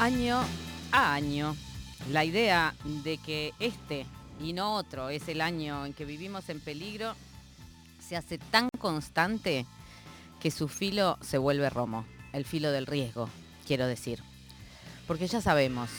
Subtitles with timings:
[0.00, 0.42] año
[0.92, 1.54] a año.
[2.10, 4.06] La idea de que este
[4.42, 7.14] y no otro es el año en que vivimos en peligro
[8.00, 9.66] se hace tan constante
[10.40, 13.28] que su filo se vuelve romo, el filo del riesgo,
[13.66, 14.22] quiero decir.
[15.06, 15.90] Porque ya sabemos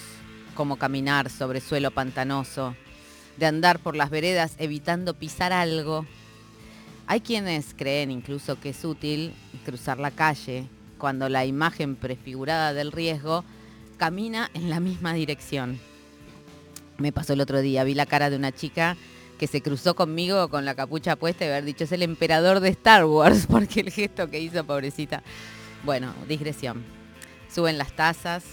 [0.56, 2.76] cómo caminar sobre suelo pantanoso,
[3.38, 6.08] de andar por las veredas evitando pisar algo.
[7.06, 12.92] Hay quienes creen incluso que es útil cruzar la calle cuando la imagen prefigurada del
[12.92, 13.46] riesgo
[14.02, 15.80] camina en la misma dirección.
[16.98, 18.98] Me pasó el otro día, vi la cara de una chica
[19.38, 22.70] que se cruzó conmigo con la capucha puesta y haber dicho es el emperador de
[22.70, 25.22] Star Wars, porque el gesto que hizo, pobrecita.
[25.84, 26.84] Bueno, digresión.
[27.54, 28.44] Suben las tasas,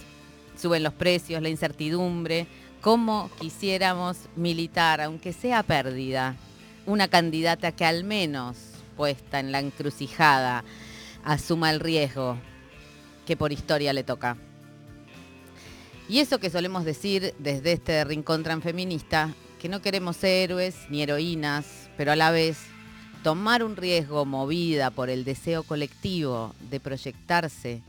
[0.55, 2.47] suben los precios, la incertidumbre,
[2.83, 6.37] cómo quisiéramos militar, aunque sea pérdida,
[6.84, 8.59] una candidata que al menos
[8.98, 10.62] puesta en la encrucijada
[11.25, 12.37] asuma el riesgo
[13.25, 14.37] que por historia le toca.
[16.09, 21.91] Y eso que solemos decir desde este rincón transfeminista, que no queremos héroes ni heroínas,
[21.98, 22.56] pero a la vez
[23.23, 27.83] tomar un riesgo movida por el deseo colectivo de proyectarse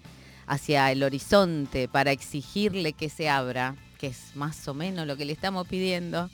[0.47, 5.23] hacia el horizonte para exigirle que se abra, que es más o menos lo que
[5.23, 6.29] le estamos pidiendo,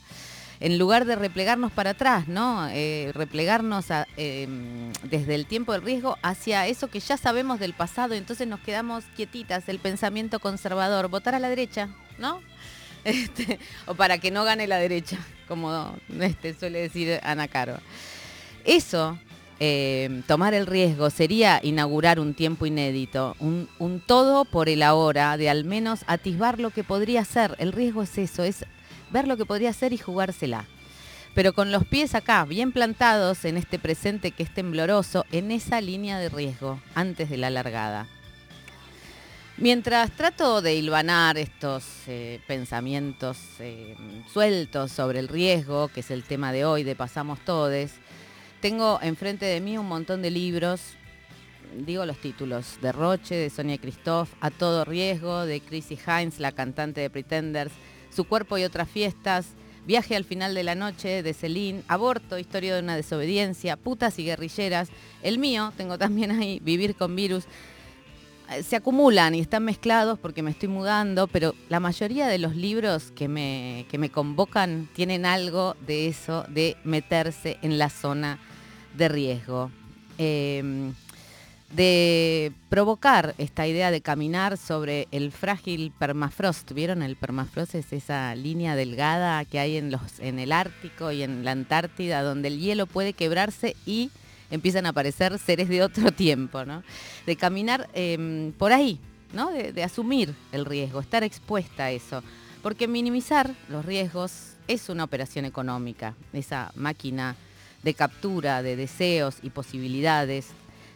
[0.65, 2.67] en lugar de replegarnos para atrás, ¿no?
[2.69, 3.85] Eh, replegarnos
[4.17, 8.61] em, desde el tiempo del riesgo hacia eso que ya sabemos del pasado, entonces nos
[8.61, 12.41] quedamos quietitas, el pensamiento conservador, votar a la derecha, ¿no?
[13.03, 17.77] Este, o para que no gane la derecha, como este, suele decir Ana Caro.
[18.63, 19.19] Eso,
[19.59, 25.47] em, tomar el riesgo, sería inaugurar un tiempo inédito, un todo por el ahora, de
[25.47, 27.55] al menos atisbar lo que podría ser.
[27.59, 28.65] El riesgo es eso, es
[29.11, 30.65] ver lo que podría ser y jugársela.
[31.33, 35.81] Pero con los pies acá, bien plantados en este presente que es tembloroso, en esa
[35.81, 38.07] línea de riesgo, antes de la largada.
[39.57, 43.95] Mientras trato de hilvanar estos eh, pensamientos eh,
[44.31, 47.93] sueltos sobre el riesgo, que es el tema de hoy de Pasamos Todes,
[48.59, 50.81] tengo enfrente de mí un montón de libros,
[51.73, 56.51] digo los títulos, de Roche, de Sonia Christoph, A Todo Riesgo, de Chrissy Hines, la
[56.51, 57.71] cantante de Pretenders,
[58.15, 59.47] su cuerpo y otras fiestas,
[59.85, 64.25] Viaje al final de la noche de Celine, Aborto, Historia de una desobediencia, Putas y
[64.25, 64.89] guerrilleras.
[65.21, 67.45] El mío, tengo también ahí, Vivir con virus.
[68.49, 72.55] Eh, se acumulan y están mezclados porque me estoy mudando, pero la mayoría de los
[72.55, 78.39] libros que me, que me convocan tienen algo de eso, de meterse en la zona
[78.97, 79.69] de riesgo.
[80.17, 80.93] Em,
[81.71, 86.71] de provocar esta idea de caminar sobre el frágil permafrost.
[86.71, 87.01] ¿Vieron?
[87.01, 91.43] El permafrost es esa línea delgada que hay en, los, en el Ártico y en
[91.43, 94.11] la Antártida, donde el hielo puede quebrarse y
[94.51, 96.83] empiezan a aparecer seres de otro tiempo, ¿no?
[97.25, 98.99] De caminar em, por ahí,
[99.33, 99.51] ¿no?
[99.51, 102.23] De, de asumir el riesgo, estar expuesta a eso.
[102.61, 107.35] Porque minimizar los riesgos es una operación económica, esa máquina
[107.83, 110.47] de captura de deseos y posibilidades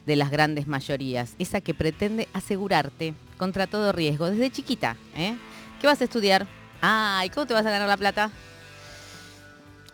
[0.10, 4.98] de las grandes mayorías, esa que pretende asegurarte contra todo riesgo desde chiquita.
[5.16, 5.38] ¿eh?
[5.80, 6.48] ¿Qué vas a estudiar?
[6.82, 8.32] Ah, ¿y cómo te vas a ganar la plata?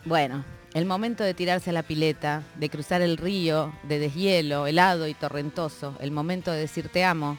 [0.06, 5.06] Bueno, el momento de tirarse a la pileta, de cruzar el río de deshielo, helado
[5.06, 7.38] y torrentoso, el momento de decir te amo,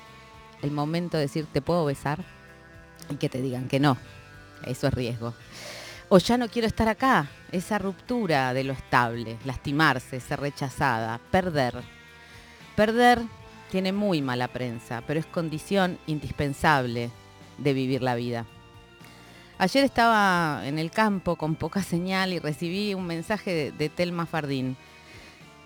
[0.61, 2.23] el momento de decir te puedo besar
[3.09, 3.97] y que te digan que no.
[4.67, 5.33] Eso es riesgo.
[6.11, 11.96] O ya no quiero estar acá, esa ruptura de lo estable, lastimarse, ser rechazada, perder
[12.77, 13.23] Perder
[13.71, 17.11] tiene muy mala prensa, pero es condición indispensable
[17.57, 18.45] de vivir la vida.
[19.59, 24.77] Ayer estaba en el campo con poca señal y recibí un mensaje de, Telma Fardín.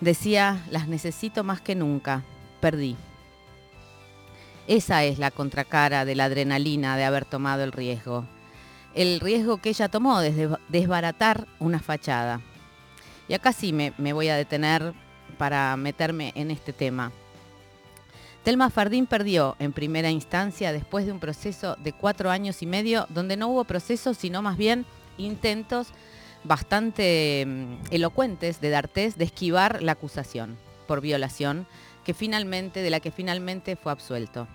[0.00, 2.22] Decía, las necesito más que nunca,
[2.60, 2.97] perdí.
[4.69, 8.25] Esa es la contracara de la adrenalina de haber tomado el riesgo.
[8.94, 12.41] El riesgo que ella tomó de desbaratar una fachada.
[13.26, 14.94] Y acá sí me voy a detener
[15.40, 17.12] para meterme en este tema.
[18.44, 23.06] Telma Fardín perdió en primera instancia después de un proceso de cuatro años y medio
[23.08, 24.84] donde no hubo procesos, sino más bien
[25.16, 25.88] intentos
[26.44, 31.66] bastante mm, elocuentes de D'Artés de esquivar la acusación por violación
[32.04, 34.46] que finalmente, de la que finalmente fue absuelto.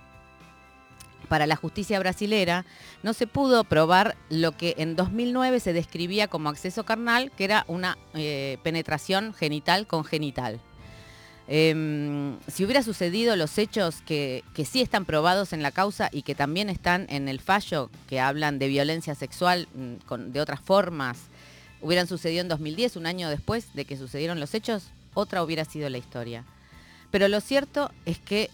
[1.28, 2.64] Para la justicia brasilera
[3.02, 7.64] no se pudo probar lo que en 2009 se describía como acceso carnal, que era
[7.66, 10.04] una eh, penetración genital con
[11.48, 16.34] Em, si hubiera sucedido los hechos que, sí están probados en la causa y que
[16.34, 21.18] también están en el fallo, que hablan de violencia sexual mm, de otras formas,
[21.80, 25.88] hubieran sucedido en 2010, un año después de que sucedieron los hechos, otra hubiera sido
[25.88, 26.44] la historia.
[27.10, 28.50] Pero lo cierto es que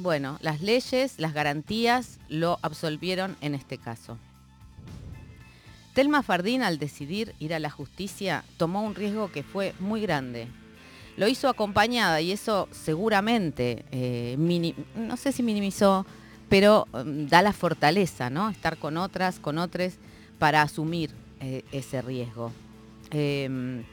[0.00, 4.18] bueno, las leyes, las garantías lo absolvieron en este caso.
[5.94, 10.48] Telma Fardín al decidir ir a la justicia tomó un riesgo que fue muy grande.
[11.20, 14.38] Lo hizo acompañada y eso seguramente, eh,
[14.96, 16.06] no sé si minimizó,
[16.48, 18.48] pero mm, da la fortaleza, ¿no?
[18.48, 19.96] Estar con otras, con otros,
[20.38, 22.52] para asumir eh, ese riesgo.
[23.10, 23.84] Em,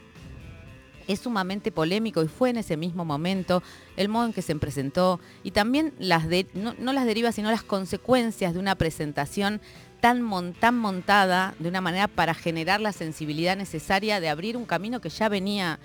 [1.06, 3.62] es sumamente polémico y fue en ese mismo momento
[3.98, 7.62] el modo en que se presentó y también las de, no, las derivas, sino las
[7.62, 9.60] consecuencias de una presentación
[10.00, 15.10] tan, montada de una manera para generar la sensibilidad necesaria de abrir un camino que
[15.10, 15.78] ya venía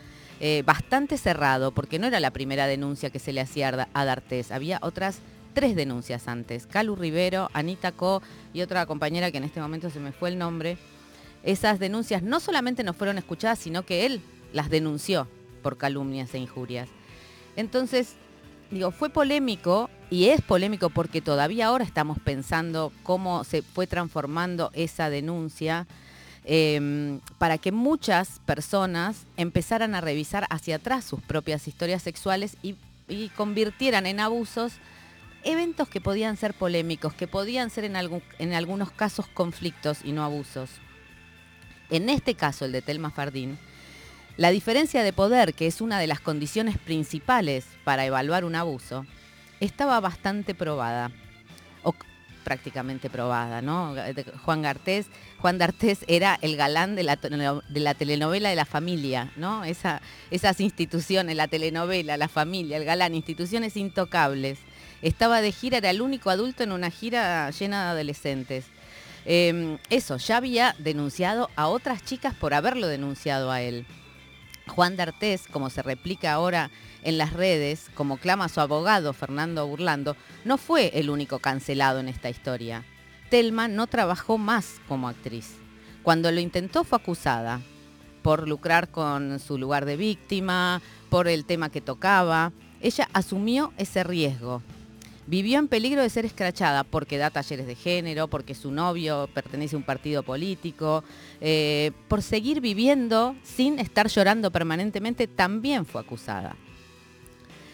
[0.46, 4.52] eh, bastante cerrado, porque no era la primera denuncia que se le hacía a D'Artés,
[4.52, 5.20] había otras
[5.54, 8.22] tres denuncias antes, Calu Rivero, Anita Co
[8.54, 10.78] y otra compañera que en este momento se me fue el nombre.
[11.44, 14.20] Esas denuncias no solamente no fueron escuchadas, sino que él
[14.52, 15.30] las denunció
[15.62, 16.90] por calumnias e injurias.
[17.56, 18.18] Entonces,
[18.70, 24.72] digo, fue polémico y es polémico porque todavía ahora estamos pensando cómo se fue transformando
[24.74, 25.88] esa denuncia
[26.46, 32.76] em, para que muchas personas empezaran a revisar hacia atrás sus propias historias sexuales y,
[33.36, 34.74] convirtieran en abusos
[35.44, 40.70] eventos que podían ser polémicos, que podían ser en, algunos casos conflictos y no abusos.
[41.90, 43.60] En este caso, el de Telma Fardín,
[44.38, 49.06] la diferencia de poder, que es una de las condiciones principales para evaluar un abuso,
[49.60, 51.12] estaba bastante probada,
[52.44, 53.96] prácticamente probada, ¿no?
[54.44, 55.08] Juan Gartés,
[55.40, 59.64] Juan D'Artés era el galán de la, telenovela de la familia, ¿no?
[59.64, 60.02] Esa,
[60.32, 64.60] esas instituciones, la telenovela, la familia, el galán, instituciones intocables.
[65.02, 68.66] Estaba de gira, era el único adulto en una gira llena de adolescentes.
[69.26, 73.86] Em, eso, ya había denunciado a otras chicas por haberlo denunciado a él.
[74.68, 76.72] Juan D'Artés, como se replica ahora
[77.04, 80.16] en las redes, como clama su abogado Fernando Burlando,
[80.46, 82.86] no fue el único cancelado en esta historia.
[83.30, 85.56] Telma no trabajó más como actriz.
[86.02, 87.62] Cuando lo intentó fue acusada
[88.22, 92.52] por lucrar con su lugar de víctima, por el tema que tocaba.
[92.82, 94.62] Ella asumió ese riesgo
[95.28, 99.76] vivió en peligro de ser escrachada porque da talleres de género, porque su novio pertenece
[99.76, 101.04] a un partido político,
[101.42, 106.56] eh, por seguir viviendo sin estar llorando permanentemente, también fue acusada.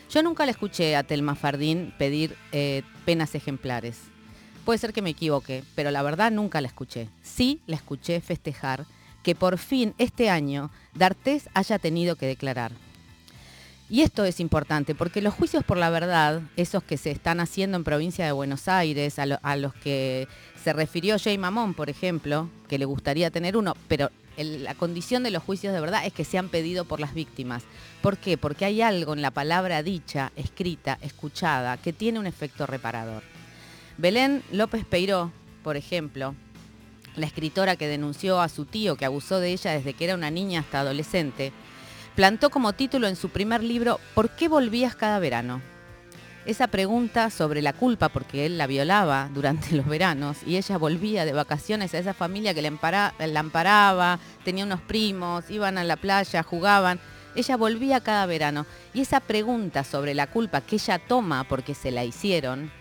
[0.10, 4.00] Yo nunca le escuché a Telma Fardín pedir eh, penas ejemplares.
[4.66, 7.10] Puede ser que me equivoque, pero la verdad nunca la escuché.
[7.22, 8.86] Sí la escuché festejar
[9.24, 12.72] que por fin este año D'Artés haya tenido que declarar.
[13.90, 17.76] Y esto es importante porque los juicios por la verdad, esos que se están haciendo
[17.76, 20.28] en provincia de Buenos Aires, a, los que
[20.64, 25.32] se refirió Jay Mamón, por ejemplo, que le gustaría tener uno, pero la condición de
[25.32, 27.64] los juicios de verdad es que sean pedido por las víctimas.
[28.02, 28.38] ¿Por qué?
[28.38, 33.24] Porque hay algo en la palabra dicha, escrita, escuchada, que tiene un efecto reparador.
[33.98, 35.32] Belén López Peiró,
[35.64, 36.36] por ejemplo,
[37.16, 40.32] la escritora que denunció a su tío que abusó de ella desde que era una
[40.32, 41.52] niña hasta adolescente,
[42.16, 45.62] plantó como título en su primer libro ¿Por qué volvías cada verano?
[46.46, 51.26] Esa pregunta sobre la culpa, porque él la violaba durante los veranos y ella volvía
[51.26, 56.42] de vacaciones a esa familia que la, amparaba, tenía unos primos, iban a la playa,
[56.44, 57.00] jugaban.
[57.36, 58.66] Ella volvía cada verano.
[58.94, 62.72] Y esa pregunta sobre la culpa que ella toma porque se la hicieron,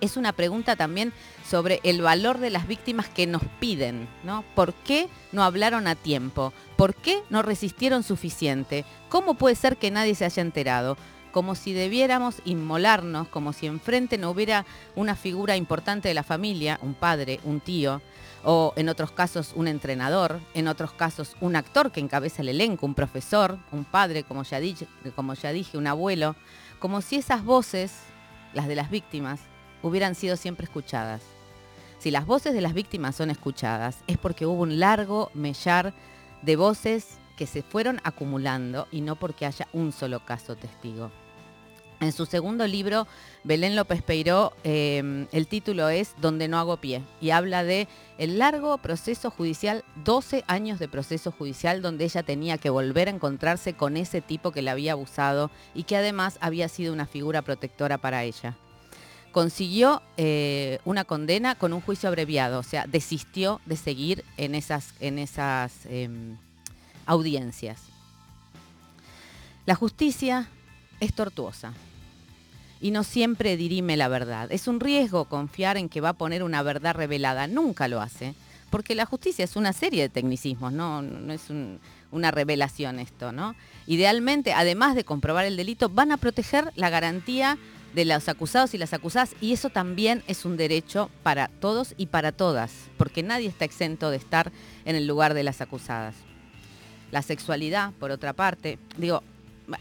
[0.00, 1.12] es una pregunta también
[1.48, 4.44] sobre el valor de las víctimas que nos piden, ¿no?
[4.54, 6.52] ¿Por qué no hablaron a tiempo?
[6.76, 8.84] ¿Por qué no resistieron suficiente?
[9.08, 10.96] ¿Cómo puede ser que nadie se haya enterado?
[11.32, 16.78] Como si debiéramos inmolarnos, como si enfrente no hubiera una figura importante de la familia,
[16.82, 18.02] un padre, un tío,
[18.44, 22.86] o en otros casos un entrenador, en otros casos un actor que encabeza el elenco,
[22.86, 26.36] un profesor, un padre, como ya dije, como ya dije un abuelo,
[26.78, 27.92] como si esas voces,
[28.52, 29.40] las de las víctimas,
[29.82, 31.22] hubieran sido siempre escuchadas.
[31.98, 35.94] Si las voces de las víctimas son escuchadas, es porque hubo un largo mellar
[36.42, 41.10] de voces que se fueron acumulando y no porque haya un solo caso testigo.
[42.00, 43.06] En su segundo libro,
[43.44, 47.86] Belén López Peiró, em, el título es Donde no hago pie y habla de
[48.18, 53.12] el largo proceso judicial, 12 años de proceso judicial donde ella tenía que volver a
[53.12, 57.42] encontrarse con ese tipo que la había abusado y que además había sido una figura
[57.42, 58.56] protectora para ella
[59.32, 64.94] consiguió eh, una condena con un juicio abreviado, o sea, desistió de seguir en esas,
[65.00, 66.36] en esas em,
[67.06, 67.80] audiencias.
[69.66, 70.48] La justicia
[71.00, 71.72] es tortuosa
[72.80, 74.50] y no siempre dirime la verdad.
[74.52, 77.46] Es un riesgo confiar en que va a poner una verdad revelada.
[77.46, 78.34] Nunca lo hace,
[78.70, 81.44] porque la justicia es una serie de tecnicismos, no, no es
[82.10, 83.54] una revelación esto, ¿no?
[83.86, 87.56] Idealmente, además de comprobar el delito, van a proteger la garantía
[87.94, 92.06] de los acusados y las acusadas y eso también es un derecho para todos y
[92.06, 94.52] para todas, porque nadie está exento de estar
[94.84, 96.14] en el lugar de las acusadas.
[97.10, 99.22] La sexualidad, por otra parte, digo,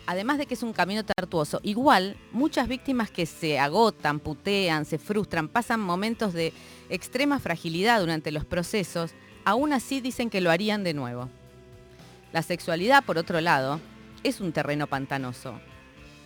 [0.05, 4.97] además de que es un camino tortuoso, igual muchas víctimas que se agotan, putean, se
[4.97, 6.53] frustran, pasan momentos de
[6.89, 9.11] extrema fragilidad durante los procesos,
[9.45, 11.29] aún así dicen que lo harían de nuevo.
[12.33, 13.79] La sexualidad, por otro lado,
[14.23, 15.59] es un terreno pantanoso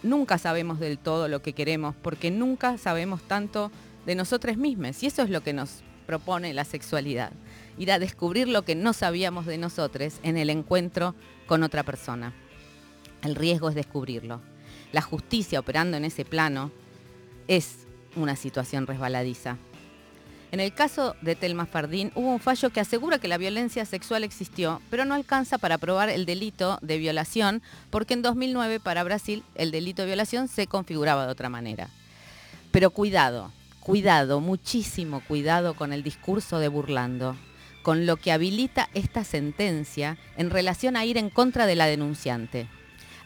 [0.05, 3.71] nunca sabemos del todo lo que queremos, porque nunca sabemos tanto
[4.05, 5.01] de nosotros mismos.
[5.03, 7.31] Y eso es lo que nos propone la sexualidad.
[7.77, 11.15] Ir a descubrir lo que no sabíamos de nosotros en el encuentro
[11.47, 12.33] con otra persona.
[13.23, 14.41] El riesgo es descubrirlo.
[14.91, 16.71] La justicia operando en ese plano
[17.47, 19.57] es una situación resbaladiza.
[20.51, 24.23] En el caso de Telma Fardín hubo un fallo que asegura que la violencia sexual
[24.23, 29.43] existió, pero no alcanza para probar el delito de violación, porque en 2009 para Brasil
[29.55, 31.89] el delito de violación se configuraba de otra manera.
[32.71, 37.35] Pero cuidado, cuidado, muchísimo cuidado con el discurso de burlando,
[37.81, 42.67] con lo que habilita esta sentencia en relación a ir en contra de la denunciante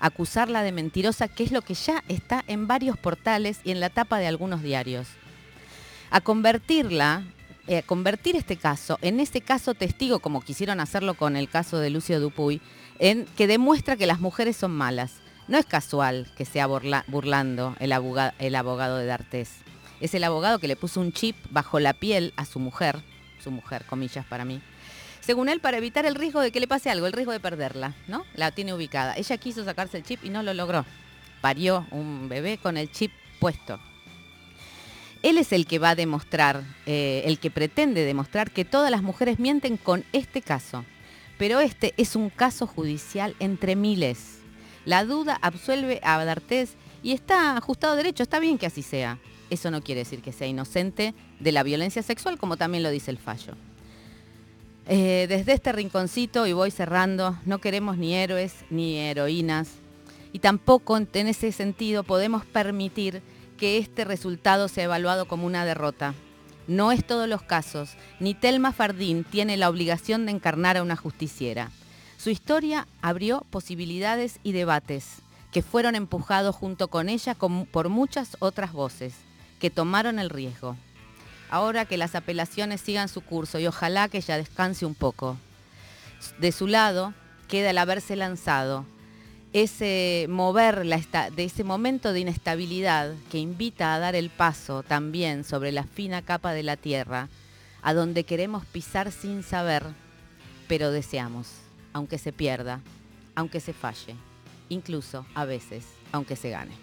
[0.02, 3.90] acusarla de mentirosa, que es lo que ya está en varios portales y en la
[3.90, 5.10] tapa de algunos diarios
[6.10, 7.24] a convertirla,
[7.68, 11.90] eh, convertir este caso en ese caso testigo, como quisieron hacerlo con el caso de
[11.90, 12.62] Lucio Dupuy,
[13.00, 15.14] en que demuestra que las mujeres son malas.
[15.48, 19.50] No es casual que sea burlando el abogado, el abogado de D'Artés.
[20.00, 23.02] Es el abogado que le puso un chip bajo la piel a su mujer,
[23.44, 24.62] su mujer, comillas para mí,
[25.30, 27.94] según él, para evitar el riesgo de que le pase algo, el riesgo de perderla,
[28.08, 28.26] ¿no?
[28.34, 29.16] La tiene ubicada.
[29.16, 30.86] Ella quiso sacarse el chip y no lo logró.
[31.40, 33.80] Parió un bebé con el chip puesto.
[35.22, 39.04] Él es el que va a demostrar, eh, el que pretende demostrar que todas las
[39.04, 40.86] mujeres mienten con este caso.
[41.38, 44.40] Pero este es un caso judicial entre miles.
[44.86, 49.20] La duda absuelve a D'Artés y está ajustado derecho, está bien que así sea.
[49.50, 53.12] Eso no quiere decir que sea inocente de la violencia sexual, como también lo dice
[53.12, 53.56] el fallo.
[54.88, 59.70] Eh, desde este rinconcito, y voy cerrando, no queremos ni héroes ni heroínas,
[60.34, 63.22] y tampoco en ese sentido podemos permitir
[63.60, 66.14] que este resultado sea evaluado como una derrota.
[66.68, 70.96] No es todos los casos, ni Telma Fardín tiene la obligación de encarnar a una
[70.96, 71.72] justiciera.
[72.18, 75.18] Su historia abrió posibilidades y debates
[75.52, 79.14] que fueron empujados junto con ella por muchas otras voces
[79.60, 80.78] que tomaron el riesgo.
[81.50, 85.38] Ahora que las apelaciones sigan su curso y ojalá que ella descanse un poco.
[86.40, 87.14] De su lado
[87.48, 88.86] queda el haberse lanzado,
[89.54, 95.72] ese mover de ese momento de inestabilidad que invita a dar el paso también sobre
[95.72, 97.30] la fina capa de la tierra,
[97.82, 99.84] a donde queremos pisar sin saber,
[100.68, 101.48] pero deseamos,
[101.94, 102.82] aunque se pierda,
[103.36, 104.16] aunque se falle,
[104.70, 106.74] incluso a veces, aunque se gane.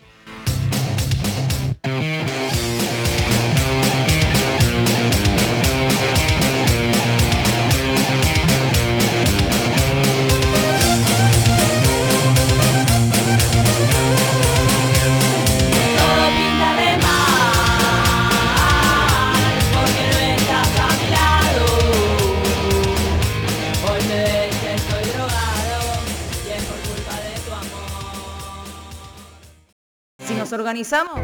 [30.67, 31.21] Organizamos,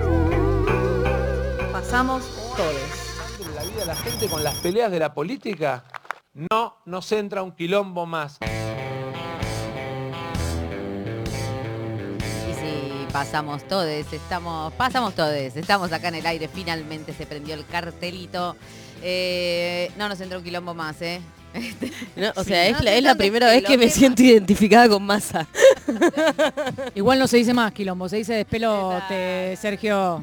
[1.73, 2.23] pasamos
[2.57, 3.51] todos.
[3.57, 5.83] la vida de la gente con las peleas de la política,
[6.33, 8.39] no nos entra un quilombo más.
[12.49, 17.57] Y si pasamos todos, estamos, pasamos todos, estamos acá en el aire, finalmente se prendió
[17.57, 18.55] el cartelito.
[19.03, 21.21] Eh, no nos entra un quilombo más, ¿eh?
[22.37, 25.47] O sea, es, la, primera vez que me siento identificada con masa.
[26.95, 30.23] Igual no se dice más quilombo, se dice despelote, Sergio.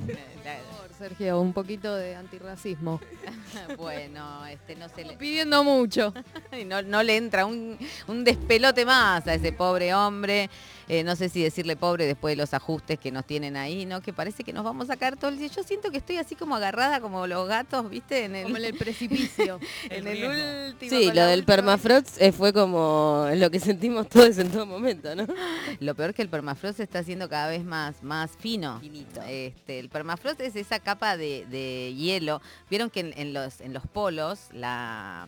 [1.00, 3.00] Sergio, un poquito de antirracismo.
[3.77, 5.13] bueno, este no se le.
[5.13, 6.13] Pidiendo mucho.
[6.65, 10.50] no, no le entra un, un despelote más a ese pobre hombre.
[10.89, 14.01] Eh, no sé si decirle pobre después de los ajustes que nos tienen ahí, ¿no?
[14.01, 15.48] Que parece que nos vamos a caer todo el día.
[15.48, 18.25] Yo siento que estoy así como agarrada como los gatos, ¿viste?
[18.25, 19.60] En el, como en el precipicio.
[19.91, 20.89] en el, último.
[20.89, 25.27] Sí, lo del permafrost eh, fue como lo que sentimos todos en todo momento, ¿no?
[25.79, 28.81] Lo peor que el permafrost se está haciendo cada vez más, más fino.
[29.27, 32.41] Este, el permafrost es esa capa de, hielo.
[32.67, 35.27] Vieron que en, los, en los polos, la,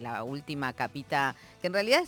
[0.00, 2.04] la última capita, que en realidad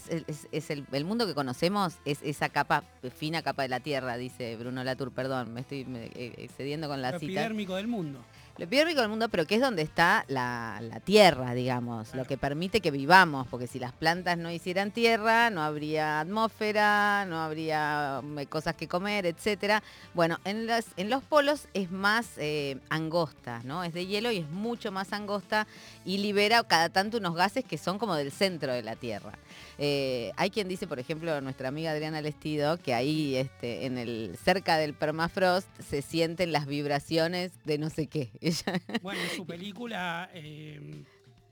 [0.50, 4.56] es, el, el mundo que conocemos, es esa capa fina capa de la Tierra, dice
[4.56, 7.24] Bruno Latour, perdón, me estoy eh, excediendo con la cita.
[7.24, 8.20] epidérmico del mundo.
[8.58, 12.38] Lo epidérmico del mundo, pero que es donde está la, la tierra, digamos, lo que
[12.38, 18.20] permite que vivamos, porque si las plantas no hicieran tierra, no habría atmósfera, no habría
[18.24, 19.82] mm, cosas que comer, etcétera.
[20.14, 23.84] Bueno, en, las- en los polos es más eh, angosta, ¿no?
[23.84, 25.66] Es de hielo y es mucho más angosta
[26.04, 29.32] y libera cada tanto unos gases que son como del centro de la Tierra.
[29.78, 34.38] Eh, hay quien dice, por ejemplo, nuestra amiga Adriana Lestido, que ahí este, en el,
[34.42, 38.30] cerca del permafrost se sienten las vibraciones de no sé qué.
[38.48, 41.04] Ella- Bueno, en su película eh,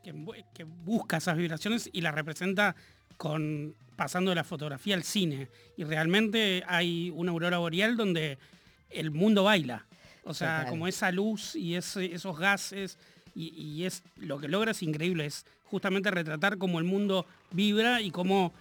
[0.03, 2.75] que, bu- que busca esas vibraciones y las representa
[3.17, 5.49] con pasando de la fotografía al cine.
[5.77, 8.39] Y realmente hay una aurora boreal donde
[8.91, 9.87] el mundo baila.
[10.25, 10.71] O sea, Total.
[10.71, 12.99] como esa luz y ese- esos gases.
[13.37, 15.27] Y, y es lo que logra es increíble.
[15.27, 18.53] Es justamente retratar cómo el mundo vibra y cómo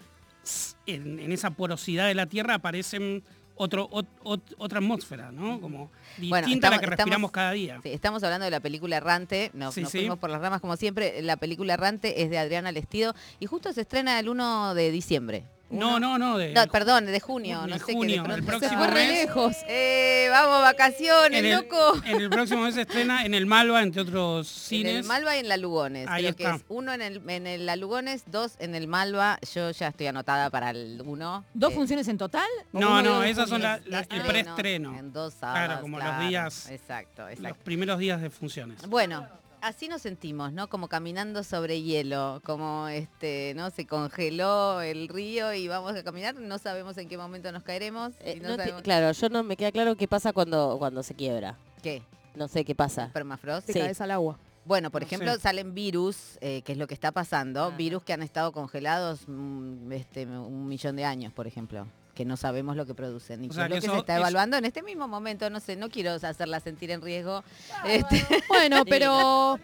[0.87, 3.23] en esa porosidad de la Tierra aparecen
[3.55, 5.61] otro, ot- ot- otra atmósfera, ¿no?
[5.61, 7.79] Como distinta Bueno, a la que estamos- respiramos cada día.
[7.83, 9.99] Sí, estamos hablando de la película Errante, nos, Sí, nos sí.
[9.99, 11.21] fuimos por las ramas como siempre.
[11.21, 15.45] La película Errante es de Adriana Lestido y justo se estrena el 1 de diciembre.
[15.69, 17.93] No, no, no, de, No, perdón, de junio, de no sé qué.
[17.93, 19.07] junio, de el próximo Se mes.
[19.09, 19.55] lejos.
[19.67, 21.95] Eh, vamos, vacaciones, en el, loco.
[22.05, 25.05] en el próximo mes se estrena en el Malva, entre otros En el cines.
[25.07, 26.07] Malva y en la Lugones.
[26.09, 26.55] Ahí Creo que está.
[26.57, 29.39] es uno en el, en el la Lugones, dos en el Malva.
[29.51, 31.43] Yo ya estoy anotada para el uno.
[31.55, 32.47] ¿Dos Eh, funciones en total?
[32.71, 34.99] ¿O No, no, esas son la- la- el estreno, preestreno.
[34.99, 35.81] En dos Claro, sábados.
[35.81, 36.27] como los claro.
[36.27, 37.63] días- Exacto, Los exacto.
[37.63, 38.85] primeros días de funciones.
[38.87, 39.27] Bueno,
[39.63, 40.67] así nos sentimos, ¿no?
[40.69, 43.69] Como caminando sobre hielo, como este, ¿no?
[43.71, 48.13] Se congeló el río y vamos a caminar, no sabemos en qué momento nos caeremos.
[48.25, 50.75] y Eh, no no te- sabemos- claro, yo no me queda claro qué pasa cuando,
[50.77, 51.57] cuando se quiebra.
[51.81, 52.03] ¿Qué?
[52.35, 53.09] No sé qué pasa.
[53.13, 53.65] ¿Permafrost?
[53.67, 53.79] Te Sí.
[53.79, 54.37] caes al agua.
[54.65, 55.39] Bueno, por No ejemplo, sé.
[55.41, 57.75] salen virus, eh, que es lo que está pasando, Ajá.
[57.75, 62.37] virus que han estado congelados mm, este, un millón de años, por ejemplo, que no
[62.37, 63.43] sabemos lo que producen.
[63.43, 65.07] Y O que sea, es lo que eso se está es- evaluando en este mismo
[65.07, 67.43] momento, no sé, no quiero hacerla sentir en riesgo.
[67.85, 69.59] Este, Bueno, pero,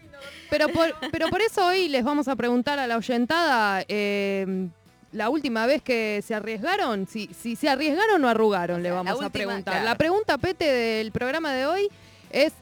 [0.49, 4.67] pero, por, pero por eso hoy les vamos a preguntar a la oyentada eh,
[5.11, 9.21] la última vez que se arriesgaron, si, si se arriesgaron o arrugaron, le sea, vamos
[9.23, 9.73] a preguntar.
[9.73, 9.85] claro.
[9.85, 11.87] La pregunta, Pete, del programa de hoy
[12.31, 12.53] es...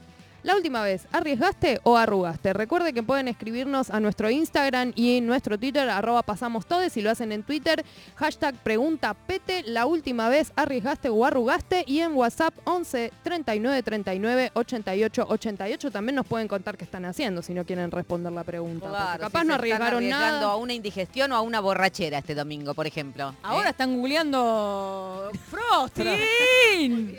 [0.48, 2.54] La última vez, ¿arriesgaste o arrugaste?
[2.54, 7.02] Recuerde que pueden escribirnos a nuestro Instagram y en nuestro Twitter, arroba pasamos todes, si
[7.02, 7.84] lo hacen en Twitter,
[8.14, 14.50] hashtag pregunta Pete, la última vez arriesgaste o arrugaste, y en WhatsApp 11 39 39
[14.54, 18.88] 88 88 también nos pueden contar qué están haciendo si no quieren responder la pregunta.
[18.88, 20.52] claro, capaz si no arriesgaron arriesgando nada.
[20.52, 23.32] a una indigestión o a una borrachera este domingo, por ejemplo.
[23.32, 23.36] ¿eh?
[23.42, 27.18] Ahora están googleando Frosting.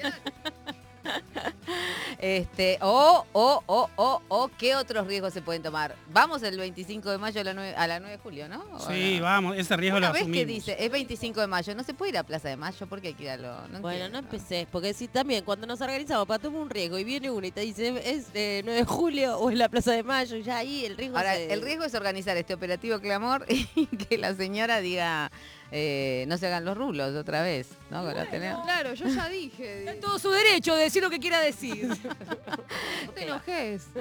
[2.21, 5.95] Este, o, o, o, o, o, ¿qué otros riesgos se pueden tomar?
[6.11, 8.65] Vamos el 25 de mayo a la 9, a la 9 de julio, ¿no?
[8.73, 9.23] ¿O Sí, no?
[9.23, 10.47] vamos, ese riesgo Una lo vez que asumimos.
[10.65, 12.87] dice, es 25 de mayo, ¿no se puede ir a Plaza de Mayo?
[12.87, 13.67] ¿Por qué hay que ir a lo...?
[13.69, 14.09] No Bueno, entiendo.
[14.21, 17.45] no empecé, porque si también cuando nos organizamos para tomar un riesgo y viene uno
[17.47, 20.57] y te dice es eh, 9 de julio o en la Plaza de Mayo, ya
[20.57, 23.45] ahí el riesgo Ahora, se- el riesgo es organizar este operativo clamor
[23.75, 25.31] y que la señora diga,
[25.71, 28.03] eh, no se hagan los rulos otra vez, ¿no?
[28.11, 29.79] Claro, yo ya dije.
[29.79, 31.87] Está en todo su derecho de decir lo que quiera decir.
[31.87, 33.87] No te enojes.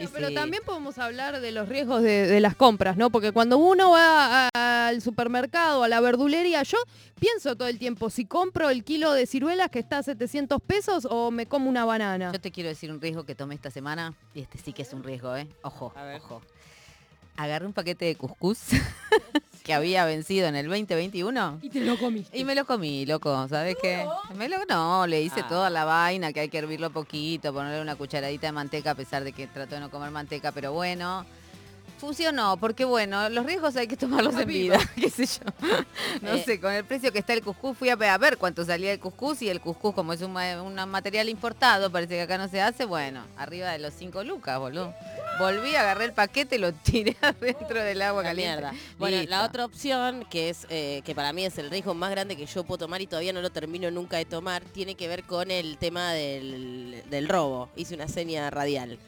[0.00, 0.34] Y Pero sí.
[0.34, 3.10] también podemos hablar de los riesgos de, de las compras, ¿no?
[3.10, 6.78] Porque cuando uno va a- al supermercado, a la verdulería, yo
[7.20, 11.06] pienso todo el tiempo, si compro el kilo de ciruelas que está a 700 pesos
[11.08, 12.32] o me como una banana.
[12.32, 14.92] Yo te quiero decir un riesgo que tomé esta semana, y este sí que es
[14.92, 15.46] un riesgo, ¿eh?
[15.62, 16.42] Ojo, ojo.
[17.36, 18.58] Agarré un paquete de cuscús
[19.64, 22.38] que había vencido en el 2021 Y te lo comiste.
[22.38, 24.06] y me lo comí, loco, ¿sabes qué?
[24.36, 25.48] Me lo, no, le hice Ah.
[25.48, 29.24] toda la vaina, que hay que hervirlo poquito, ponerle una cucharadita de manteca, a pesar
[29.24, 31.26] de que trato de no comer manteca, pero bueno.
[31.98, 35.68] Funcionó, porque bueno, los riesgos hay que tomarlos en vida, qué sé yo.
[36.22, 36.42] No Eh.
[36.44, 39.40] sé, con el precio que está el cuscús, fui a ver cuánto salía el cuscús
[39.42, 42.84] y el cuscús, como es un, un material importado, parece que acá no se hace,
[42.84, 44.94] bueno, arriba de los 5 lucas, boludo.
[45.38, 48.56] Volví, agarré el paquete y lo tiré adentro del agua La caliente.
[48.62, 48.74] mierda.
[48.98, 49.30] Bueno, Listo.
[49.30, 52.46] la otra opción, que es eh, que para mí es el riesgo más grande que
[52.46, 55.50] yo puedo tomar y todavía no lo termino nunca de tomar, tiene que ver con
[55.50, 57.68] el tema del, del robo.
[57.76, 58.98] Hice una seña radial.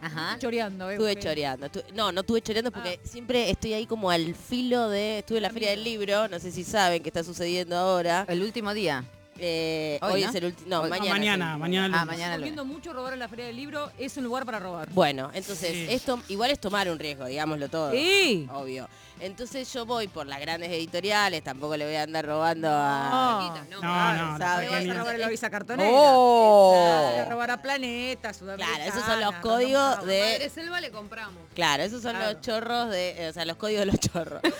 [0.00, 0.38] Ajá.
[0.38, 0.94] Choreando, ¿eh?
[0.94, 1.68] Estuve Porque- choreando.
[1.94, 5.18] no, no estuve choreando porque siempre estoy ahí como al filo de...
[5.20, 8.24] Estuve en la Feria del Libro, no sé si saben qué está sucediendo ahora.
[8.28, 9.04] El último día.
[9.40, 10.28] Eh, Hoy, hoy, ¿no?
[10.30, 10.68] es el último...
[10.68, 10.90] No, Hoy.
[10.90, 11.12] Mañana.
[11.14, 12.00] el mañana, mañana.
[12.00, 12.16] Ah, lunes.
[12.18, 14.88] mañana lo Viendo mucho robar en la feria del libro, es un lugar para robar.
[14.90, 15.86] Bueno, entonces, Sí.
[15.90, 17.92] esto igual es tomar un riesgo, digámoslo todo.
[17.92, 18.48] Sí.
[18.52, 18.88] Obvio.
[19.20, 23.62] Entonces yo voy por las grandes editoriales, tampoco le voy a andar robando a...
[23.70, 24.70] No, No, no, ¿sabes?
[24.70, 25.90] Le vas a robar la visa cartonera.
[25.92, 27.12] ¡Oh!
[27.16, 28.76] Le robar a Planeta, Sudamericana.
[28.76, 30.50] Claro, esos son los códigos Madre de...
[30.50, 31.42] Selva le compramos.
[31.54, 32.32] Claro, esos son Claro.
[32.32, 33.26] los chorros de...
[33.28, 34.40] O sea, los códigos de los chorros.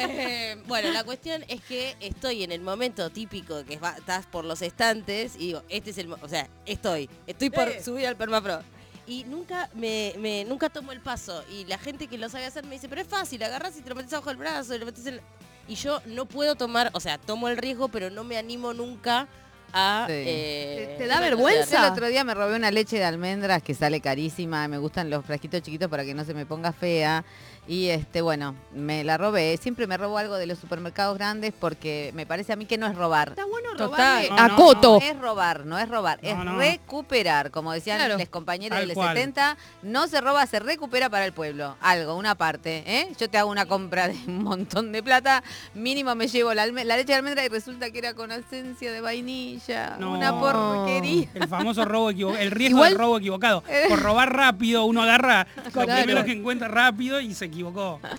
[0.00, 4.44] Eh, bueno, la cuestión es que estoy en el momento típico que va- estás por
[4.44, 6.12] los estantes y digo, este es el...
[6.12, 7.08] O sea, estoy.
[7.28, 7.80] Estoy por Eh.
[7.82, 8.60] subir al Permafro.
[9.06, 11.44] Y nunca me, me- nunca tomo el paso.
[11.52, 13.88] Y la gente que lo sabe hacer me dice, pero es fácil, agarras y te
[13.90, 15.20] lo metes abajo del brazo y lo metes en...
[15.66, 19.28] Y yo no puedo tomar, o sea, tomo el riesgo, pero no me animo nunca
[19.72, 20.04] a...
[20.06, 20.12] Sí.
[20.14, 21.78] eh, ¿Te- te da vergüenza?
[21.80, 25.10] Yo el otro día me robé una leche de almendras que sale carísima, me gustan
[25.10, 27.24] los frasquitos chiquitos para que no se me ponga fea.
[27.66, 29.56] Y este, bueno, me la robé.
[29.56, 32.86] Siempre me robo algo de los supermercados grandes porque me parece a mí que no
[32.86, 33.30] es robar.
[33.30, 34.98] Está bueno robarle No, a no, Coto.
[35.00, 36.58] No es robar, no es robar, No, es no.
[36.58, 37.50] recuperar.
[37.50, 38.18] Como decían Claro.
[38.18, 39.16] los compañeros del cual.
[39.16, 41.76] 70, no se roba, se recupera para el pueblo.
[41.80, 42.84] Algo, una parte.
[42.86, 43.08] ¿eh?
[43.18, 45.42] Yo te hago una compra de un montón de plata,
[45.74, 49.96] mínimo me llevo la, leche de almendra y resulta que era con esencia de vainilla.
[49.98, 50.12] No.
[50.12, 51.28] Una porquería.
[51.34, 53.64] El famoso robo equivocado, el riesgo Igual- del robo equivocado.
[53.88, 56.02] Por robar rápido, uno agarra lo Claro.
[56.04, 58.00] primero que encuentra rápido y se equivocó.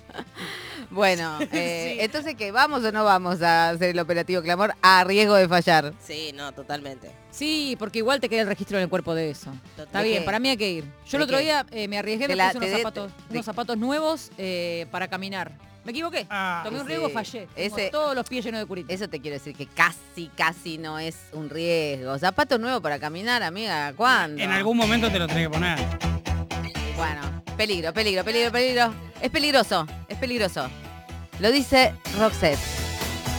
[0.92, 2.04] Bueno, eh, Sí.
[2.04, 2.52] entonces, ¿qué?
[2.52, 5.94] ¿Vamos o no vamos a hacer el operativo Clamor a riesgo de fallar?
[6.04, 7.10] Sí, no, totalmente.
[7.32, 9.52] Sí, porque igual te queda el registro en el cuerpo de eso.
[9.78, 10.26] Está ¿De bien, qué?
[10.26, 10.84] para mí hay que ir.
[10.84, 11.44] Yo ¿De el otro qué?
[11.44, 14.32] día eh, me arriesgué, De me la- puse unos, de- zapatos, de- unos zapatos nuevos
[14.38, 15.54] eh, para caminar.
[15.84, 16.28] Me equivoqué.
[16.30, 17.48] Ah, Tomé un riesgo, fallé.
[17.56, 18.94] Tengo ese- todos los pies llenos de curita.
[18.94, 22.18] Eso te quiero decir que casi, casi no es un riesgo.
[22.20, 24.42] Zapato nuevo para caminar, amiga, ¿cuándo?
[24.42, 25.80] en algún momento te lo tenés que poner.
[26.96, 28.94] Bueno, peligro, peligro, peligro, peligro.
[29.22, 30.68] Es peligroso, es peligroso.
[31.40, 32.60] Lo dice Roxette.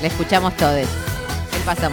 [0.03, 0.89] Le escuchamos todos.
[1.51, 1.91] ¿Qué pasa?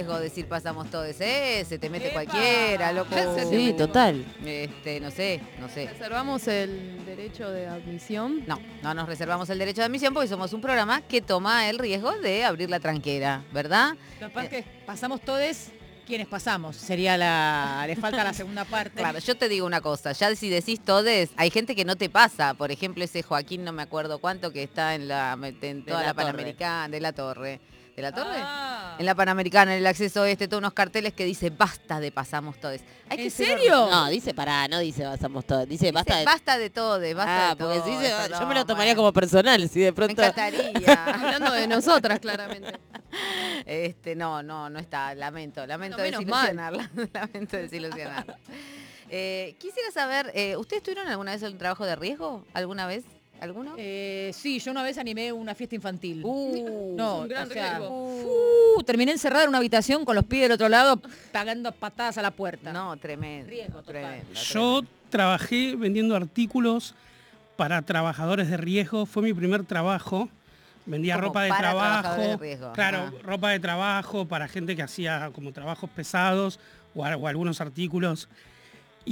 [0.00, 1.62] Riesgo decir pasamos todes, ¿eh?
[1.68, 2.24] Se te mete ¡Epa!
[2.24, 3.14] cualquiera, loco.
[3.50, 4.24] Sí, total.
[4.46, 5.88] Este, no sé, no sé.
[5.88, 8.44] Reservamos el derecho de admisión.
[8.46, 11.78] No, no nos reservamos el derecho de admisión porque somos un programa que toma el
[11.78, 13.94] riesgo de abrir la tranquera, ¿verdad?
[14.18, 15.66] Capaz que pasamos todos
[16.06, 16.76] quienes pasamos.
[16.76, 17.84] Sería la.
[17.86, 18.90] Le falta la segunda parte.
[19.00, 22.08] Claro, yo te digo una cosa, ya si decís todes, hay gente que no te
[22.08, 22.54] pasa.
[22.54, 26.14] Por ejemplo, ese Joaquín, no me acuerdo cuánto, que está en la en toda la.
[26.14, 27.60] Panamericana, de la Torre.
[27.96, 28.36] ¿De la Torre?
[28.38, 28.96] Ah.
[28.98, 32.58] En la Panamericana, en el acceso este, todos unos carteles que dice basta de pasamos
[32.60, 32.82] todes.
[33.08, 33.88] Hay ¿En que ser serio?
[33.90, 35.68] No, dice pará, no dice basamos todos.
[35.68, 36.24] Dice Dice, basta de...
[36.24, 37.94] basta de todes, basta ah, de porque todes.
[37.94, 38.96] si dice, yo me lo tomaría bueno.
[38.96, 40.22] como personal, si de Me pronto...
[40.22, 41.04] encantaría.
[41.14, 42.78] Hablando de nosotras, claramente.
[43.66, 45.14] Este, no, no, no está.
[45.14, 46.90] Lamento, lamento No, desilusionarla.
[47.12, 48.38] lamento desilusionarla.
[49.08, 52.44] Eh, quisiera saber, eh, ¿ustedes tuvieron alguna vez un trabajo de riesgo?
[52.52, 53.04] ¿Alguna vez?
[53.40, 53.74] ¿Alguno?
[53.78, 56.20] Eh, sí, yo una vez animé una fiesta infantil.
[56.24, 58.76] Uh, no, un gran o sea, riesgo.
[58.76, 61.00] uh, terminé encerrada en una habitación con los pies del otro lado
[61.32, 62.72] pagando patadas a la puerta.
[62.72, 63.48] no, tremendo.
[63.48, 66.94] Riesgo tremendo, Yo trabajé vendiendo artículos
[67.56, 69.06] para trabajadores de riesgo.
[69.06, 70.28] Fue mi primer trabajo.
[70.86, 72.00] Vendía Como ropa de para trabajo.
[72.00, 76.58] trabajadores de riesgo, Claro, ropa de trabajo para gente que hacía como trabajos pesados
[76.94, 78.28] o algunos artículos.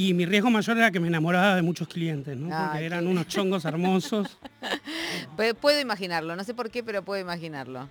[0.01, 2.57] Y mi riesgo mayor era que me enamoraba de muchos clientes, ¿no?
[2.57, 4.29] Ay, Porque eran unos chongos hermosos.
[5.37, 7.89] Pu- Puedo imaginarlo, no sé por qué, pero puedo imaginarlo.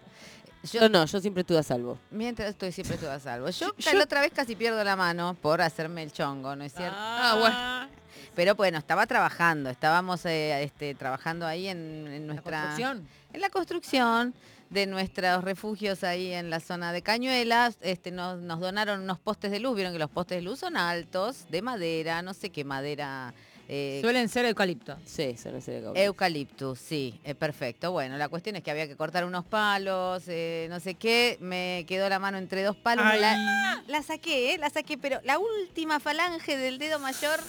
[0.72, 2.00] Yo, Yo no, yo siempre estuve a salvo.
[2.10, 3.50] mientras estoy siempre estoy a salvo.
[3.50, 6.74] Yo, Yo- la otra vez casi pierdo la mano por hacerme el chongo, ¿no es
[6.74, 6.96] cierto?
[6.98, 7.98] Ah, bueno.
[8.36, 12.62] Pero bueno, estaba trabajando, estábamos eh, este, trabajando ahí en, en La nuestra...
[12.62, 13.08] construcción.
[13.34, 14.34] en la construcción
[14.70, 19.52] de nuestros refugios ahí en la zona de Cañuelas, este, nos, nos donaron unos postes
[19.52, 22.64] de luz, vieron que los postes de luz son altos, de madera, no sé qué
[22.64, 23.34] madera,
[23.70, 24.98] eh, Suelen ser eucalipto.
[25.06, 25.94] Sí, sé de cómo.
[25.96, 27.92] eucaliptus, sí, eh, perfecto.
[27.92, 31.84] Bueno, la cuestión es que había que cortar unos palos, eh, no sé qué, me
[31.88, 36.00] quedó la mano entre dos palos, la, la saqué, eh, la saqué, pero la última
[36.00, 37.40] falange del dedo mayor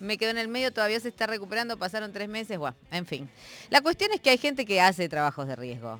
[0.00, 3.28] me quedó en el medio, todavía se está recuperando, pasaron tres meses, bueno, en fin.
[3.70, 5.98] La cuestión es que hay gente que hace trabajos de riesgo,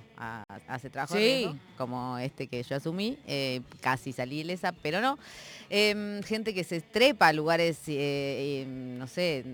[0.66, 5.18] hace trabajos de riesgo, como este que yo asumí, eh, casi salí ilesa, pero no.
[5.70, 9.44] Em, gente que se trepa a lugares, eh, em, no sé,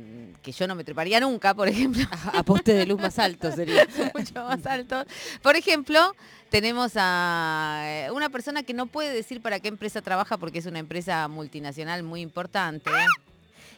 [0.42, 2.04] que yo no me treparía nunca, por ejemplo.
[2.32, 3.86] A postes de luz más altos sería.
[4.14, 5.06] mucho más altos.
[5.42, 6.14] Por ejemplo,
[6.50, 10.66] tenemos a eh, una persona que no puede decir para qué empresa trabaja porque es
[10.66, 12.90] una empresa multinacional muy importante.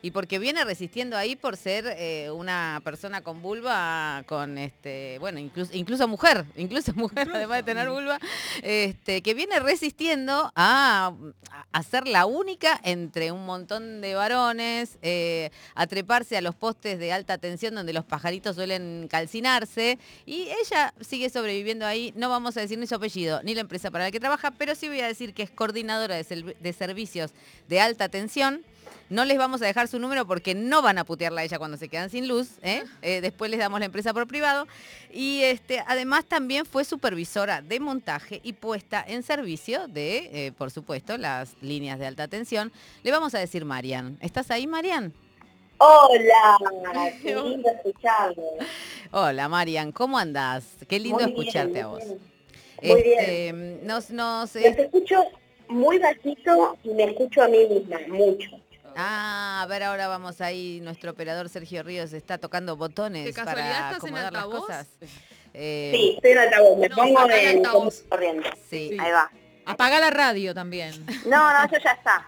[0.07, 5.41] Y porque viene resistiendo ahí por ser eh, una persona con vulva, con este, bueno,
[5.41, 8.21] incluso, incluso mujer, incluso mujer, además de tener vulva,
[8.63, 11.13] este, que viene resistiendo a,
[11.73, 17.01] a ser la única entre un montón de varones, eh, a treparse a los postes
[17.01, 19.99] de alta tensión donde los pajaritos suelen calcinarse.
[20.25, 22.13] Y ella sigue sobreviviendo ahí.
[22.15, 24.77] No vamos a decir ni su apellido ni la empresa para la que trabaja, pero
[24.77, 27.33] sí voy a decir que es coordinadora de, de servicios
[27.67, 28.65] de alta tensión.
[29.09, 31.77] No les vamos a dejar su número porque no van a putearla a ella cuando
[31.77, 32.59] se quedan sin luz.
[32.63, 32.83] ¿eh?
[33.03, 34.67] Eh, después les damos la empresa por privado.
[35.13, 40.71] Y este, además también fue supervisora de montaje y puesta en servicio de, eh, por
[40.71, 42.73] supuesto, las líneas de alta tensión.
[43.03, 44.19] Le vamos a decir Marian.
[44.21, 45.13] ¿Estás ahí, Marian?
[45.79, 46.59] Hola,
[47.23, 48.43] qué lindo escucharlo.
[49.13, 49.93] Hola, Marian.
[49.93, 50.65] ¿Cómo andás?
[50.89, 52.05] Qué lindo Muy bien, escucharte a vos.
[52.05, 52.19] bien.
[52.83, 55.23] Muy Este, Nos, nos, Los escucho
[55.69, 58.51] muy bajito y me escucho a mí misma, mucho.
[58.97, 60.81] Ah, a ver, ahora vamos ahí.
[60.83, 64.87] Nuestro operador Sergio Ríos está tocando botones ¿De casualidad para acomodar las cosas.
[65.55, 68.03] Eh, Sí, estoy en altavoz, me No, pongo en altavoz.
[68.09, 68.51] corriente.
[68.69, 68.89] sí.
[68.91, 68.99] Sí.
[68.99, 69.31] Ahí va.
[69.67, 70.93] Apaga la radio también.
[71.27, 72.27] No, no, eso ya está.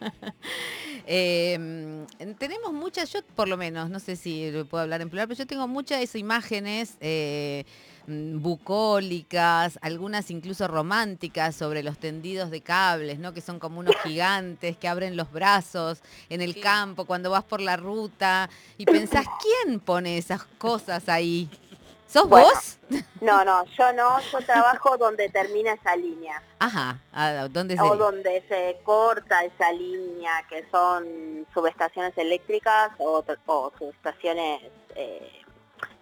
[1.08, 5.28] Eh, mm, tenemos muchas, yo por lo menos, no sé si puedo hablar en plural,
[5.28, 7.64] pero yo tengo muchas imágenes eh,
[8.06, 13.32] bucólicas, algunas incluso románticas sobre los tendidos de cables, ¿no?
[13.32, 17.60] Que son como unos gigantes que abren los brazos en el campo cuando vas por
[17.60, 21.48] la ruta y pensás, ¿quién pone esas cosas ahí?
[22.08, 22.46] ¿Sos Bueno.
[22.54, 22.78] vos?
[23.20, 26.40] No, no, yo no, yo trabajo donde termina esa línea.
[26.60, 27.96] Ajá, ¿a ¿dónde O se?
[27.96, 34.62] donde se corta esa línea, que son subestaciones eléctricas o, o subestaciones,
[34.94, 35.32] eh,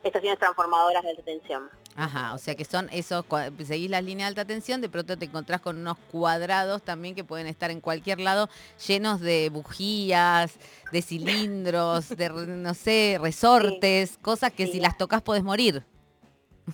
[0.02, 1.70] estaciones transformadoras de tensión.
[1.96, 3.24] Ajá, o sea que son esos,
[3.64, 7.22] seguís la línea de alta tensión, de pronto te encontrás con unos cuadrados también que
[7.22, 8.48] pueden estar en cualquier lado,
[8.84, 10.58] llenos de bujías,
[10.90, 14.72] de cilindros, de, no sé, resortes, cosas que Sí.
[14.72, 15.84] si las tocas podés morir.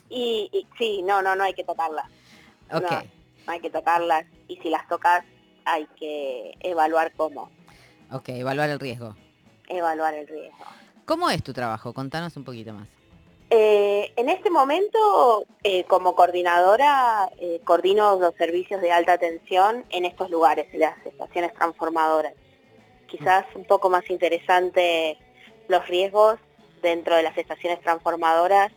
[0.08, 2.06] Y, y sí, no, no, no hay que tocarlas.
[2.72, 3.02] Ok, No,
[3.46, 4.24] no hay que tocarlas.
[4.48, 5.24] Y si las tocas,
[5.66, 7.50] hay que evaluar cómo,
[8.10, 9.14] ok, evaluar el riesgo.
[9.68, 10.64] evaluar el riesgo.
[11.04, 11.92] ¿Cómo es tu trabajo?
[11.92, 12.88] Contanos un poquito más.
[13.52, 20.04] Eh, en este momento, eh, como coordinadora, eh, coordino los servicios de alta tensión en
[20.04, 22.32] estos lugares, en las estaciones transformadoras.
[23.08, 25.18] Quizás un poco más interesante
[25.66, 26.38] los riesgos
[26.80, 28.70] dentro de las estaciones transformadoras.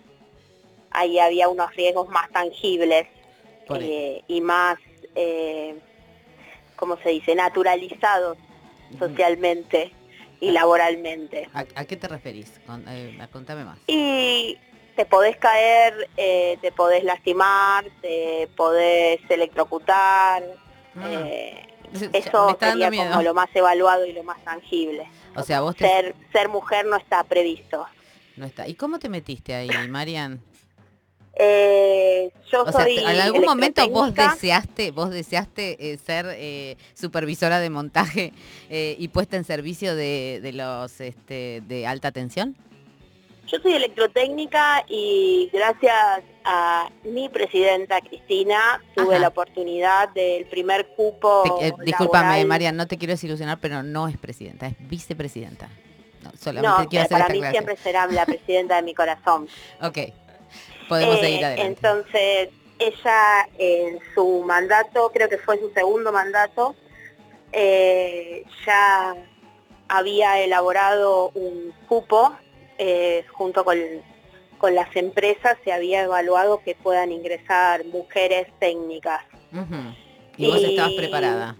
[0.89, 3.07] Ahí había unos riesgos más tangibles
[3.79, 4.77] eh, y más,
[5.13, 5.75] eh,
[6.75, 8.39] ¿cómo se dice?, naturalizados
[8.97, 9.91] socialmente
[10.43, 11.49] y laboralmente.
[11.53, 12.59] ¿A, a qué te referís?
[12.65, 13.79] Con- eh, contame más.
[13.87, 14.57] Y
[14.95, 20.43] te podés caer, eh, te podés lastimar, te podés electrocutar.
[20.95, 21.65] Ah, eh,
[22.11, 23.09] eso sería miedo.
[23.09, 25.07] como lo más evaluado y lo más tangible.
[25.35, 25.87] O sea, vos te...
[25.87, 27.85] Ser, ser mujer no está previsto.
[28.35, 28.67] No está.
[28.67, 30.41] ¿Y cómo te metiste ahí, Marian?
[31.35, 36.77] Eh, yo O sea, soy ¿en algún momento vos deseaste, vos deseaste eh, ser eh,
[36.93, 38.33] supervisora de montaje
[38.69, 42.55] eh, y puesta en servicio de, de los este, de alta tensión?
[43.47, 49.19] Yo soy electrotécnica y gracias a mi presidenta Cristina tuve Ajá.
[49.21, 51.59] la oportunidad del primer cupo.
[51.59, 52.45] Te- discúlpame.
[52.45, 55.69] Marian, no te quiero desilusionar, pero no es presidenta, es vicepresidenta.
[56.23, 59.47] No, solamente No, quiero hacer para mí siempre será la presidenta de mi corazón.
[59.81, 59.97] Ok,
[60.93, 61.67] podemos Eh, seguir adelante.
[61.67, 66.75] Entonces, ella en su mandato, creo que fue su segundo mandato,
[67.51, 69.15] eh, ya
[69.87, 72.33] había elaborado un cupo
[72.77, 73.77] eh, junto con,
[74.57, 79.21] con las empresas, se había evaluado que puedan ingresar mujeres técnicas.
[79.51, 79.75] Ujú.
[80.37, 81.55] Y vos estabas y- preparada,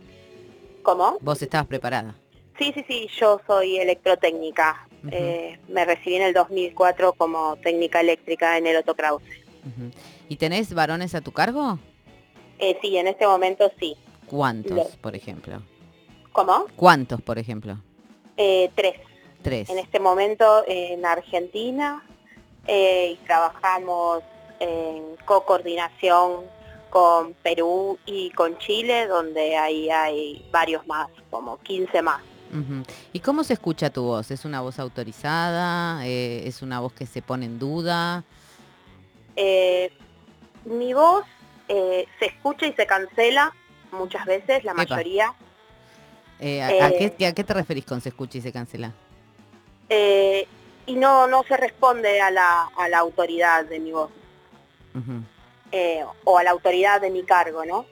[0.81, 1.17] ¿Cómo?
[1.21, 2.15] vos estabas preparada.
[2.57, 4.87] Sí, sí, sí, yo soy electrotécnica.
[5.11, 9.23] Eh, me recibí en el 2004 como técnica eléctrica en el Otto Krause.
[10.29, 11.79] ¿Y tenés varones a tu cargo?
[12.59, 13.95] Eh, sí, en este momento sí.
[14.27, 15.61] ¿Cuántos, por ejemplo?
[16.31, 16.65] ¿Cómo?
[16.75, 17.77] ¿Cuántos, por ejemplo?
[18.37, 18.95] Eh, tres.
[19.41, 19.69] Tres.
[19.69, 22.03] En este momento en Argentina
[22.67, 24.23] eh, y trabajamos
[24.59, 26.45] en co-coordinación
[26.89, 32.21] con Perú y con Chile, donde ahí hay varios más, como 15 más.
[33.11, 34.29] ¿Y cómo se escucha tu voz?
[34.31, 36.05] ¿Es una voz autorizada?
[36.05, 38.23] Eh, ¿Es una voz que se pone en duda?
[39.35, 39.91] Eh,
[40.65, 41.25] mi voz
[41.67, 43.53] eh, se escucha y se cancela
[43.91, 44.83] muchas veces, la Epa.
[44.83, 45.33] mayoría.
[46.39, 48.91] Eh, ¿a, a qué, a qué te referís con se escucha y se cancela?
[50.85, 54.11] Y no, no se responde a la, a la autoridad de mi voz
[56.25, 57.85] o a la autoridad de mi cargo, ¿no?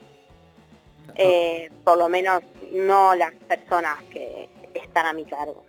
[1.15, 4.50] Eh, por lo menos no las personas que
[4.91, 5.63] están a mi cargo.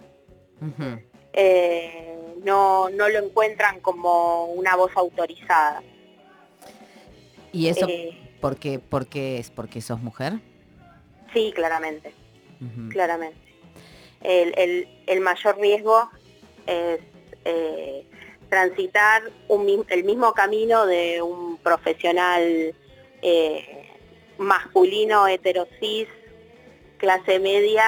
[1.32, 5.80] Eh, no, no lo encuentran como una voz autorizada.
[7.52, 9.50] ¿Y eso Eh, por qué, por qué es?
[9.50, 10.34] ¿Porque sos mujer?
[11.32, 12.12] sí, claramente.
[12.90, 13.38] Claramente.
[14.22, 16.08] El, el- el mayor riesgo
[16.66, 17.00] es
[17.44, 18.06] eh,
[18.50, 22.74] transitar un el mismo camino de un profesional
[23.22, 23.88] eh,
[24.38, 26.06] masculino, heterosis,
[26.98, 27.84] clase media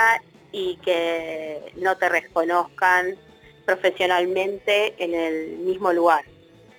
[0.55, 3.17] y que no te reconozcan
[3.67, 6.25] profesionalmente en el mismo lugar.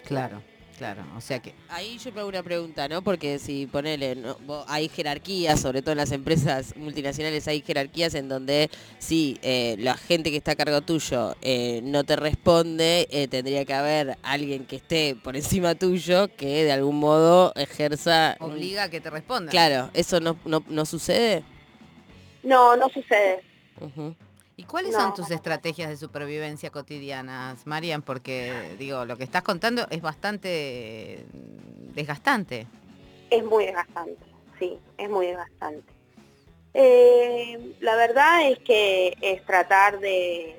[0.05, 0.41] Claro,
[0.77, 1.03] claro.
[1.17, 1.53] O sea que...
[1.67, 3.01] Ahí yo me hago una pregunta, ¿no?
[3.01, 4.15] Porque si ponele,
[4.69, 9.97] hay jerarquías, sobre todo en las empresas multinacionales hay jerarquías en donde si eh, la
[9.97, 14.65] gente que está a cargo tuyo eh, no te responde, eh, tendría que haber alguien
[14.65, 18.37] que esté por encima tuyo que de algún modo ejerza...
[18.39, 19.51] Obliga a que te respondan.
[19.51, 21.43] Claro, ¿eso no, no, no sucede?
[22.41, 23.43] No, no sucede.
[24.57, 25.01] ¿Y cuáles No.
[25.01, 28.01] son tus estrategias de supervivencia cotidianas, Marian?
[28.01, 31.25] Porque, digo, lo que estás contando es bastante
[31.93, 32.67] desgastante.
[33.29, 34.17] Es muy desgastante,
[34.59, 35.83] sí, es muy desgastante.
[36.73, 40.55] Eh, la verdad es que es tratar de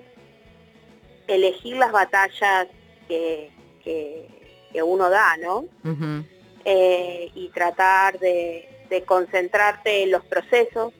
[1.26, 2.68] elegir las batallas
[3.09, 3.50] que,
[3.83, 4.29] que-
[4.72, 5.64] que uno da, ¿no?
[6.64, 10.92] Eh, y tratar de, de concentrarte en los procesos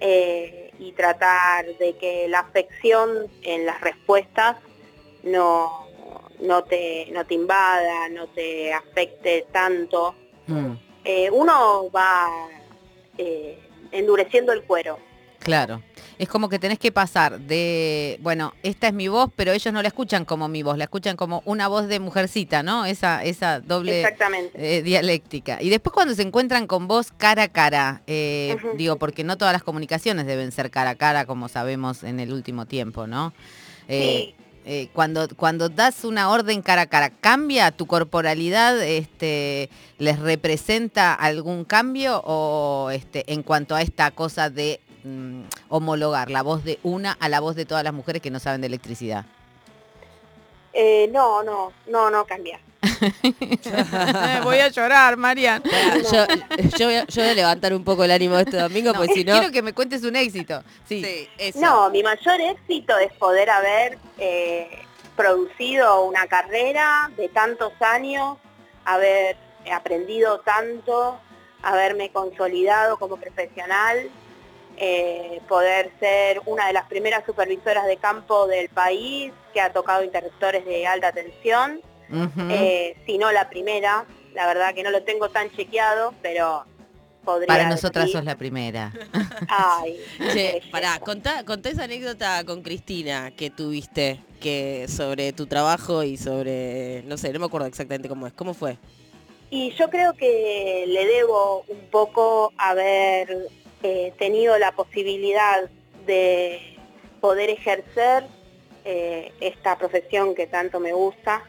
[0.00, 4.56] eh, y tratar de que la afección en las respuestas
[5.22, 5.86] no,
[6.40, 10.14] no, te, no te invada, no te afecte tanto
[10.48, 10.72] Mm,
[11.04, 12.26] eh, uno va
[13.18, 13.58] eh,
[13.92, 14.98] endureciendo el cuero.
[15.40, 15.82] claro.
[16.18, 19.80] Es como que tenés que pasar de, bueno, esta es mi voz, pero ellos no
[19.82, 22.84] la escuchan como mi voz, la escuchan como una voz de mujercita, ¿no?
[22.86, 24.04] Esa, esa doble
[24.54, 25.62] eh, dialéctica.
[25.62, 29.52] Y después cuando se encuentran con vos cara a cara, eh, digo, porque no todas
[29.52, 33.32] las comunicaciones deben ser cara a cara, como sabemos en el último tiempo, ¿no?
[33.86, 34.34] Eh, Sí.
[34.66, 38.82] eh, cuando, cuando das una orden cara a cara, ¿cambia tu corporalidad?
[38.82, 42.20] Este, ¿Les representa algún cambio?
[42.26, 47.28] O este, en cuanto a esta cosa de mm, homologar la voz de una a
[47.28, 49.24] la voz de todas las mujeres que no saben de electricidad?
[50.72, 52.60] Eh, no, no, no, no cambia.
[54.42, 55.62] Voy a llorar, Marian.
[56.12, 56.26] Yo,
[56.76, 59.14] yo, voy a, yo voy a levantar un poco el ánimo este domingo, No, porque
[59.14, 59.32] si no...
[59.32, 60.62] Quiero que me cuentes un éxito.
[60.88, 61.02] Sí.
[61.02, 61.60] Sí, eso.
[61.60, 64.84] No, mi mayor éxito es poder haber eh,
[65.16, 68.38] producido una carrera de tantos años,
[68.84, 69.36] haber
[69.72, 71.18] aprendido tanto,
[71.62, 74.08] haberme consolidado como profesional,
[74.80, 80.04] eh, poder ser una de las primeras supervisoras de campo del país que ha tocado
[80.04, 81.80] interruptores de alta tensión.
[82.50, 86.64] Eh, si no la primera, la verdad que no lo tengo tan chequeado, pero
[87.24, 88.92] podría Para nosotras decir- sos la primera.
[89.48, 90.00] Ay,
[90.32, 97.02] Che, pará, contá esa anécdota con Cristina que tuviste que sobre tu trabajo y sobre,
[97.04, 98.32] no sé, no me acuerdo exactamente cómo es.
[98.32, 98.78] ¿Cómo fue?
[99.50, 103.48] Y yo creo que le debo un poco haber
[103.82, 105.68] eh, tenido la posibilidad
[106.06, 106.60] de
[107.20, 108.24] poder ejercer
[108.84, 111.42] eh, esta profesión que tanto me gusta.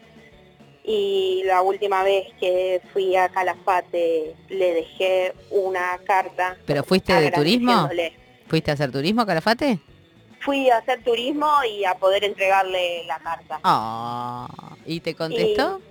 [0.84, 6.58] Y la última vez que fui a Calafate le dejé una carta.
[6.66, 7.90] ¿Pero fuiste de turismo?
[8.48, 9.80] ¿Fuiste a hacer turismo, Calafate?
[10.42, 13.60] Fui a hacer turismo y a poder entregarle la carta.
[13.64, 14.48] Ah,
[14.86, 15.82] ¿Y te contestó?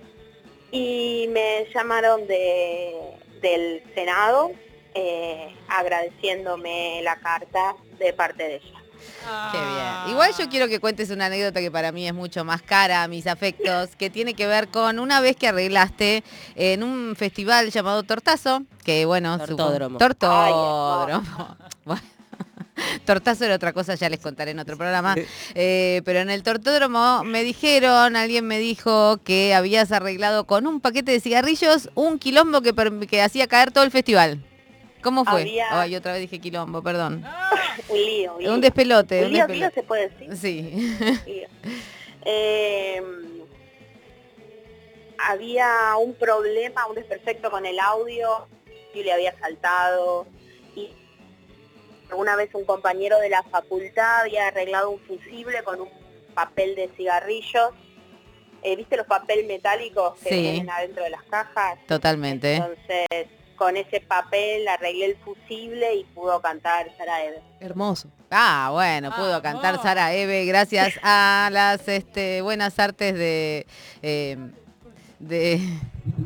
[0.71, 2.95] Y me llamaron de,
[3.41, 4.51] del Senado
[4.99, 8.79] eh, agradeciéndome la carta de parte de ella.
[9.51, 10.09] Qué bien.
[10.09, 13.07] Igual yo quiero que cuentes una anécdota que para mí es mucho más cara a
[13.07, 16.23] mis afectos, que tiene que ver con una vez que arreglaste
[16.55, 19.97] en un festival llamado Tortazo, que bueno, Tortódromo.
[19.97, 21.57] Tortódromo.
[21.85, 22.01] Bueno,
[23.05, 25.15] Tortazo era otra cosa, ya les contaré en otro programa.
[25.55, 30.81] Eh, pero en el tortódromo me dijeron, alguien me dijo que habías arreglado con un
[30.81, 34.43] paquete de cigarrillos un quilombo que hacía caer todo el festival.
[35.01, 35.41] ¿Cómo fue?
[35.41, 37.23] Había- Ay, otra vez dije quilombo, perdón.
[37.89, 38.35] Un lío.
[38.35, 38.53] un lío.
[38.53, 39.19] Un despelote.
[39.19, 39.59] Un un lío, despelote.
[39.59, 40.35] lío se puede decir.
[40.37, 41.17] Sí.
[41.25, 41.47] Lío.
[42.25, 43.01] Eh,
[45.17, 48.47] había un problema, un desperfecto con el audio,
[48.93, 50.27] y le había saltado.
[50.75, 50.89] Y
[52.09, 55.89] alguna vez un compañero de la facultad había arreglado un fusible con un
[56.33, 57.71] papel de cigarrillos.
[58.61, 60.41] Eh, ¿Viste los papel metálicos que Sí.
[60.41, 61.79] vienen adentro de las cajas?
[61.87, 62.55] Totalmente.
[62.55, 63.27] Entonces,
[63.59, 67.41] con ese papel arreglé el fusible y pudo cantar Sara Eve.
[67.59, 68.07] Hermoso.
[68.31, 73.67] Ah, bueno, pudo cantar Sara Eve gracias a las este, buenas artes de...
[74.01, 74.37] eh,
[75.19, 75.59] de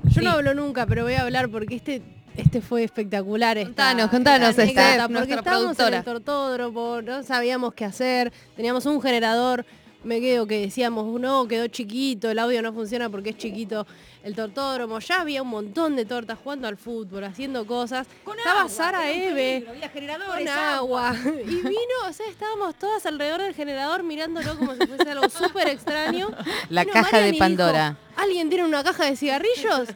[0.06, 0.22] Yo Sí.
[0.22, 2.02] no hablo nunca, pero voy a hablar porque este
[2.38, 3.58] este fue espectacular.
[3.58, 4.62] esta- Contanos, contanos, esta
[5.08, 5.88] porque nuestra estábamos productora.
[5.90, 9.66] en el tortódromo, no sabíamos qué hacer, teníamos un generador,
[10.04, 13.86] me quedo que decíamos, no, quedó chiquito, el audio no funciona porque es chiquito
[14.24, 18.08] el tortódromo, ya había un montón de tortas jugando al fútbol, haciendo cosas.
[18.24, 21.16] Con Estaba agua, Sara Eve peligro, había generadores, con agua.
[21.46, 25.68] Y vino, o sea, estábamos todas alrededor del generador mirándolo como si fuese algo súper
[25.68, 26.30] extraño.
[26.70, 27.98] la Vino caja Marian de dijo, Pandora.
[28.16, 29.90] ¿Alguien tiene una caja de cigarrillos?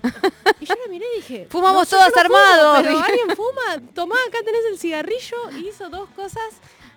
[0.59, 2.79] Y yo la miré y dije, Fumamos "No, fumo, armados".
[2.81, 5.37] pero alguien fuma, tomá, acá tenés el cigarrillo.
[5.57, 6.41] Y hizo dos cosas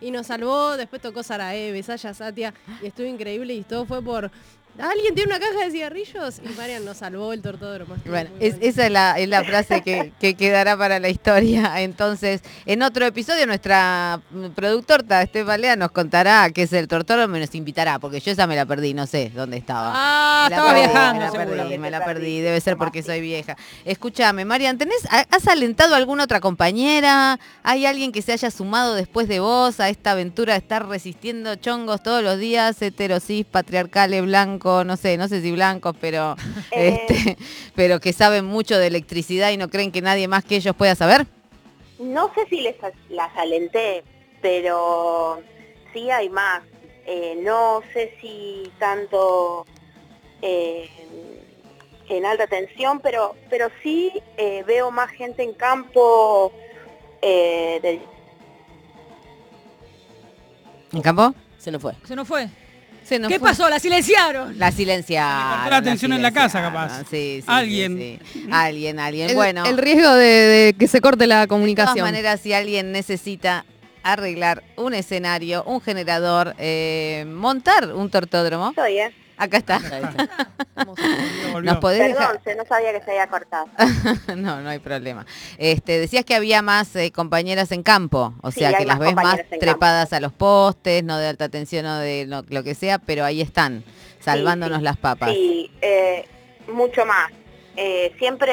[0.01, 0.77] y nos salvó.
[0.77, 4.31] Después tocó Sara Eve, Saya Satia y estuvo increíble y todo fue por...
[4.79, 6.41] ¿Alguien tiene una caja de cigarrillos?
[6.43, 7.97] Y Marian nos salvó el tortódromo.
[8.07, 11.81] Bueno, es- esa es la, es la frase que, que quedará para la historia.
[11.83, 14.21] Entonces, en otro episodio, nuestra
[14.55, 18.47] productora, Estefan Lea, nos contará qué es el tortódromo y nos invitará, porque yo esa
[18.47, 19.93] me la perdí, no sé dónde estaba.
[19.95, 21.57] Ah, Me la estaba perdí, viajando, Me la seguro.
[21.63, 22.41] perdí, me la perdí.
[22.41, 23.57] Debe ser porque soy vieja.
[23.85, 27.39] Escúchame, Marian, ¿tenés, ha- ¿has alentado a alguna otra compañera?
[27.63, 31.55] ¿Hay alguien que se haya sumado después de vos a esta aventura de estar resistiendo
[31.57, 34.23] chongos todos los días, heterosis, patriarcales,
[34.61, 36.37] blanco, no sé, no sé si blancos, pero,
[36.71, 37.07] Eh.
[37.09, 37.37] este,
[37.75, 40.95] pero que saben mucho de electricidad y no creen que nadie más que ellos pueda
[40.95, 41.27] saber?
[41.99, 42.77] No sé si les
[43.09, 44.05] las alenté,
[44.41, 45.43] pero
[45.93, 46.63] sí hay más.
[47.07, 49.67] Eh, no sé si tanto
[50.43, 50.89] eh,
[52.09, 56.53] en alta tensión, pero, pero sí eh, veo más gente en campo
[57.23, 58.01] eh, del
[60.93, 61.35] ¿En campo?
[61.59, 61.95] Se nos fue.
[62.05, 62.49] Se nos fue.
[63.11, 63.49] Se nos ¿Qué fue.
[63.49, 63.69] pasó?
[63.69, 64.57] ¿La silenciaron?
[64.57, 65.69] La silenciaron.
[65.69, 67.03] la atención en la casa, capaz.
[67.11, 67.99] Sí, Alguien.
[67.99, 68.47] sí.
[68.53, 69.31] Alguien, alguien.
[69.31, 69.65] El, bueno.
[69.67, 72.05] el riesgo de, de que se corte la De todas comunicación.
[72.07, 73.65] maneras, si alguien necesita
[74.05, 79.13] arreglar un escenario, un generador, eh, montar un tortódromo, Soy, ¿eh?
[79.41, 79.79] Acá está.
[81.63, 82.41] Nos podés Perdón, dejar.
[82.45, 83.67] se- no sabía que se había cortado.
[84.37, 85.27] no, no hay problema.
[85.59, 89.15] Este, decías que había más eh, compañeras en campo, o Sí, sea que las ves
[89.15, 89.57] más campo.
[89.61, 93.25] trepadas a los postes, no de alta tensión o de lo, lo que sea, pero
[93.25, 93.85] ahí están,
[94.21, 94.85] salvándonos sí.
[94.85, 95.31] las papas.
[95.31, 96.27] Sí, eh,
[96.73, 97.31] mucho más.
[97.77, 98.53] Eh, siempre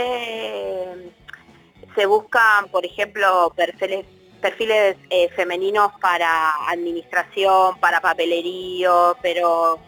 [1.95, 4.05] se buscan, por ejemplo, perfiles,
[4.41, 9.79] perfiles eh, femeninos para administración, para papelerío, pero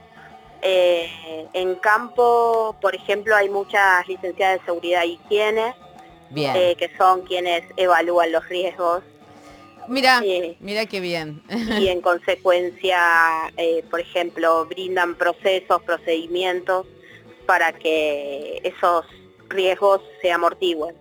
[0.62, 5.74] eh, en campo, por ejemplo, hay muchas licenciadas de seguridad y higiene,
[6.30, 6.56] Bien.
[6.56, 9.04] eh, que son quienes evalúan los riesgos
[9.90, 11.42] mira, eh, mira qué bien.
[11.80, 16.86] y en consecuencia, eh, por ejemplo, brindan procesos, procedimientos
[17.46, 19.06] para que esos
[19.50, 20.96] riesgos se amortigüen.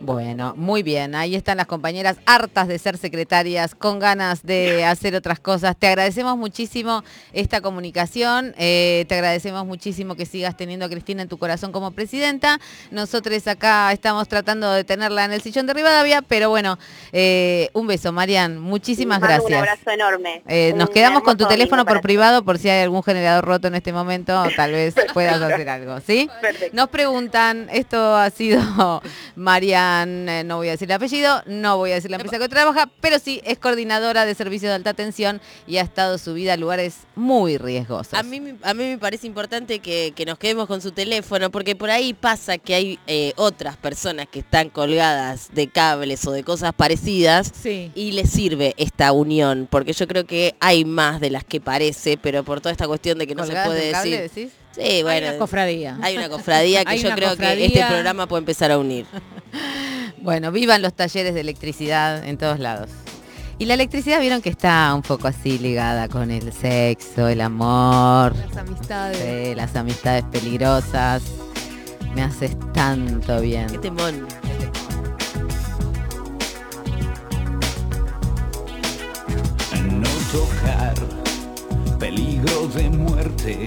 [0.00, 1.14] Bueno, muy bien.
[1.14, 5.76] Ahí están las compañeras hartas de ser secretarias, con ganas de hacer otras cosas.
[5.76, 8.54] Te agradecemos muchísimo esta comunicación.
[8.58, 12.60] eh, te agradecemos muchísimo que sigas teniendo a Cristina en tu corazón como presidenta.
[12.90, 16.78] Nosotros acá estamos tratando de tenerla en el sillón de Rivadavia, pero bueno,
[17.12, 18.58] eh, un beso, Marian.
[18.58, 19.46] Muchísimas gracias.
[19.46, 20.42] Un abrazo enorme.
[20.46, 23.74] Eh, nos quedamos con tu teléfono por privado por si hay algún generador roto en
[23.74, 26.28] este momento, tal vez puedas hacer algo, ¿sí?
[26.40, 26.76] Perfecto.
[26.76, 29.02] Nos preguntan, esto ha sido
[29.36, 29.85] Marian,
[30.28, 32.90] eh, no voy a decir el apellido, no voy a decir la empresa que trabaja,
[33.00, 36.98] pero sí es coordinadora de servicios de alta tensión y ha estado subida a lugares
[37.14, 38.14] muy riesgosos.
[38.14, 41.50] A mí, me- a mí me parece importante que, que nos quedemos con su teléfono,
[41.50, 46.32] porque por ahí pasa que hay eh, otras personas que están colgadas de cables o
[46.32, 47.90] de cosas parecidas Sí.
[47.94, 52.16] y les sirve esta unión, porque yo creo que hay más de las que parece,
[52.16, 54.44] pero por toda esta cuestión de que no se ¿Colgadas de puede cable, decir.
[54.46, 54.58] decís?
[54.76, 55.98] Sí, Hay bueno, una cofradía.
[56.02, 59.06] hay una cofradía que Hay yo creo que este programa puede empezar a unir.
[60.18, 62.90] Bueno, vivan los talleres de electricidad en todos lados.
[63.58, 68.34] Y la electricidad vieron que está un poco así ligada con el sexo, el amor,
[68.34, 69.18] Las amistades.
[69.18, 71.22] sí, las amistades peligrosas.
[72.16, 73.68] Me haces tanto bien.
[73.68, 74.26] Qué temón.
[79.90, 80.94] No tocar,
[81.98, 83.66] peligro de muerte,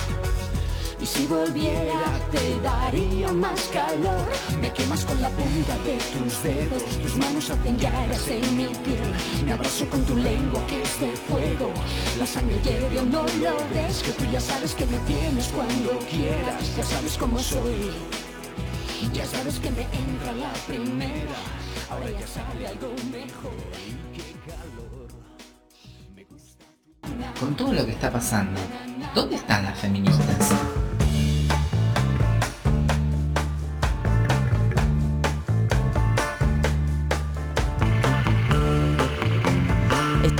[1.11, 4.27] si volviera te daría más calor.
[4.61, 9.11] Me quemas con la punta de tus dedos, tus manos hacen llagas en mi piel.
[9.45, 11.71] Me abrazo con tu lengua que es de fuego.
[12.17, 16.77] La sangre hierve, no lo ves, que tú ya sabes que me tienes cuando quieras.
[16.77, 17.91] Ya sabes cómo soy.
[19.13, 21.39] Ya sabes que me entra la primera.
[21.89, 23.51] Ahora ya sabe algo mejor.
[27.39, 28.59] Con todo lo que está pasando,
[29.15, 30.51] ¿dónde están las feministas?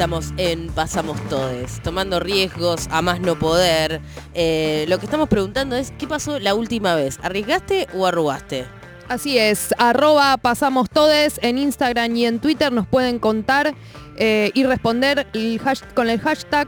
[0.02, 4.02] Estamos en Pasamos Todes, tomando riesgos a más no poder.
[4.34, 7.20] Eh, lo que estamos preguntando es, ¿qué pasó la última vez?
[7.22, 8.66] ¿Arriesgaste o arrugaste?
[9.10, 13.76] Así es, arroba pasamos todes en Instagram y en Twitter nos pueden contar
[14.18, 16.68] eh, y responder el hash- con el hashtag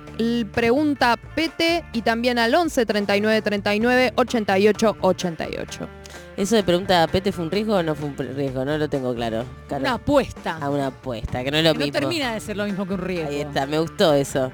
[0.52, 5.90] pregunta PT y también al 11 39 39 88 88.
[6.36, 8.66] ¿Eso de pregunta a Pete fue un riesgo o no fue un riesgo?
[8.66, 9.46] No lo tengo claro.
[9.70, 9.82] Caro.
[9.82, 10.58] Una apuesta.
[10.60, 12.00] A una apuesta, que no es lo Que no mismo.
[12.00, 13.30] termina de ser lo mismo que un riesgo.
[13.30, 14.52] Ahí está, me gustó eso.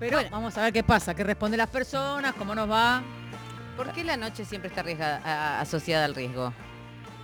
[0.00, 3.02] Pero vamos a ver qué pasa, qué responden las personas, cómo nos va.
[3.76, 6.52] ¿Por qué la noche siempre está arriesgada- a- asociada al riesgo?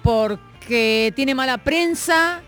[0.03, 2.43] Porque tiene mala prensa,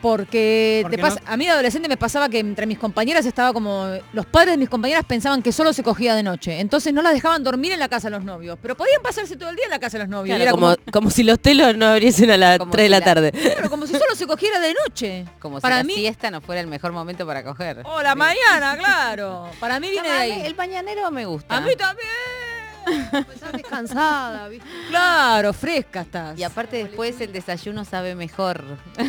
[0.00, 3.24] porque, Porque te pasa, no- a mí de adolescente me pasaba que entre mis compañeras
[3.26, 6.92] estaba como, los padres de mis compañeras pensaban que solo se cogía de noche, entonces
[6.92, 9.56] no las dejaban dormir en la casa de los novios, pero podían pasarse todo el
[9.56, 10.36] día en la casa de los novios.
[10.36, 12.98] Claro, era como, como si los telos no abriesen a las 3 de si la
[12.98, 13.32] la- tarde.
[13.32, 15.24] Claro, como si solo se cogiera de noche.
[15.38, 17.82] Como Para si la mí- siesta no fuera el mejor momento para coger.
[17.84, 19.50] O la mañana, claro.
[19.60, 20.42] Para mí viene de ahí.
[20.44, 21.56] El mañanero me gusta.
[21.56, 22.06] A mí también.
[22.86, 24.66] Estás descansada, ¿viste?
[24.88, 26.38] Claro, fresca estás.
[26.38, 28.62] Y aparte después el desayuno sabe mejor.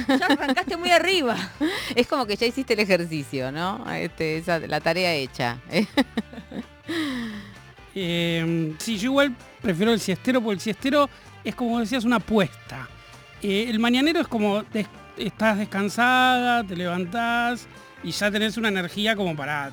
[0.07, 1.35] Ya arrancaste muy arriba.
[1.95, 3.89] Es como que ya hiciste el ejercicio, ¿no?
[3.91, 5.57] Este, esa- la tarea hecha.
[7.99, 11.09] Eh, sí, yo igual prefiero el siestero porque el siestero
[11.43, 12.87] es como decías una apuesta.
[13.41, 17.67] Eh, el mañanero es como des- estás descansada, te levantás
[18.03, 19.71] y ya tenés una energía como para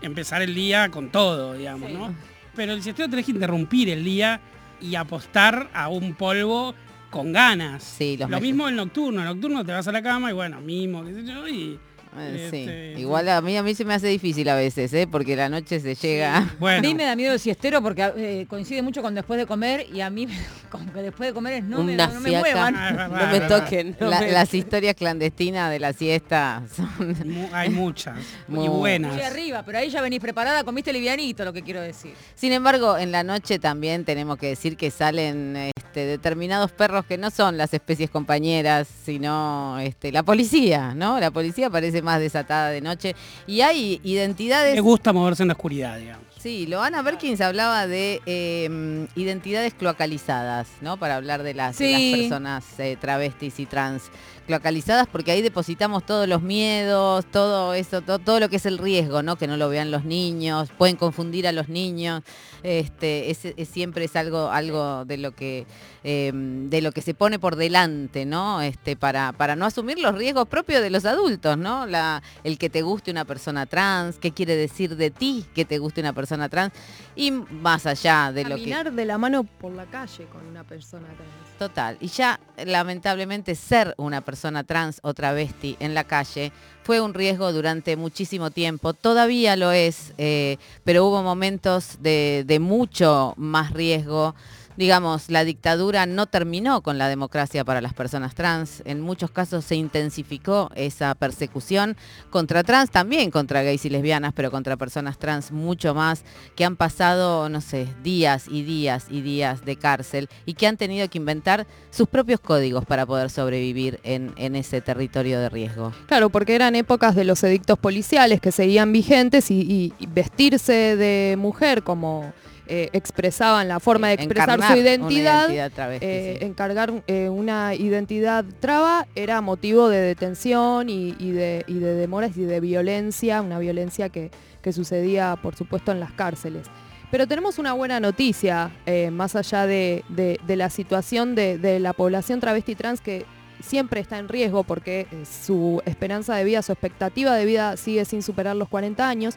[0.00, 2.14] empezar el día con todo, digamos, ¿no?
[2.56, 4.40] Pero el siestero tenés que interrumpir el día
[4.80, 6.74] y apostar a un polvo
[7.10, 7.82] con ganas.
[7.82, 10.60] Sí, los Lo mismo el nocturno, el nocturno te vas a la cama y bueno,
[10.60, 11.78] mismo, qué sé yo, y...
[12.18, 12.56] Eh, sí.
[12.60, 15.06] este, Igual a mí a mí se me hace difícil a veces, ¿eh?
[15.10, 16.36] Porque la noche se llega.
[16.38, 19.86] A mí me da miedo el siestero porque eh, coincide mucho con después de comer
[19.92, 20.26] y a mí
[20.70, 22.74] como que después de comer es no, me, no me muevan.
[22.74, 23.96] No me toquen.
[24.00, 27.48] La- Las historias clandestinas de la siesta son...
[27.52, 28.16] Hay muchas.
[28.48, 32.14] Muy Muy arriba, pero ahí ya venís preparada, comiste livianito, lo que quiero decir.
[32.34, 37.18] Sin embargo, en la noche también tenemos que decir que salen este, determinados perros que
[37.18, 41.18] no son las especies compañeras, sino este, la policía, ¿no?
[41.20, 43.14] La policía parece más desatada de noche.
[43.46, 44.74] Y hay identidades...
[44.74, 46.24] Me gusta moverse en la oscuridad, digamos.
[46.38, 50.96] Sí, Loana Berkins hablaba de eh, identidades cloacalizadas, ¿no?
[50.96, 52.14] Para hablar de las, de las Sí.
[52.16, 54.04] personas eh, travestis y trans
[54.46, 58.78] cloacalizadas, porque ahí depositamos todos los miedos, todo eso, to- todo lo que es el
[58.78, 59.34] riesgo, ¿no?
[59.34, 62.22] Que no lo vean los niños, pueden confundir a los niños.
[62.62, 65.66] Este, es, es- siempre es algo, algo de lo que
[66.04, 68.62] eh, de lo que se pone por delante, ¿no?
[68.62, 71.84] Este, para, para no asumir los riesgos propios de los adultos, ¿no?
[71.86, 75.78] La, el que te guste una persona trans, qué quiere decir de ti que te
[75.78, 76.72] guste una persona trans,
[77.16, 78.62] y más allá de lo que.
[78.62, 81.58] Caminar de la mano por la calle con una persona trans.
[81.58, 81.96] Total.
[82.00, 86.52] Y ya, lamentablemente, ser una persona trans o travesti en la calle
[86.86, 88.94] fue un riesgo durante muchísimo tiempo.
[88.94, 94.36] Todavía lo es, eh, pero hubo momentos de, de mucho más riesgo.
[94.76, 98.82] Digamos, la dictadura no terminó con la democracia para las personas trans.
[98.84, 101.96] En muchos casos se intensificó esa persecución
[102.30, 106.24] contra trans, también contra gays y lesbianas, pero contra personas trans mucho más,
[106.54, 110.76] que han pasado, no sé, días y días y días de cárcel y que han
[110.76, 115.92] tenido que inventar sus propios códigos para poder sobrevivir en, en ese territorio de riesgo.
[116.06, 121.36] Claro, porque eran épocas de los edictos policiales que seguían vigentes y, y- vestirse de
[121.38, 122.32] mujer como
[122.68, 126.44] eh, expresaban la forma de expresar encarnar su una identidad, travesti, eh, sí.
[126.44, 132.36] encargar eh, una identidad traba era motivo de detención y, y de, y de demoras
[132.36, 134.30] y de violencia, una violencia que,
[134.62, 136.66] que sucedía por supuesto en las cárceles.
[137.10, 141.78] Pero tenemos una buena noticia, eh, más allá de, de- de la situación de, de
[141.78, 143.24] la población travesti trans que
[143.60, 145.06] siempre está en riesgo porque
[145.46, 149.36] su esperanza de vida, su expectativa de vida sigue sin superar los 40 años.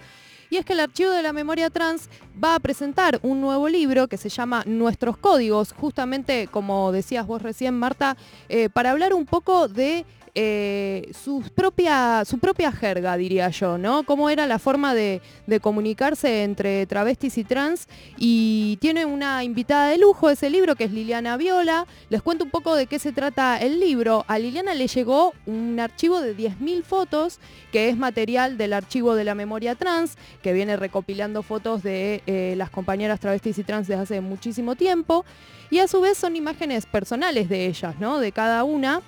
[0.50, 2.10] Y es que el Archivo de la Memoria Trans
[2.44, 7.42] va a presentar un nuevo libro que se llama Nuestros Códigos, justamente como decías vos
[7.42, 8.18] recién, Marta,
[8.50, 10.06] eh, para hablar un poco de
[10.36, 14.04] eh, su, propia, su propia jerga, diría yo, ¿no?
[14.04, 15.22] Cómo era la forma de,
[15.62, 17.88] comunicarse entre travestis y trans.
[18.18, 21.86] Y tiene una invitada de lujo ese libro, que es Liliana Viola.
[22.10, 24.26] Les cuento un poco de qué se trata el libro.
[24.28, 27.40] A Liliana le llegó un archivo de 10.000 fotos,
[27.72, 32.54] que es material del archivo de la memoria trans, que viene recopilando fotos de eh,
[32.58, 35.26] las compañeras travestis y trans desde hace muchísimo tiempo.
[35.72, 38.20] Y a su vez son imágenes personales de ellas, ¿no?
[38.20, 39.02] De cada una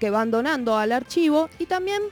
[0.00, 2.02] que van donando al archivo y también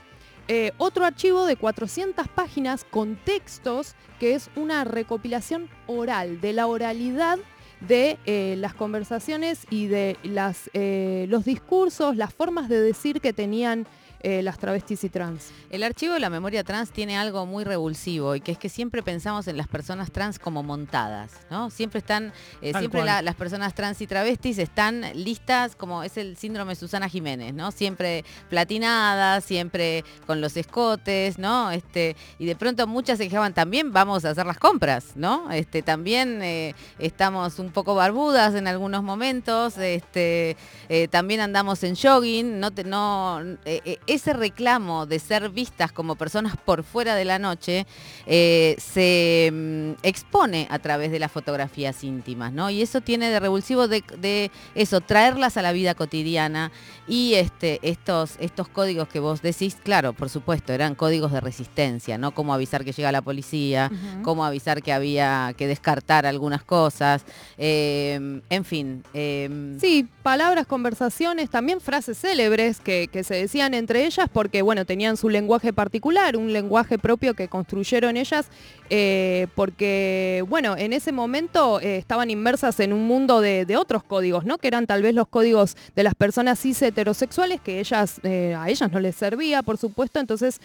[0.47, 6.67] eh, otro archivo de 400 páginas con textos que es una recopilación oral, de la
[6.67, 7.39] oralidad
[7.81, 13.33] de eh, las conversaciones y de las, eh, los discursos, las formas de decir que
[13.33, 13.87] tenían
[14.21, 15.51] eh, las travestis y trans.
[15.69, 19.01] El archivo de la memoria trans tiene algo muy revulsivo y que es que siempre
[19.03, 21.69] pensamos en las personas trans como montadas, ¿no?
[21.69, 26.35] Siempre están, eh, siempre la- las personas trans y travestis están listas como es el
[26.37, 27.71] síndrome Susana Jiménez, ¿no?
[27.71, 31.71] Siempre platinadas, siempre con los escotes, ¿no?
[31.71, 35.49] Este, y de pronto muchas se quejaban también, vamos a hacer las compras, ¿no?
[35.51, 40.55] Este, también eh, estamos un poco barbudas en algunos momentos, este,
[40.89, 46.15] eh, también andamos en jogging, no, te- no eh, ese reclamo de ser vistas como
[46.15, 47.85] personas por fuera de la noche
[48.25, 52.69] eh, se mm, expone a través de las fotografías íntimas, ¿no?
[52.69, 56.71] Y eso tiene de revulsivo de, de eso, traerlas a la vida cotidiana
[57.07, 62.17] y este, estos, estos códigos que vos decís, claro, por supuesto, eran códigos de resistencia,
[62.17, 62.31] ¿no?
[62.31, 63.91] Cómo avisar que llega la policía,
[64.23, 67.23] cómo avisar que había que descartar algunas cosas,
[67.57, 69.03] eh, en fin.
[69.13, 74.85] eh, Sí, palabras, conversaciones, también frases célebres que, que se decían entre ellas porque, bueno,
[74.85, 78.47] tenían su lenguaje particular, un lenguaje propio que construyeron ellas,
[78.89, 84.45] eh, porque, bueno, en ese momento eh, estaban inmersas en un mundo de, otros códigos,
[84.45, 84.57] ¿no?
[84.57, 88.69] Que eran tal vez los códigos de las personas cis heterosexuales, que ellas, eh, a
[88.69, 90.59] ellas no les servía, por supuesto, entonces...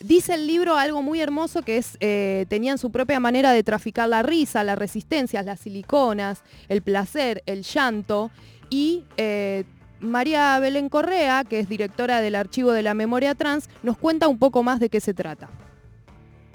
[0.00, 1.96] Dice el libro algo muy hermoso que es,
[2.48, 7.62] tenían su propia manera de traficar la risa, la resistencia, las siliconas, el placer, el
[7.62, 8.30] llanto.
[8.68, 9.04] Y
[10.04, 14.38] María Belén Correa, que es directora del Archivo de la Memoria Trans, nos cuenta un
[14.38, 15.48] poco más de qué se trata.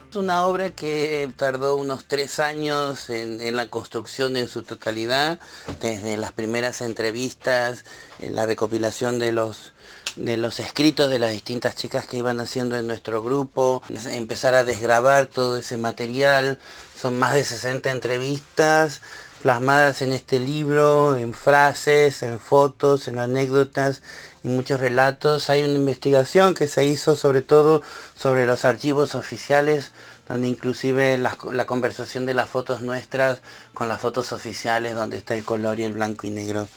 [0.10, 5.40] Es una obra que tardó unos tres años en, la construcción en su totalidad,
[5.82, 7.86] desde las primeras entrevistas,
[8.18, 9.74] en la recopilación de los,
[10.16, 14.64] de los escritos de las distintas chicas que iban haciendo en nuestro grupo, empezar a
[14.64, 16.58] desgrabar todo ese material.
[17.00, 19.02] Son más de 60 entrevistas
[19.42, 24.02] plasmadas en este libro, en frases, en fotos, en anécdotas
[24.44, 25.50] y muchos relatos.
[25.50, 27.82] Hay una investigación que se hizo sobre todo
[28.16, 29.92] sobre los archivos oficiales,
[30.28, 31.36] donde inclusive la,
[31.66, 33.42] conversación de las fotos nuestras
[33.74, 36.68] con las fotos oficiales, donde está el color y el blanco y negro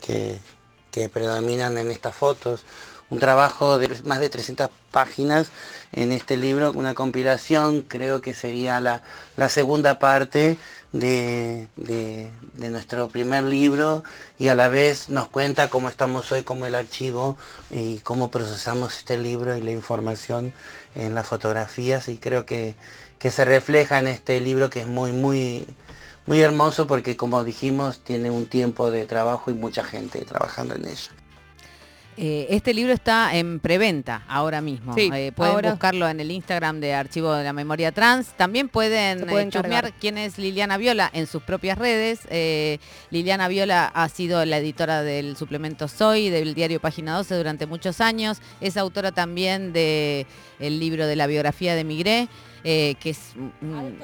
[0.00, 0.40] que,
[0.90, 2.64] que predominan en estas fotos.
[3.08, 5.48] Un trabajo de más de 300 páginas
[5.92, 9.02] en este libro, una compilación, creo que sería la,
[9.36, 10.58] la segunda parte
[10.98, 12.30] de, de-
[12.70, 14.02] nuestro primer libro
[14.38, 17.36] y a la vez nos cuenta cómo estamos hoy como el archivo
[17.70, 20.52] y cómo procesamos este libro y la información
[20.94, 22.74] en las fotografías y creo que,
[23.18, 25.66] que se refleja en este libro que es muy muy
[26.26, 30.86] muy hermoso porque como dijimos tiene un tiempo de trabajo y mucha gente trabajando en
[30.86, 31.10] ello.
[32.18, 34.94] Eh, este libro está en preventa ahora mismo.
[34.94, 38.28] Sí, Eh, pueden ahora- buscarlo en el Instagram de Archivo de la Memoria Trans.
[38.38, 42.20] También pueden, Se pueden eh, chusmear quién es Liliana Viola en sus propias redes.
[42.30, 42.78] Eh,
[43.10, 48.00] Liliana Viola ha sido la editora del suplemento Soy, del diario Página 12 durante muchos
[48.00, 48.38] años.
[48.62, 50.26] Es autora también del
[50.58, 52.28] libro de la biografía de Migré,
[52.64, 53.98] eh, que es un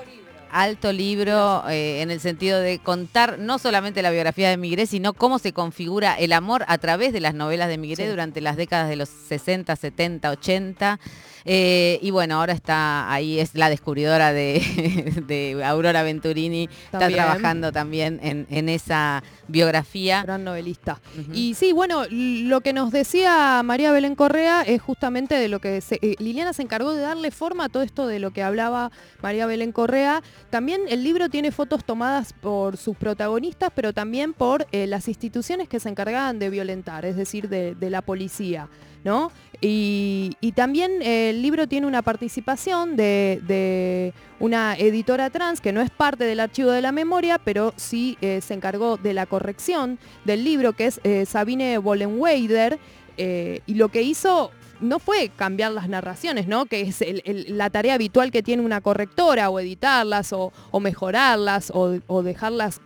[0.53, 5.14] alto libro eh, en el sentido de contar no solamente la biografía de Migré, sino
[5.14, 8.11] cómo se configura el amor a través de las novelas de Migré Sí.
[8.11, 11.00] durante las décadas de los 60, 70, 80.
[11.44, 14.61] Eh, y bueno, ahora está ahí, es la descubridora de,
[15.26, 20.22] de Aurora Venturini, está trabajando también en, en esa biografía.
[20.22, 21.00] Gran novelista.
[21.32, 25.80] Y sí, bueno, lo que nos decía María Belén Correa es justamente de lo que
[25.80, 28.92] se- eh, Liliana se encargó de darle forma a todo esto de lo que hablaba
[29.20, 30.22] María Belén Correa.
[30.53, 35.66] También el libro tiene fotos tomadas por sus protagonistas, pero también por eh, las instituciones
[35.66, 38.68] que se encargaban de violentar, es decir, de, la policía.
[39.03, 39.32] ¿No?
[39.62, 45.88] Y, también eh, el libro tiene una participación de, una editora trans que no es
[45.88, 50.44] parte del archivo de la memoria, pero sí eh, se encargó de la corrección del
[50.44, 51.00] libro, que es
[51.30, 52.78] Sabine Bollenweider,
[53.16, 54.50] y lo que hizo
[54.82, 56.66] no fue cambiar las narraciones, ¿no?
[56.66, 57.02] Que es
[57.48, 62.80] la tarea habitual que tiene una correctora, o editarlas, o, mejorarlas, o, o dejarlas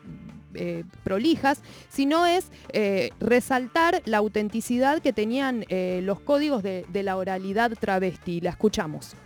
[0.55, 7.03] eh, prolijas, sino es eh, resaltar la autenticidad que tenían eh, los códigos de, de
[7.03, 8.41] la oralidad travesti.
[8.41, 9.17] La escuchamos.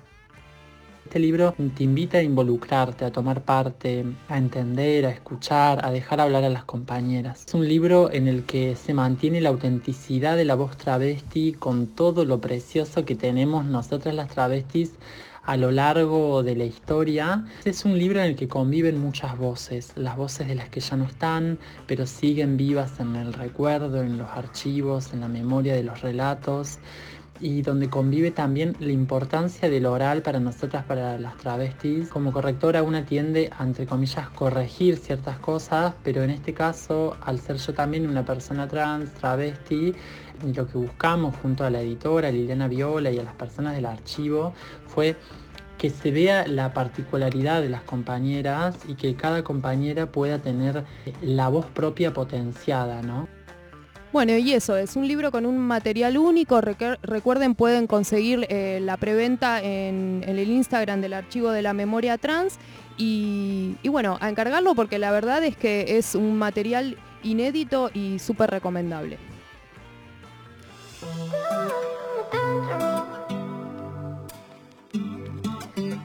[1.11, 6.21] Este libro te invita a involucrarte, a tomar parte, a entender, a escuchar, a dejar
[6.21, 7.47] hablar a las compañeras.
[7.49, 11.89] Es un libro en el que se mantiene la autenticidad de la voz travesti con
[11.89, 14.93] todo lo precioso que tenemos nosotras las travestis
[15.43, 17.45] a lo largo de la historia.
[17.65, 20.97] Es un libro en el que conviven muchas voces, las voces de las que ya
[20.97, 21.59] no están,
[21.89, 26.79] pero siguen vivas en el recuerdo, en los archivos, en la memoria de los relatos
[27.41, 32.09] y donde convive también la importancia del oral para nosotras, para las travestis.
[32.09, 37.57] Como correctora una tiende entre comillas, corregir ciertas cosas, pero en este caso, al ser
[37.57, 39.95] yo también una persona trans, travesti,
[40.55, 44.55] lo que buscamos junto a la editora Liliana Viola y a las personas del archivo
[44.87, 45.17] fue
[45.79, 50.85] que se vea la particularidad de las compañeras y que cada compañera pueda tener
[51.23, 53.29] la voz propia potenciada, ¿no?
[54.13, 56.61] Bueno, y eso, es un libro con un material único.
[56.61, 62.19] Recuerden, pueden conseguir eh, la preventa en, en el Instagram del Archivo de la Memoria
[62.19, 62.59] Trans.
[62.97, 68.19] Y, y bueno, a encargarlo porque la verdad es que es un material inédito y
[68.19, 69.19] súper recomendable.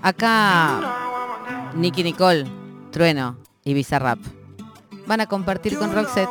[0.04, 2.46] Acá Nicky Nicole,
[2.92, 4.20] Trueno y Bizarrap
[5.06, 6.30] van a compartir con Roxette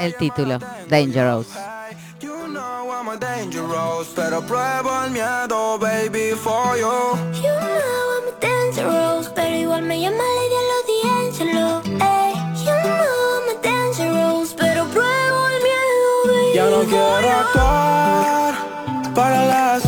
[0.00, 0.58] el título
[0.88, 1.48] Dangerous.
[3.20, 7.16] dangerous, pero pruebo el miedo, baby, for you.
[7.34, 11.82] You know I'm dangerous, pero igual me llama Lady D'Angelo.
[12.00, 16.54] Ey, you know I'm dangerous, pero pruebo el miedo, baby.
[16.54, 18.54] Ya no quiero actuar
[19.14, 19.82] para las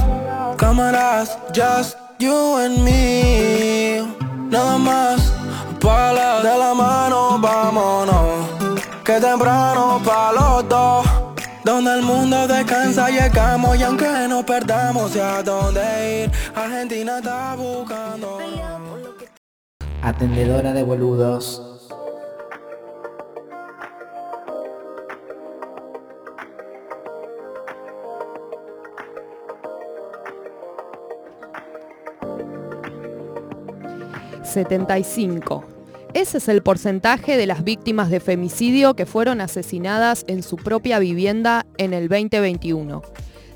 [0.57, 4.07] cámaras, just you and me.
[4.51, 5.26] Nada más,
[5.87, 8.49] para de la mano, vámonos.
[9.05, 11.07] Que temprano para los dos.
[11.63, 17.55] Donde el mundo descansa llegamos y aunque no perdamos y a dónde ir, Argentina está
[17.57, 18.39] buscando.
[20.03, 21.63] Atendedora de boludos.–
[34.57, 35.76] 75.
[36.17, 40.99] Ese es el porcentaje de las víctimas de femicidio que fueron asesinadas en su propia
[40.99, 43.03] vivienda en el 2021.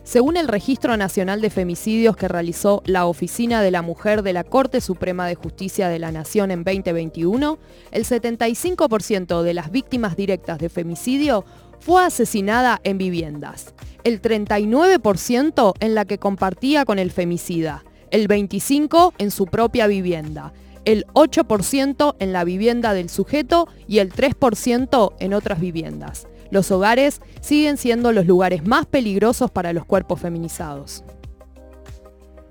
[0.02, 4.44] Según el Registro Nacional de Femicidios que realizó la Oficina de la Mujer de la
[4.44, 7.58] Corte Suprema de Justicia de la Nación en 2021,
[7.92, 11.46] el 75% de las víctimas directas de femicidio
[11.78, 13.72] fue asesinada en viviendas,
[14.04, 20.52] el 39% en la que compartía con el femicida, el 25% en su propia vivienda,
[20.84, 26.26] el 8% en la vivienda del sujeto y el 3% en otras viviendas.
[26.50, 31.04] Los hogares siguen siendo los lugares más peligrosos para los cuerpos feminizados.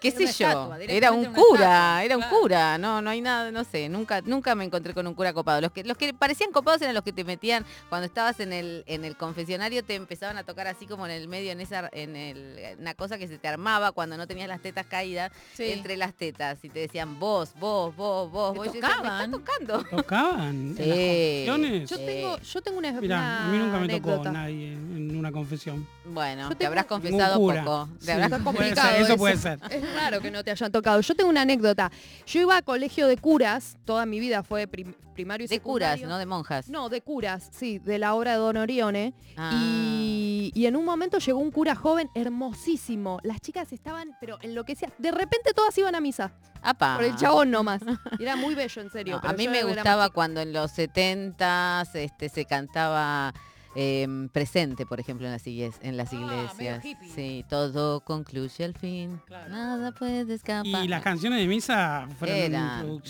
[0.00, 0.30] ¿Qué Era sé yo?
[0.48, 2.40] estatua, Era un cura, estatua, era un claro.
[2.40, 5.60] cura, no, no hay nada, no sé, nunca, nunca me encontré con un cura copado.
[5.60, 8.82] Los que, los que parecían copados eran los que te metían cuando estabas en el,
[8.86, 12.16] en el confesionario, te empezaban a tocar así como en el medio, en esa, en
[12.16, 15.70] el, una cosa que se te armaba cuando no tenías las tetas caídas Sí.
[15.72, 18.66] entre las tetas y te decían vos, vos, vos, vos, vos.
[18.66, 19.20] Y yo decía, "Me tocaban.
[19.20, 19.84] están tocando.
[19.96, 20.74] ¿Tocaban?
[20.76, 20.82] Sí.
[20.82, 21.90] ¿En las confesiones?
[21.90, 24.32] Yo tengo, yo tengo una, Mirá, una a mí nunca me tocó anécdota.
[24.32, 24.89] nadie en
[25.20, 25.86] una confesión.
[26.04, 27.64] Bueno, te habrás confesado cura.
[27.64, 27.88] poco.
[28.00, 28.10] Te Sí.
[28.10, 28.90] habrás complicado.
[28.90, 29.58] ser, eso puede ser.
[29.70, 31.00] Es raro que no te hayan tocado.
[31.00, 31.90] Yo tengo una anécdota.
[32.26, 35.90] Yo iba a colegio de curas, toda mi vida fue prim- primario y De curas,
[35.90, 36.08] secundario.
[36.08, 36.68] no de monjas.
[36.70, 39.12] No, de curas, sí, de la obra de Don Orione.
[39.36, 39.50] Ah.
[39.54, 43.20] Y, y en un momento llegó un cura joven hermosísimo.
[43.22, 44.92] Las chicas estaban, pero enloquecidas.
[44.98, 46.32] De repente todas iban a misa.
[46.62, 46.96] Apa.
[46.96, 47.80] Por el chabón nomás.
[48.18, 49.14] Era muy bello, en serio.
[49.16, 53.32] No, pero a mí me gustaba cuando en los 70 este, se cantaba
[53.74, 56.84] em, presente, por ejemplo, en las, iglesias, en las iglesias.
[57.14, 59.20] Sí, todo concluye al fin.
[59.28, 60.84] Nada puede escapar.
[60.84, 63.00] Y las canciones de misa fueron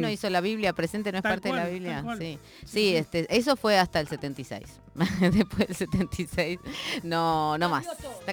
[0.00, 2.04] no hizo la Biblia, presente no es Tal parte de la Biblia.
[2.18, 4.80] Sí, sí, este, eso fue hasta el 76.
[5.20, 6.58] Después del 76,
[7.02, 7.86] no, no más.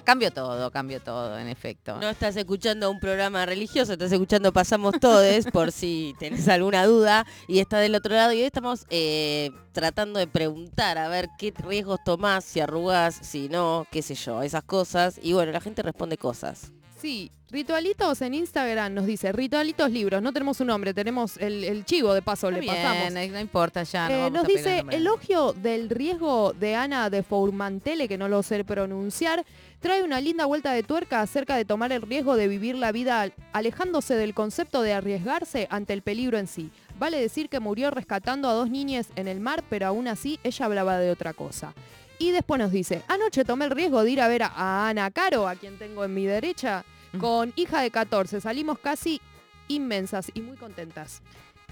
[0.04, 1.98] Cambió todo, cambió todo, en efecto.
[1.98, 7.26] No estás escuchando un programa religioso, estás escuchando Pasamos Todes, por si tenés alguna duda,
[7.46, 8.32] y está del otro lado.
[8.32, 13.48] Y hoy estamos eh, tratando de preguntar a ver qué riesgos tomás, si arrugás, si
[13.48, 15.18] no, qué sé yo, esas cosas.
[15.22, 16.72] Y bueno, la gente responde cosas.
[17.00, 21.84] Sí, Ritualitos en Instagram nos dice, Ritualitos Libros, no tenemos un nombre, tenemos el, el
[21.84, 23.14] chivo de paso, le Está pasamos.
[23.14, 24.08] bien, no importa ya.
[24.08, 28.28] no Eh, vamos nos a dice, elogio del riesgo de Ana de Fourmantele, que no
[28.28, 29.46] lo sé pronunciar,
[29.80, 33.22] trae una linda vuelta de tuerca acerca de tomar el riesgo de vivir la vida
[33.22, 36.70] al- alejándose del concepto de arriesgarse ante el peligro en sí.
[36.98, 40.66] Vale decir que murió rescatando a dos niñas en el mar, pero aún así ella
[40.66, 41.74] hablaba de otra cosa.
[42.18, 45.46] Y después nos dice, anoche tomé el riesgo de ir a ver a, Ana Caro,
[45.46, 46.84] a quien tengo en mi derecha,
[47.20, 48.40] con hija de 14.
[48.40, 49.20] Salimos casi
[49.68, 51.22] inmensas y muy contentas.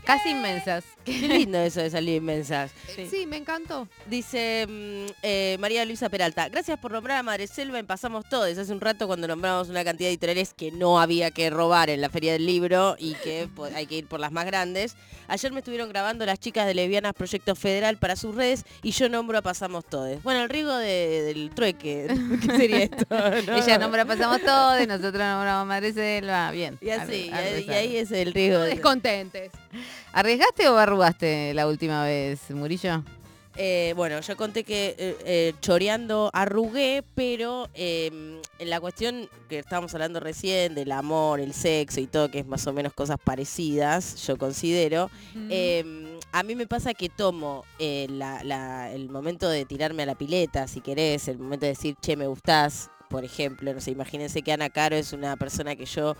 [0.06, 0.84] Casi inmensas.
[1.04, 2.70] Qué lindo eso de salir inmensas.
[3.10, 3.88] Sí, me encantó.
[4.06, 8.56] Dice mm, eh, María Luisa Peralta, gracias por nombrar a Madre Selva en Pasamos Todos.
[8.56, 12.00] Hace un rato cuando nombramos una cantidad de editoriales que no había que robar en
[12.00, 14.96] la Feria del Libro y que hay que ir por las más grandes.
[15.28, 19.08] Ayer me estuvieron grabando las chicas de Lesbianas Proyecto Federal para sus redes y yo
[19.08, 20.22] nombro a Pasamos Todos.
[20.22, 22.06] Bueno, el riesgo de- del trueque,
[22.42, 23.06] ¿qué sería esto?
[23.10, 23.56] no?
[23.56, 26.50] Ella nombra pasamos todo y nosotros nombramos Madre Selva.
[26.52, 26.78] Bien.
[26.80, 27.74] Y así, y ahí, y rezar.
[27.74, 28.60] ahí es el riesgo.
[28.60, 29.50] de- Descontentes.
[30.12, 33.02] ¿Arriesgaste o arrugaste la última vez, Murillo?
[33.58, 39.60] Eh, bueno, yo conté que eh, eh, choreando arrugué, pero eh, en la cuestión que
[39.60, 43.16] estábamos hablando recién del amor, el sexo y todo, que es más o menos cosas
[43.22, 45.10] parecidas, yo considero,
[45.48, 50.14] eh, a mí me pasa que tomo la- la- el momento de tirarme a la
[50.16, 54.42] pileta, si querés, el momento de decir, che, me gustás, por ejemplo, no sé, imagínense
[54.42, 56.14] que Ana Caro es una persona que yo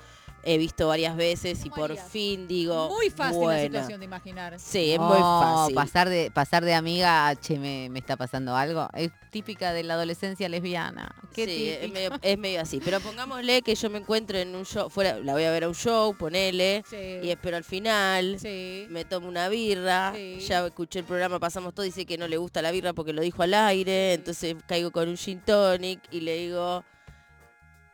[0.47, 4.59] he visto varias veces y por fin digo, Muy fácil la situación de imaginar.
[4.61, 5.75] Sí, es muy Oh, fácil.
[5.75, 8.89] Pasar de, pasar de amiga a, che, me, me está pasando algo.
[8.95, 11.15] Es típica de la adolescencia lesbiana.
[11.35, 12.81] Qué sí, es medio, es medio así.
[12.85, 15.69] Pero pongámosle que yo me encuentro en un show, fuera, la voy a ver a
[15.69, 16.85] un show, ponele,
[17.23, 22.07] y espero al final, me tomo una birra, ya escuché el programa, pasamos todo, dice
[22.07, 25.17] que no le gusta la birra porque lo dijo al aire, entonces caigo con un
[25.17, 26.85] gin tonic y le digo,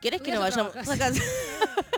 [0.00, 0.72] ¿querés que nos vayamos?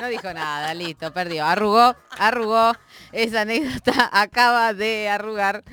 [0.00, 1.44] No dijo nada, listo, perdió.
[1.44, 2.72] Arrugó, arrugó.
[3.12, 5.64] Esa anécdota acaba de arrugar.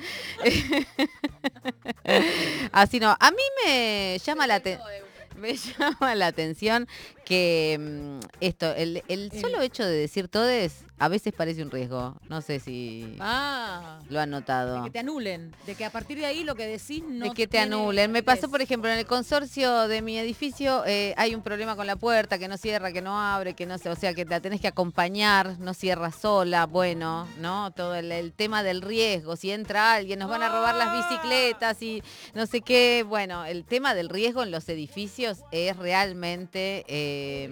[2.72, 3.16] Así no.
[3.18, 4.88] A mí me llama la atención.
[5.36, 6.88] Me llama la atención
[7.24, 12.16] que mm, esto, el, el solo hecho de decir todes a veces parece un riesgo.
[12.28, 14.76] No sé si Ah, lo han notado.
[14.78, 17.30] de que te anulen, de que a partir de ahí lo que decís no de
[17.32, 18.12] que te anulen.
[18.12, 21.86] Me pasó, por ejemplo, en el consorcio de mi edificio eh, hay un problema con
[21.86, 24.40] la puerta, que no cierra, que no abre, que no sé, o sea, que la
[24.40, 27.72] tenés que acompañar, no cierra sola, bueno, ¿no?
[27.72, 31.82] Todo el, el tema del riesgo, si entra alguien, nos van a robar las bicicletas
[31.82, 32.02] y
[32.34, 33.04] no sé qué.
[33.06, 36.84] Bueno, el tema del riesgo en los edificios es realmente...
[36.86, 37.50] eh,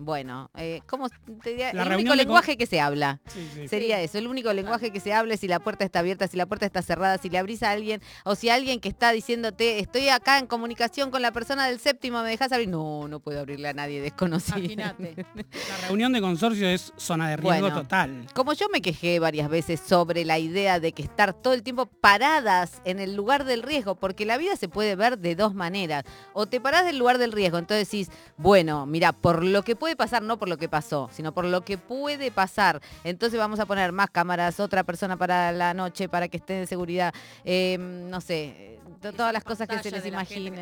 [0.00, 1.08] bueno, eh, ¿cómo
[1.42, 1.72] te diría?
[1.72, 3.20] La el único lenguaje que se habla.
[3.28, 3.68] Sí, sí.
[3.68, 6.36] Sería eso, el único lenguaje que se habla es si la puerta está abierta, si
[6.36, 9.78] la puerta está cerrada, si le abrís a alguien, o si alguien que está diciéndote,
[9.78, 12.68] estoy acá en comunicación con la persona del séptimo, ¿me dejas abrir?
[12.68, 14.52] No, no puedo abrirle a nadie desconocido.
[14.82, 17.82] La reunión de consorcio es zona de riesgo Bueno.
[17.82, 18.26] total.
[18.34, 21.86] Como yo me quejé varias veces sobre la idea de que estar todo el tiempo
[21.86, 26.04] paradas en el lugar del riesgo, porque la vida se puede ver de dos maneras.
[26.32, 29.96] O te parás del lugar del riesgo, entonces decís, bueno, mira, por lo que puede
[29.96, 32.80] pasar, no por lo que pasó, sino por lo que puede pasar.
[33.02, 36.68] Entonces vamos a poner más cámaras, otra persona para la noche, para que esté de
[36.68, 37.12] seguridad,
[37.44, 40.54] eh, no sé, to- todas las cosas que se les imaginen.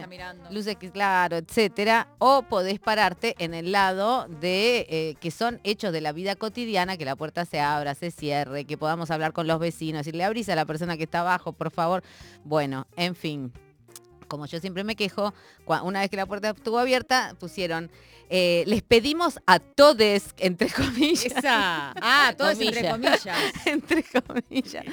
[0.51, 2.09] Luces que claro, etcétera.
[2.19, 6.97] O podés pararte en el lado de eh, que son hechos de la vida cotidiana,
[6.97, 10.07] que la puerta se abra, se cierre, que podamos hablar con los vecinos.
[10.07, 12.03] Y le abrís a la persona que está abajo, por favor.
[12.43, 13.53] Bueno, en fin.
[14.31, 15.35] Como yo siempre me quejo,
[15.83, 17.91] una vez que la puerta estuvo abierta, pusieron,
[18.31, 21.27] eh, les pedimos a todes, entre comillas.
[21.27, 21.93] Esa.
[22.01, 23.27] Ah, todo es entre Comillas.
[23.67, 24.85] entre comillas.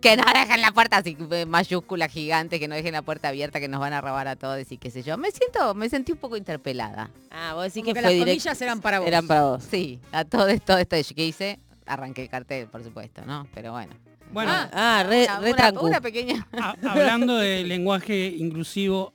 [0.00, 3.60] Que no dejen la puerta así, eh, mayúscula gigante, que no dejen la puerta abierta,
[3.60, 5.16] que nos van a robar a todos y qué sé yo.
[5.16, 7.08] Me siento, me sentí un poco interpelada.
[7.30, 9.08] Ah, vos decís Como que, que fue las comillas eran para vos.
[9.08, 9.64] Eran para vos.
[9.70, 13.46] Sí, a todos, todo esto que hice, arranqué el cartel, por supuesto, ¿no?
[13.54, 13.94] Pero bueno.
[14.32, 15.86] Bueno, Ah, Ah, re, una, re una- trancu.
[15.86, 16.46] una pequeña.
[16.52, 19.12] Ha- hablando de lenguaje inclusivo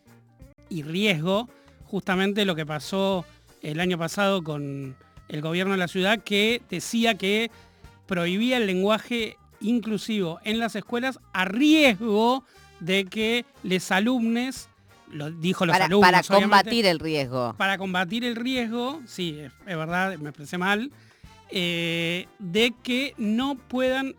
[0.69, 1.49] y riesgo,
[1.85, 3.25] justamente lo que pasó
[3.61, 4.95] el año pasado con
[5.29, 7.49] el gobierno de la ciudad que decía que
[8.05, 12.43] prohibía el lenguaje inclusivo en las escuelas a riesgo
[12.79, 14.69] de que les alumnes,
[15.11, 17.55] lo dijo los Para, alumnos, para combatir el riesgo.
[17.57, 20.91] para combatir el riesgo, sí, es, es verdad, me expresé mal,
[21.49, 24.15] eh, de que no puedan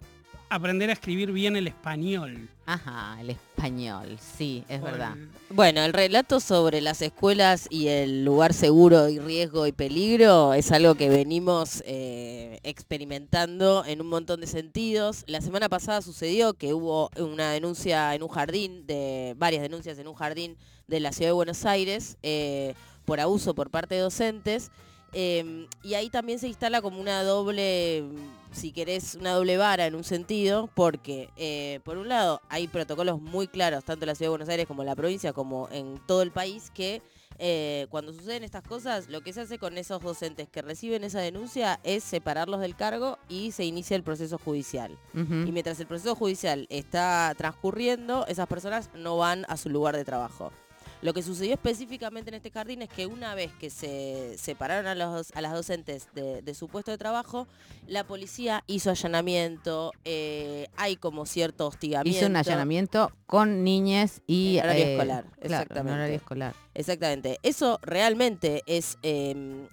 [0.50, 2.48] aprender a escribir bien el español.
[2.66, 5.12] Ajá, el español, sí, es O verdad.
[5.16, 10.52] el- Bueno, el relato sobre las escuelas y el lugar seguro y riesgo y peligro
[10.54, 15.24] es algo que venimos eh, experimentando en un montón de sentidos.
[15.26, 20.08] La semana pasada sucedió que hubo una denuncia en un jardín, de varias denuncias en
[20.08, 22.74] un jardín de la ciudad de Buenos Aires eh,
[23.04, 24.70] por abuso por parte de docentes.
[25.12, 28.04] Eh, y ahí también se instala como una doble,
[28.52, 33.20] si querés, una doble vara en un sentido, porque eh, por un lado hay protocolos
[33.20, 36.00] muy claros, tanto en la ciudad de Buenos Aires como en la provincia, como en
[36.06, 37.02] todo el país, que
[37.40, 41.20] eh, cuando suceden estas cosas, lo que se hace con esos docentes que reciben esa
[41.20, 44.98] denuncia es separarlos del cargo y se inicia el proceso judicial.
[45.14, 50.04] Y mientras el proceso judicial está transcurriendo, esas personas no van a su lugar de
[50.04, 50.52] trabajo.
[51.00, 54.94] Lo que sucedió específicamente en este jardín es que una vez que se separaron a,
[54.94, 57.46] los, a las docentes de, de su puesto de trabajo,
[57.86, 62.18] la policía hizo allanamiento, eh, hay como cierto hostigamiento.
[62.18, 64.58] Hizo un allanamiento con niñes y...
[64.58, 65.92] En horario eh, escolar, claro, en exactamente.
[65.92, 66.54] horario escolar.
[66.74, 67.38] Exactamente.
[67.42, 69.66] Eso realmente es eh,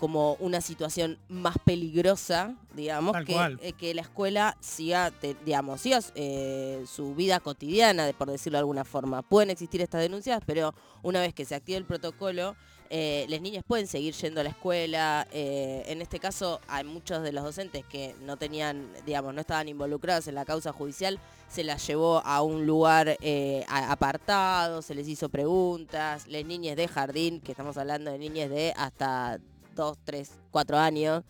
[0.00, 3.32] como una situación más peligrosa, digamos, que,
[3.62, 8.56] eh, que la escuela siga, te- digamos, siga eh, su vida cotidiana, de- por decirlo
[8.56, 9.22] de alguna forma.
[9.22, 12.56] Pueden existir estas denuncias, pero una vez que se active el protocolo,
[12.92, 15.28] eh, las niñas pueden seguir yendo a la escuela.
[15.32, 19.68] eh, en este caso, hay muchos de los docentes que no tenían, digamos, no estaban
[19.68, 25.06] involucrados en la causa judicial, se las llevó a un lugar eh, apartado, se les
[25.06, 26.26] hizo preguntas.
[26.26, 29.38] Las niñas de jardín, que estamos hablando de niñas de hasta
[29.80, 31.24] 2, 3, 4 años,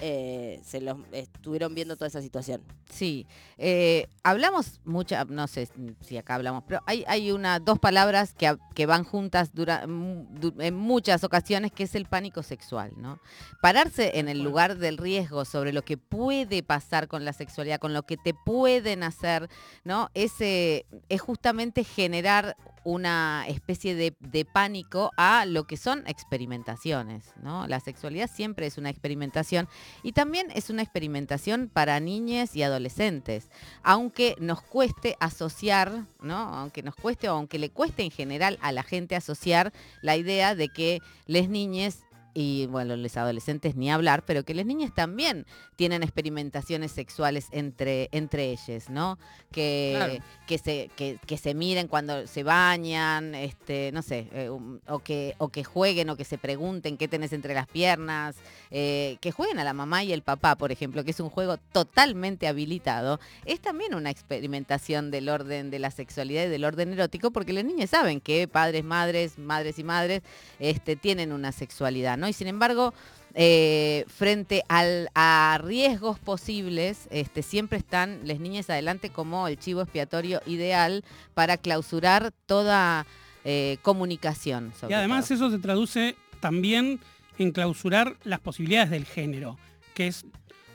[0.00, 2.62] eh, se los estuvieron viendo toda esa situación.
[2.90, 3.26] Sí,
[3.58, 5.68] eh, hablamos mucha, no sé
[6.00, 10.54] si acá hablamos, pero hay, hay una, dos palabras que, que van juntas dura- du-
[10.58, 13.20] en muchas ocasiones, que es el pánico sexual, ¿no?
[13.62, 17.92] Pararse en el lugar del riesgo sobre lo que puede pasar con la sexualidad, con
[17.94, 19.48] lo que te pueden hacer,
[19.84, 20.10] ¿no?
[20.14, 22.56] Ese es justamente generar
[22.86, 27.66] una especie de, pánico a lo que son experimentaciones, ¿no?
[27.66, 29.68] La sexualidad siempre es una experimentación
[30.04, 33.50] y también es una experimentación para niñas y adolescentes,
[33.82, 36.36] aunque nos cueste asociar, ¿no?
[36.36, 40.54] Aunque nos cueste o aunque le cueste en general a la gente asociar la idea
[40.54, 42.05] de que las niñas
[42.38, 48.10] y bueno, los adolescentes ni hablar, pero que las niñas también tienen experimentaciones sexuales entre,
[48.12, 49.18] entre ellas, ¿no?
[49.50, 50.14] Que, Claro.
[50.46, 54.98] que, se, que, que se miren cuando se bañan, este, no sé, eh, um, o,
[54.98, 58.36] que, o que jueguen o que se pregunten qué tenés entre las piernas,
[58.70, 61.56] eh, que jueguen a la mamá y el papá, por ejemplo, que es un juego
[61.72, 67.30] totalmente habilitado, es también una experimentación del orden de la sexualidad y del orden erótico,
[67.30, 70.20] porque las niñas saben que padres, madres, madres y madres
[70.58, 72.25] este, tienen una sexualidad, ¿no?
[72.28, 72.94] Y sin embargo,
[73.34, 79.82] eh, frente al, a riesgos posibles, este, siempre están las niñas adelante como el chivo
[79.82, 81.04] expiatorio ideal
[81.34, 83.06] para clausurar toda
[83.44, 84.72] eh, comunicación.
[84.88, 85.34] Y además todo.
[85.34, 86.98] eso se traduce también
[87.38, 89.58] en clausurar las posibilidades del género,
[89.94, 90.24] que es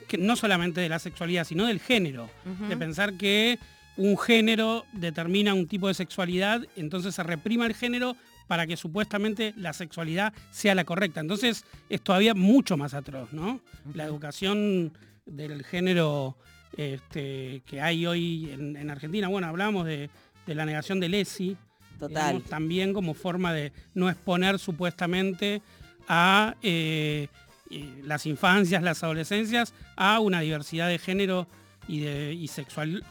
[0.08, 2.30] que no solamente de la sexualidad, sino del género.
[2.68, 3.60] De pensar que
[3.96, 8.18] un género determina un tipo de sexualidad, entonces se reprima el género
[8.52, 11.22] para que supuestamente la sexualidad sea la correcta.
[11.22, 13.62] Entonces es todavía mucho más atroz, ¿no?
[13.94, 14.92] La educación
[15.26, 16.36] del género
[16.76, 19.30] este, que hay hoy en, en Argentina.
[19.30, 20.10] Bueno, hablábamos de,
[20.46, 21.56] de la negación de Lesi.
[21.98, 22.10] Total.
[22.10, 25.62] digamos, también como forma de no exponer supuestamente
[26.10, 27.30] a eh,
[27.70, 31.48] eh, las infancias, las adolescencias, a una diversidad de género
[31.88, 33.02] y, de, y sexual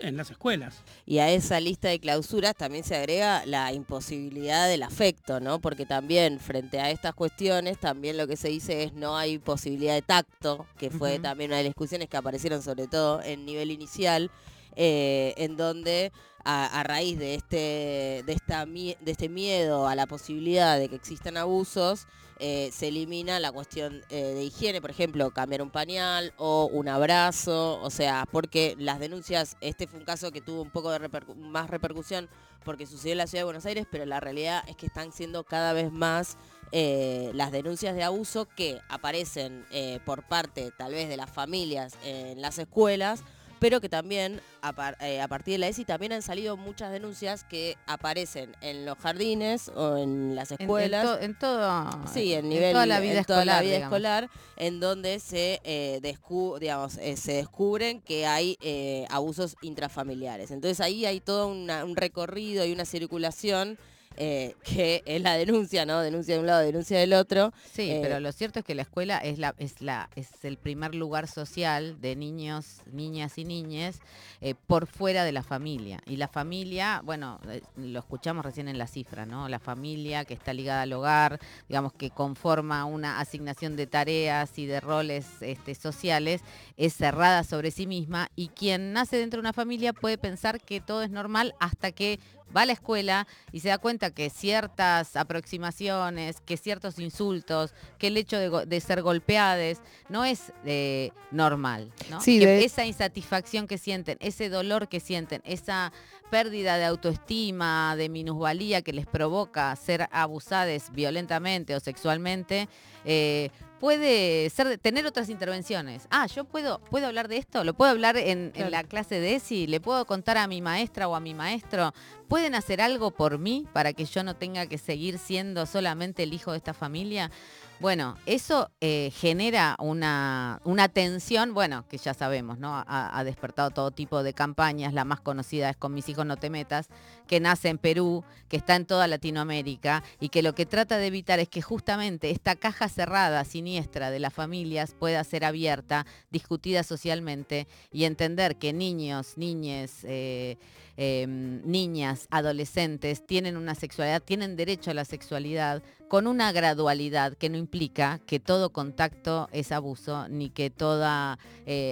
[0.00, 0.82] en las escuelas.
[1.06, 5.60] Y a esa lista de clausuras también se agrega la imposibilidad del afecto, ¿no?
[5.60, 9.94] Porque también frente a estas cuestiones, también lo que se dice es no hay posibilidad
[9.94, 13.70] de tacto, que fue también una de las discusiones que aparecieron sobre todo en nivel
[13.70, 14.30] inicial.
[14.76, 16.12] eh, en donde
[16.44, 20.96] a, a raíz de este, de, esta, de este miedo a la posibilidad de que
[20.96, 22.06] existan abusos,
[22.38, 26.88] eh, se elimina la cuestión eh, de higiene, por ejemplo, cambiar un pañal o un
[26.88, 30.90] abrazo, o sea, porque las denuncias, este fue un caso que tuvo un poco
[31.36, 32.28] más repercusión
[32.62, 35.44] porque sucedió en la ciudad de Buenos Aires, pero la realidad es que están siendo
[35.44, 36.36] cada vez más
[36.72, 39.64] eh, las denuncias de abuso que aparecen
[40.04, 43.22] por parte tal vez de las familias en las escuelas,
[43.58, 46.92] pero que también a, par- eh, a partir de la ESI también han salido muchas
[46.92, 51.04] denuncias que aparecen en los jardines o en las En- en escuelas.
[51.04, 53.74] to- en todo- sí, en en nivel toda la vida en toda la escolar, vida
[53.76, 53.92] digamos.
[53.96, 60.50] escolar, en donde se eh, descu- digamos, eh, se descubren que hay eh, abusos intrafamiliares.
[60.50, 63.78] Entonces ahí hay todo una- un recorrido y una circulación
[64.16, 66.00] eh, que es la denuncia, ¿no?
[66.00, 67.52] Denuncia de un lado, denuncia del otro.
[67.72, 70.56] Sí, Eh, pero lo cierto es que la escuela es la es la es el
[70.56, 74.00] primer lugar social de niños, niñas y niñes
[74.40, 76.00] eh, por fuera de la familia.
[76.06, 77.40] Y la familia, bueno,
[77.76, 79.48] lo escuchamos recién en la cifra, ¿no?
[79.48, 84.66] La familia que está ligada al hogar, digamos que conforma una asignación de tareas y
[84.66, 86.42] de roles este, sociales,
[86.76, 90.80] es cerrada sobre sí misma y quien nace dentro de una familia puede pensar que
[90.80, 92.18] todo es normal hasta que
[92.54, 98.08] va a la escuela y se da cuenta que ciertas aproximaciones, que ciertos insultos, que
[98.08, 101.92] el hecho de, ser golpeades no es eh, normal.
[102.10, 102.20] ¿no?
[102.20, 105.92] Sí, Que de- Esa insatisfacción que sienten, ese dolor que sienten, esa
[106.30, 112.68] pérdida de autoestima, de minusvalía que les provoca ser abusadas violentamente o sexualmente,
[113.04, 116.06] eh, puede ser tener otras intervenciones.
[116.10, 119.66] Ah, yo puedo, puedo hablar de esto, lo puedo hablar en, la clase de ESI,
[119.66, 121.92] le puedo contar a mi maestra o a mi maestro,
[122.28, 126.32] ¿pueden hacer algo por mí para que yo no tenga que seguir siendo solamente el
[126.32, 127.30] hijo de esta familia?
[127.78, 132.74] Bueno, eso eh, genera una, una tensión, bueno, que ya sabemos, ¿no?
[132.74, 136.38] Ha, ha despertado todo tipo de campañas, la más conocida es Con mis hijos no
[136.38, 136.88] te metas,
[137.26, 141.06] que nace en Perú, que está en toda Latinoamérica y que lo que trata de
[141.06, 146.82] evitar es que justamente esta caja cerrada, siniestra de las familias pueda ser abierta, discutida
[146.82, 150.56] socialmente y entender que niños, niñes, eh,
[150.96, 157.50] eh, niñas, adolescentes tienen una sexualidad, tienen derecho a la sexualidad con una gradualidad que
[157.50, 161.04] no implica que todo contacto es abuso ni que todo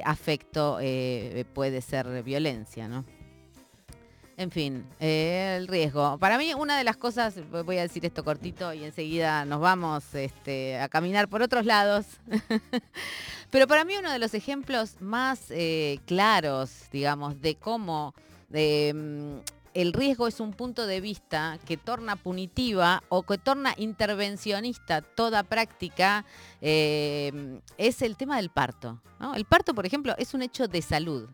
[0.05, 3.05] afecto eh, puede ser violencia, ¿no?
[4.37, 6.19] En fin, eh, el riesgo.
[6.19, 10.13] Para mí una de las cosas, voy a decir esto cortito y enseguida nos vamos
[10.15, 12.07] este, a caminar por otros lados.
[13.51, 18.13] Pero para mí uno de los ejemplos más eh, claros, digamos, de cómo
[18.51, 19.37] mm,
[19.75, 25.45] el riesgo es un punto de vista que torna punitiva o que torna intervencionista toda
[25.45, 26.25] práctica,
[26.61, 29.01] eh, es el tema del parto.
[29.37, 31.29] El parto, por ejemplo, es un hecho de salud.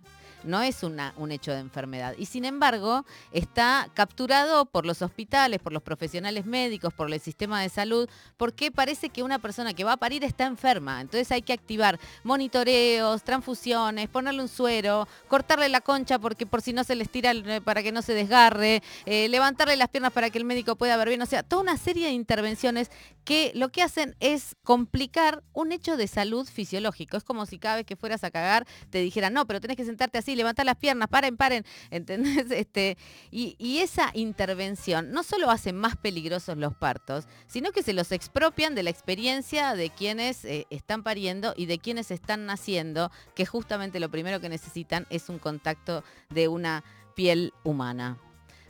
[0.44, 2.14] No es un hecho de enfermedad.
[2.18, 7.60] Y sin embargo, está capturado por los hospitales, por los profesionales médicos, por el sistema
[7.60, 11.00] de salud, porque parece que una persona que va a parir está enferma.
[11.00, 16.72] Entonces hay que activar monitoreos, transfusiones, ponerle un suero, cortarle la concha porque por si
[16.72, 20.30] no se les tira el- para que no se desgarre, eh, levantarle las piernas para
[20.30, 21.22] que el médico pueda ver bien.
[21.22, 22.90] O sea, toda una serie de intervenciones
[23.24, 27.16] que lo que hacen es complicar un hecho de salud fisiológico.
[27.16, 29.84] Es como si cada vez que fueras a cagar te dijeran, no, pero tenés que
[29.84, 31.64] sentarte así, levantar las piernas, paren, paren.
[31.90, 32.50] ¿Entendés?
[32.50, 32.96] Este,
[33.30, 38.12] y, y esa intervención no solo hace más peligrosos los partos, sino que se los
[38.12, 43.46] expropian de la experiencia de quienes eh, están pariendo y de quienes están naciendo, que
[43.46, 48.18] justamente lo primero que necesitan es un contacto de una piel humana.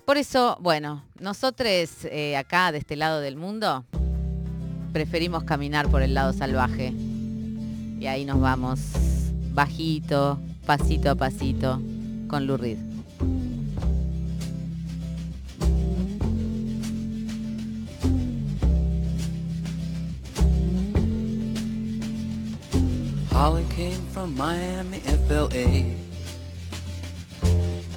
[0.05, 1.69] Por eso, bueno, nosotros
[2.05, 3.85] eh, acá de este lado del mundo
[4.93, 6.93] preferimos caminar por el lado salvaje.
[8.01, 8.81] Y ahí nos vamos,
[9.53, 10.41] bajito,
[10.71, 11.83] pasito a pasito,
[12.29, 12.79] con Lurid.
[23.33, 25.97] Holly came from Miami, FLA.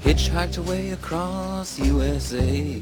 [0.02, 2.82] Hitchhiked away across USA.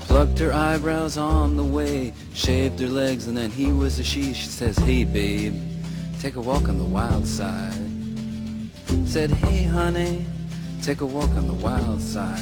[0.00, 4.34] Plucked her eyebrows on the way, shaved her legs, and then he was a she.
[4.34, 5.54] She says, Hey babe,
[6.18, 7.99] take a walk on the wild side.
[9.06, 10.24] Said, Hey honey,
[10.82, 12.38] take a walk on the wild side.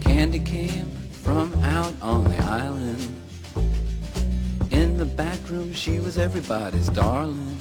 [0.00, 0.90] Candy came
[1.22, 3.16] from out on the island.
[4.70, 7.56] In the back room, she was everybody's darling.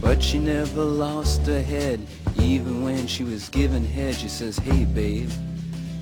[0.00, 2.00] But she never lost her head,
[2.38, 4.14] even when she was giving head.
[4.14, 5.30] She says, Hey babe,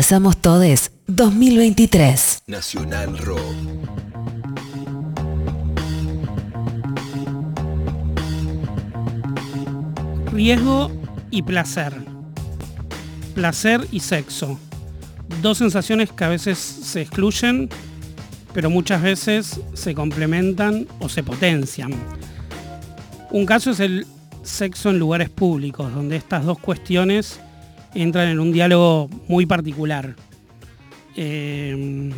[0.00, 2.44] Pasamos Todes 2023.
[2.46, 3.38] Nacional Rock.
[10.32, 10.90] Riesgo
[11.30, 11.92] y placer.
[13.34, 14.58] Placer y sexo.
[15.42, 17.68] Dos sensaciones que a veces se excluyen,
[18.54, 21.92] pero muchas veces se complementan o se potencian.
[23.30, 24.06] Un caso es el
[24.44, 27.38] sexo en lugares públicos, donde estas dos cuestiones
[27.94, 30.14] entran en un diálogo muy particular.
[31.16, 32.10] Eh,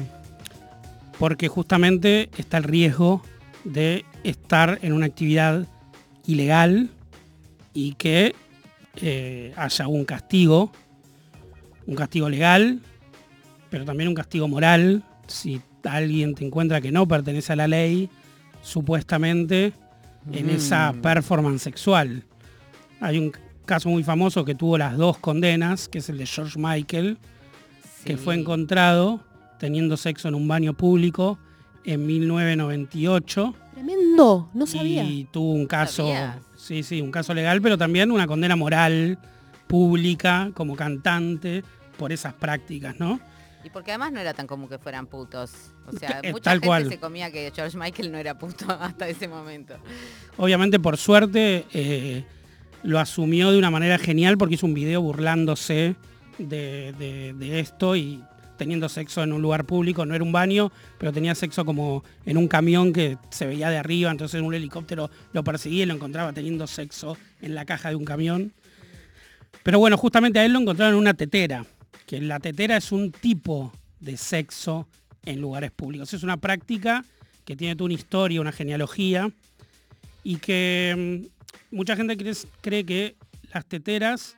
[1.19, 3.23] porque justamente está el riesgo
[3.65, 5.67] de estar en una actividad
[6.27, 6.91] ilegal
[7.75, 8.35] y que
[9.01, 10.73] eh, haya un castigo,
[11.87, 12.81] un castigo legal,
[13.71, 18.11] pero también un castigo moral, si alguien te encuentra que no pertenece a la ley,
[18.63, 19.73] supuestamente
[20.33, 21.01] en esa Mm.
[21.03, 22.25] performance sexual.
[23.01, 23.33] Hay un
[23.65, 27.19] caso muy famoso que tuvo las dos condenas, que es el de George Michael,
[28.05, 29.21] que fue encontrado
[29.59, 31.39] teniendo sexo en un baño público
[31.85, 35.05] en 1998 Tremendo, no sabía.
[35.05, 36.37] y tuvo un caso, ¿Sabías?
[36.57, 39.19] sí, sí, un caso legal, pero también una condena moral
[39.67, 41.63] pública como cantante
[41.97, 43.21] por esas prácticas, ¿no?
[43.65, 45.53] Y porque además no era tan común que fueran putos.
[45.87, 46.89] O sea, Eh, mucha tal gente cual.
[46.89, 49.75] se comía que George Michael no era puto hasta ese momento.
[50.37, 52.25] Obviamente, por suerte, eh,
[52.83, 55.95] lo asumió de una manera genial porque hizo un video burlándose
[56.39, 58.23] de, esto y
[58.57, 62.37] teniendo sexo en un lugar público, no era un baño, pero tenía sexo como en
[62.37, 66.33] un camión que se veía de arriba, entonces un helicóptero lo perseguía y lo encontraba
[66.33, 68.53] teniendo sexo en la caja de un camión.
[69.63, 71.67] Pero bueno, justamente a él lo encontraron en una tetera,
[72.07, 74.87] que la tetera es un tipo de sexo
[75.25, 76.13] en lugares públicos.
[76.13, 77.05] Es una práctica
[77.45, 79.31] que tiene toda una historia, una genealogía,
[80.25, 81.42] y que mm,
[81.73, 83.17] mucha gente cree, cree que
[83.53, 84.37] las teteras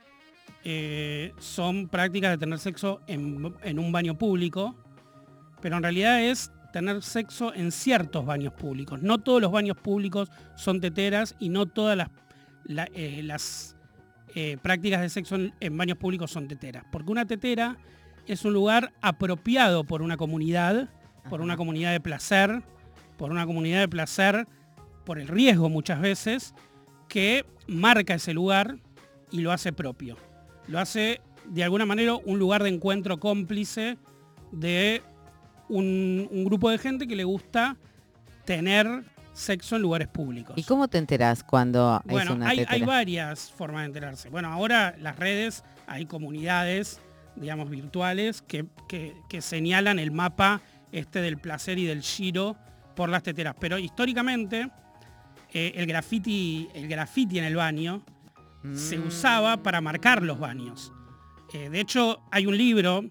[0.63, 4.75] eh, son prácticas de tener sexo en, en un baño público,
[5.61, 9.01] pero en realidad es tener sexo en ciertos baños públicos.
[9.01, 12.09] No todos los baños públicos son teteras y no todas las,
[12.65, 13.75] la- eh, las
[14.33, 16.83] eh, prácticas de sexo en, en baños públicos son teteras.
[16.91, 17.77] Porque una tetera
[18.27, 20.89] es un lugar apropiado por una comunidad,
[21.29, 22.61] por una comunidad de placer,
[23.17, 24.47] por una comunidad de placer,
[25.05, 26.53] por el riesgo muchas veces,
[27.07, 28.77] que marca ese lugar
[29.31, 30.17] y lo hace propio.
[30.67, 33.97] Lo hace de alguna manera un lugar de encuentro cómplice
[34.51, 35.01] de
[35.69, 37.77] un, un grupo de gente que le gusta
[38.45, 39.03] tener
[39.33, 40.55] sexo en lugares públicos.
[40.57, 44.29] ¿Y cómo te enterás cuando es Bueno, una hay, hay varias formas de enterarse.
[44.29, 47.01] Bueno, ahora las redes, hay comunidades,
[47.35, 50.61] digamos, virtuales que, que- que señalan el mapa
[50.91, 52.55] este del placer y del giro
[52.95, 53.55] por las teteras.
[53.59, 54.69] Pero históricamente,
[55.57, 58.01] eh, el graffiti, el graffiti en el baño
[58.73, 59.07] se Mm.
[59.07, 60.91] usaba para marcar los baños.
[61.53, 63.05] Eh, de hecho, hay un libro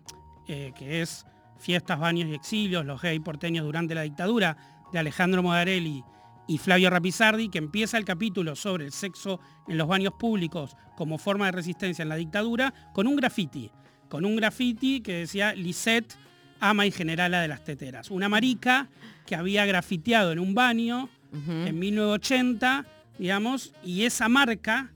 [0.47, 1.25] eh, que es
[1.59, 4.59] Fiestas, Baños y Exilios, los gay porteños durante la dictadura,
[4.93, 6.05] de Alejandro Modarelli
[6.47, 11.16] y Flavio Rapizardi, que empieza el capítulo sobre el sexo en los baños públicos como
[11.16, 13.71] forma de resistencia en la dictadura, con un graffiti.
[14.11, 16.15] Con un graffiti que decía Lisette
[16.61, 18.11] ama y generala de las teteras.
[18.11, 18.89] Una marica
[19.25, 22.86] que había grafiteado en un baño en 1980,
[23.19, 24.90] digamos, y esa marca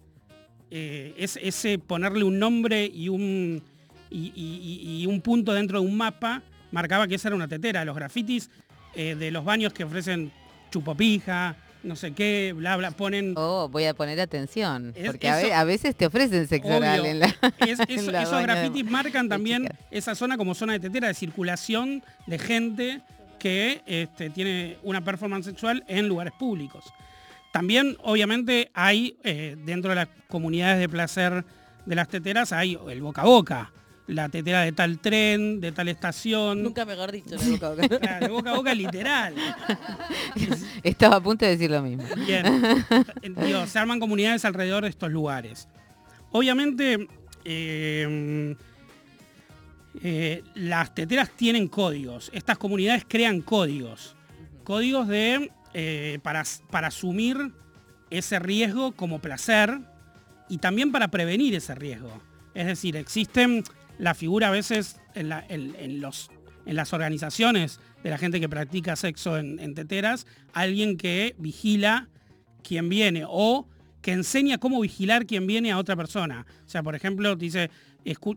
[0.70, 3.62] eh, es, ese ponerle un nombre y un,
[4.10, 7.48] y, y- y- y un punto dentro de un mapa marcaba que esa era una
[7.48, 7.84] tetera.
[7.84, 8.50] Los grafitis
[8.94, 10.30] eh, de los baños que ofrecen
[10.70, 13.34] chupopija, no sé qué, bla, bla, ponen...
[13.36, 14.92] Oh, voy a poner atención.
[14.96, 17.26] Es- porque a, ve- eso- a veces te ofrecen sexo oral en la.
[17.66, 21.08] Es- en eso- la esos de- grafitis marcan también esa zona como zona de tetera,
[21.08, 23.00] de circulación de gente
[23.38, 26.84] que este, tiene una performance sexual en lugares públicos.
[27.52, 31.44] También, obviamente, hay eh, dentro de las comunidades de placer
[31.86, 33.72] de las teteras, hay el boca a boca.
[34.06, 36.62] La tetera de tal tren, de tal estación.
[36.62, 37.88] Nunca mejor dicho, de boca a boca.
[38.00, 39.34] Claro, de boca a boca literal.
[40.82, 42.04] Estaba a punto de decir lo mismo.
[42.26, 42.86] Bien.
[43.44, 45.68] Digo, se arman comunidades alrededor de estos lugares.
[46.30, 47.06] Obviamente,
[47.44, 48.56] eh,
[50.02, 52.30] eh, las teteras tienen códigos.
[52.32, 54.16] Estas comunidades crean códigos.
[54.64, 57.52] Códigos de eh, para, para asumir
[58.10, 59.78] ese riesgo como placer
[60.48, 62.22] y también para prevenir ese riesgo.
[62.54, 63.64] Es decir, existen
[63.98, 66.30] la figura a veces en, en- los,
[66.66, 72.08] en las organizaciones de la gente que practica sexo en, teteras, alguien que vigila
[72.62, 73.66] quién viene o
[74.00, 76.46] que enseña cómo vigilar quién viene a otra persona.
[76.64, 77.72] O sea, por ejemplo, dice, "Escu-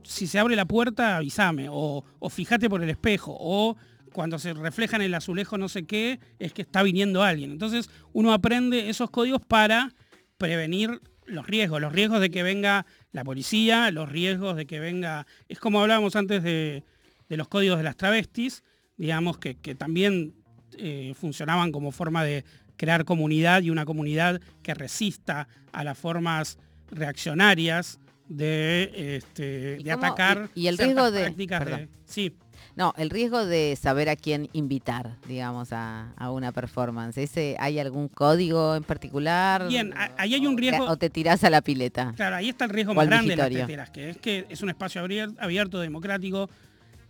[0.03, 3.77] si se abre la puerta, avísame, o, fíjate por el espejo, o
[4.13, 7.51] cuando se refleja en el azulejo no sé qué, es que está viniendo alguien.
[7.51, 9.93] Entonces uno aprende esos códigos para
[10.37, 15.25] prevenir los riesgos, los riesgos de que venga la policía, los riesgos de que venga...
[15.47, 16.83] Es como hablábamos antes de,
[17.29, 18.63] los códigos de las travestis,
[18.97, 20.33] digamos que, que también
[20.77, 22.43] eh, funcionaban como forma de
[22.75, 26.57] crear comunidad y una comunidad que resista a las formas
[26.89, 28.00] reaccionarias
[28.35, 31.87] de, este, de cómo- atacar y- y el riesgo de- prácticas de...
[32.05, 32.33] Sí,
[32.75, 37.17] No, el riesgo de saber a quién invitar, digamos, a, a una performance.
[37.17, 39.67] ¿Ese, ¿Hay algún código en particular?
[39.67, 40.85] Bien, a- ahí hay un riesgo...
[40.85, 42.13] ¿O te tirás a la pileta?
[42.15, 44.69] Claro, ahí está el riesgo más grande de las teteras, que es que es un
[44.69, 46.49] espacio abier- abierto, democrático,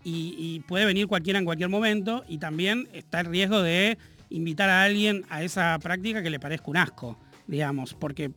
[0.04, 4.00] y, y puede venir cualquiera en cualquier momento, y también está el riesgo de
[4.32, 8.32] invitar a alguien a esa práctica que le parezca un asco, digamos, porque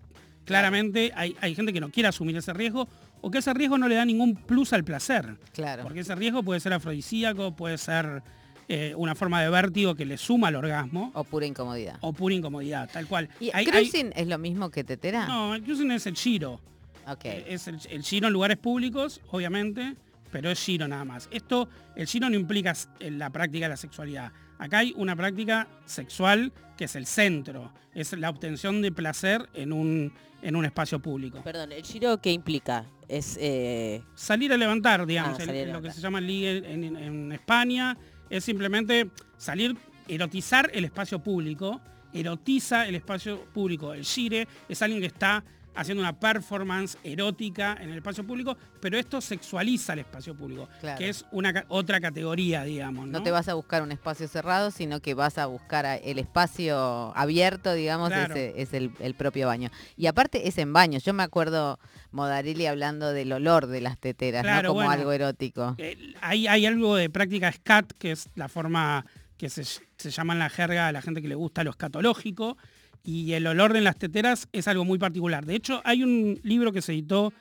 [0.44, 2.88] claramente hay, hay gente que no quiere asumir ese riesgo,
[3.20, 5.36] o que ese riesgo no le da ningún plus al placer.
[5.52, 5.82] Claro.
[5.82, 8.22] Porque ese riesgo puede ser afrodisíaco, puede ser
[8.68, 11.10] eh, una forma de vértigo que le suma al orgasmo.
[11.14, 11.96] O pura incomodidad.
[12.00, 13.28] O pura incomodidad, tal cual.
[13.40, 15.26] ¿Y Hay- hay- cruising es lo mismo que tetera?
[15.26, 16.60] no, el cruising es el giro.
[17.06, 17.24] Ok.
[17.26, 19.94] Eh, Es el, el giro en lugares públicos, obviamente,
[20.30, 21.28] pero es giro nada más.
[21.30, 24.32] Esto, el giro no implica la práctica de la sexualidad.
[24.58, 29.72] Acá hay una práctica sexual que es el centro, es la obtención de placer en
[29.72, 30.12] un,
[30.42, 31.42] en un espacio público.
[31.42, 32.84] Perdón, ¿el giro qué implica?
[33.08, 36.96] Es eh, Salir a levantar, digamos, Ah, el- lo que se llama ligue en, en-
[36.96, 37.96] en España,
[38.30, 39.76] es simplemente salir,
[40.08, 41.80] erotizar el espacio público,
[42.12, 43.92] erotiza el espacio público.
[43.92, 45.44] El gire es alguien que está
[45.74, 50.98] haciendo una performance erótica en el espacio público, pero esto sexualiza el espacio público, Claro.
[50.98, 53.06] que es una otra categoría, digamos.
[53.06, 53.12] ¿no?
[53.18, 57.12] No te vas a buscar un espacio cerrado, sino que vas a buscar el espacio
[57.16, 58.34] abierto, digamos, Claro.
[58.36, 59.70] es el, el propio baño.
[59.96, 61.04] Y aparte es en baños.
[61.04, 61.78] Yo me acuerdo
[62.12, 64.74] Modarelli hablando del olor de las teteras, Claro, ¿no?
[64.74, 64.90] Como bueno.
[65.00, 65.74] algo erótico.
[65.78, 69.04] Eh, hay, hay algo de práctica scat, que es la forma
[69.36, 72.56] que se, se llama en la jerga a la gente que le gusta lo escatológico,
[73.04, 75.44] y el olor de las teteras es algo muy particular.
[75.44, 77.32] De hecho, hay un libro que se editó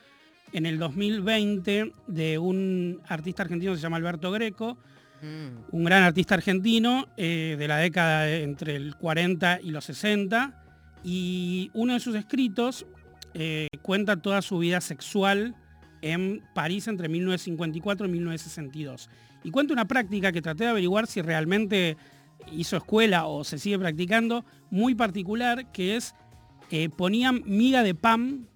[0.52, 4.76] en el 2020 de un artista argentino que se llama Alberto Greco,
[5.22, 5.74] Mm.
[5.76, 10.62] un gran artista argentino eh, de la década de- entre el 40 y los 60,
[11.02, 12.84] y uno de sus escritos
[13.32, 15.54] eh, cuenta toda su vida sexual
[16.02, 19.08] en París entre 1954 y 1962.
[19.44, 21.96] Y cuenta una práctica que traté de averiguar si realmente
[22.52, 26.14] hizo escuela o se sigue practicando, muy particular, que es
[26.70, 28.48] eh, ponían miga de pan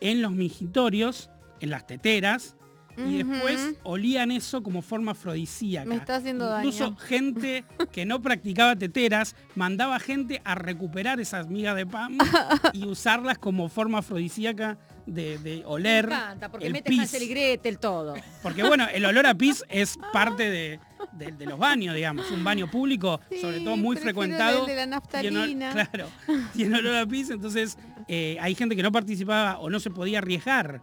[0.00, 1.30] en los migitorios,
[1.60, 2.56] en las teteras,
[2.96, 5.88] y después olían eso como forma afrodisíaca.
[5.88, 6.96] Me está haciendo Incluso daño.
[6.96, 12.18] gente que no practicaba teteras mandaba gente a recuperar esas migas de pan
[12.72, 17.00] y usarlas como forma afrodisíaca de, de oler Me encanta, porque el mete pis.
[17.00, 18.14] Hansel y Gretel todo.
[18.42, 20.80] Porque bueno, el olor a pis es parte de,
[21.12, 22.30] de- de los baños, digamos.
[22.30, 24.66] Un baño público, sobre todo muy frecuentado.
[24.66, 25.72] el de la tiene ol- naftalina.
[25.72, 26.08] claro,
[26.54, 27.76] tiene olor a pis, entonces
[28.08, 30.82] eh, hay gente que no participaba o no se podía arriesgar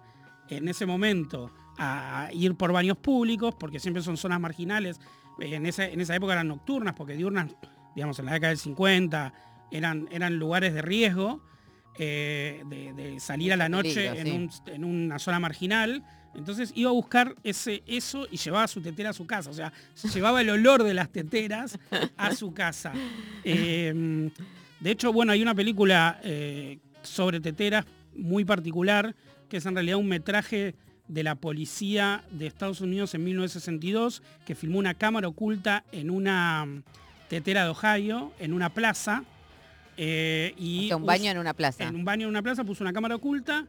[0.49, 4.99] en ese momento a ir por baños públicos, porque siempre son zonas marginales.
[5.39, 7.51] En esa, en esa época eran nocturnas, porque diurnas,
[7.95, 9.33] digamos, en la década del 50,
[9.71, 11.41] eran, eran lugares de riesgo,
[11.97, 16.03] eh, de, de salir a la noche un- en una zona marginal.
[16.35, 19.49] Entonces iba a buscar ese, eso y llevaba su tetera a su casa.
[19.49, 19.73] O sea,
[20.13, 21.77] llevaba el olor de las teteras
[22.17, 22.93] a su casa.
[23.43, 24.29] Eh,
[24.79, 27.85] de hecho, bueno, hay una película eh, sobre teteras
[28.15, 29.15] muy particular,
[29.49, 30.75] que es en realidad un metraje
[31.07, 36.65] de la policía de Estados Unidos en 1962, que filmó una cámara oculta en una
[36.65, 36.83] mm,
[37.29, 39.23] tetera de Ohio, en una plaza.
[39.97, 41.83] eh, y O sea, un baño en una plaza.
[41.83, 43.65] En un baño en una plaza puso una cámara oculta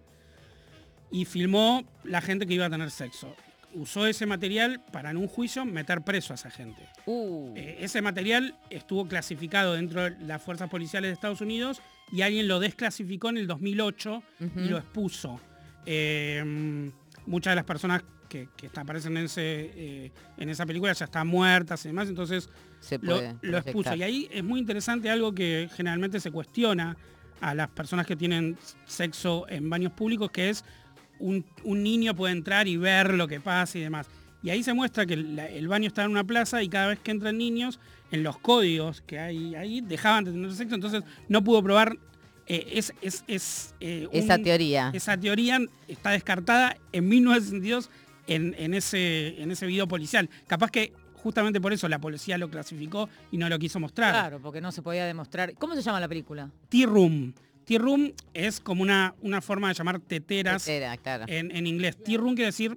[1.10, 3.34] y filmó la gente que iba a tener sexo.
[3.72, 6.82] Usó ese material para en un juicio meter preso a esa gente.
[7.06, 11.80] Uh, Eh, ese material estuvo clasificado dentro de las fuerzas policiales de Estados Unidos
[12.10, 14.22] y alguien lo desclasificó en el 2008
[14.56, 15.40] y lo expuso.
[15.86, 16.90] Eh,
[17.26, 19.42] muchas de las personas que, que aparecen en, ese,
[19.74, 22.48] eh, en esa película ya están muertas y demás, entonces
[22.80, 23.94] Se puede lo expuso.
[23.94, 26.96] Y ahí es muy interesante algo que generalmente se cuestiona
[27.40, 28.56] a las personas que tienen
[28.86, 30.64] sexo en baños públicos, que es
[31.20, 34.06] un, un niño puede entrar y ver lo que pasa y demás.
[34.42, 37.10] Y ahí se muestra que el baño está en una plaza y cada vez que
[37.10, 37.78] entran niños,
[38.10, 41.96] en los códigos que hay ahí, dejaban de tener sexo, entonces no pudo probar.
[42.46, 44.90] eh, es, es- es, eh, Esa teoría.
[44.92, 47.90] Esa teoría está descartada en 1962
[48.26, 50.28] en, en ese, en ese video policial.
[50.48, 50.92] Capaz que
[51.22, 54.12] justamente por eso la policía lo clasificó y no lo quiso mostrar.
[54.14, 55.52] Claro, porque no se podía demostrar.
[55.58, 56.50] ¿Cómo se llama la película?
[56.70, 57.32] Tea Room.
[57.70, 61.24] Tea Room es como una, una forma de llamar teteras Tetera, claro.
[61.28, 61.96] en, en inglés.
[62.02, 62.76] Tea Room quiere decir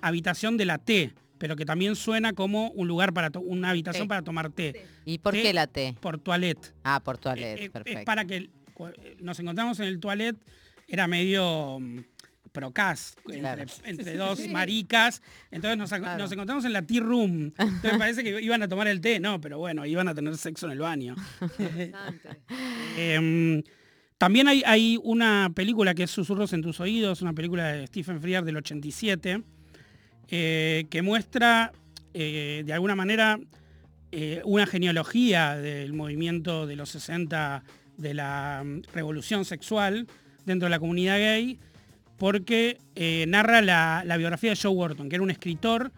[0.00, 4.08] habitación de la té, pero que también suena como un lugar para una habitación Té.
[4.08, 4.86] para tomar té.
[5.04, 5.96] ¿Y por Té qué la T?
[6.00, 6.72] Por toilette.
[6.84, 7.98] Ah, por toilet, Eh, eh, perfecto.
[7.98, 10.36] Es para que eh, nos encontramos en el toilet,
[10.86, 11.98] era medio mm,
[12.52, 13.62] procas Claro.
[13.62, 15.22] entre, entre dos maricas.
[15.50, 17.52] Entonces nos, encontramos en la tea room.
[17.58, 20.66] Entonces parece que iban a tomar el té, no, pero bueno, iban a tener sexo
[20.66, 21.16] en el baño.
[24.20, 28.20] también hay, hay una película que es Susurros en tus oídos, una película de Stephen
[28.20, 29.42] Frears del 87,
[30.28, 31.72] eh, que muestra
[32.12, 33.40] eh, de alguna manera
[34.12, 37.64] eh, una genealogía del movimiento de los 60
[37.96, 40.06] de la mm, revolución sexual
[40.44, 41.58] dentro de la comunidad gay,
[42.18, 45.92] porque eh, narra la, la biografía de Joe Wharton, que era un escritor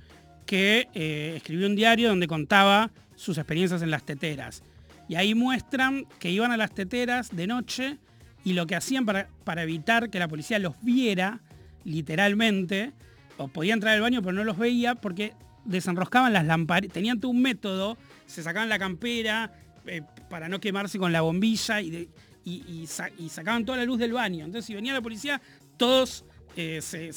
[0.46, 0.86] que
[1.34, 4.62] escribió un diario donde contaba sus experiencias en las teteras.
[5.08, 7.98] Y ahí muestran que iban a las teteras de noche
[8.44, 11.40] y lo que hacían para, para evitar que la policía los viera,
[11.84, 12.92] literalmente,
[13.36, 15.32] o podía entrar al baño pero no los veía porque
[15.64, 17.96] desenroscaban las lamparitas, tenían todo un método,
[18.26, 19.52] se sacaban la campera
[19.86, 22.08] eh, para no quemarse con la bombilla y, de-
[22.44, 24.44] y- y sa- y sacaban toda la luz del baño.
[24.44, 25.40] Entonces si venía la policía,
[25.76, 26.24] todos
[26.56, 27.12] eh, se,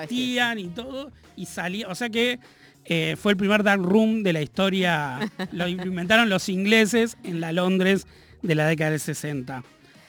[0.00, 1.88] vestían y todo y salía.
[1.88, 2.38] O sea que
[2.84, 5.18] eh, fue el primer dark room de la historia.
[5.52, 8.06] lo inventaron los ingleses en la Londres
[8.42, 9.64] de la década del 60.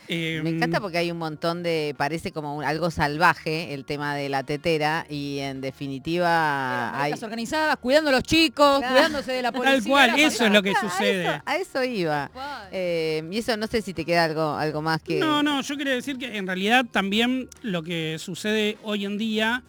[0.10, 4.16] Eh, Me encanta porque hay un montón de, parece como un- algo salvaje el tema
[4.16, 7.14] de la tetera y en definitiva hay...
[7.22, 9.76] Organizadas, cuidando a los chicos, cuidándose de la policía.
[9.82, 11.24] Tal cual, eso es lo que a sucede.
[11.26, 12.32] eso- A eso iba.
[12.72, 15.20] Eh, y eso no sé si te queda algo, algo más que...
[15.20, 19.64] No, no, yo quería decir que en realidad también lo que sucede hoy en día,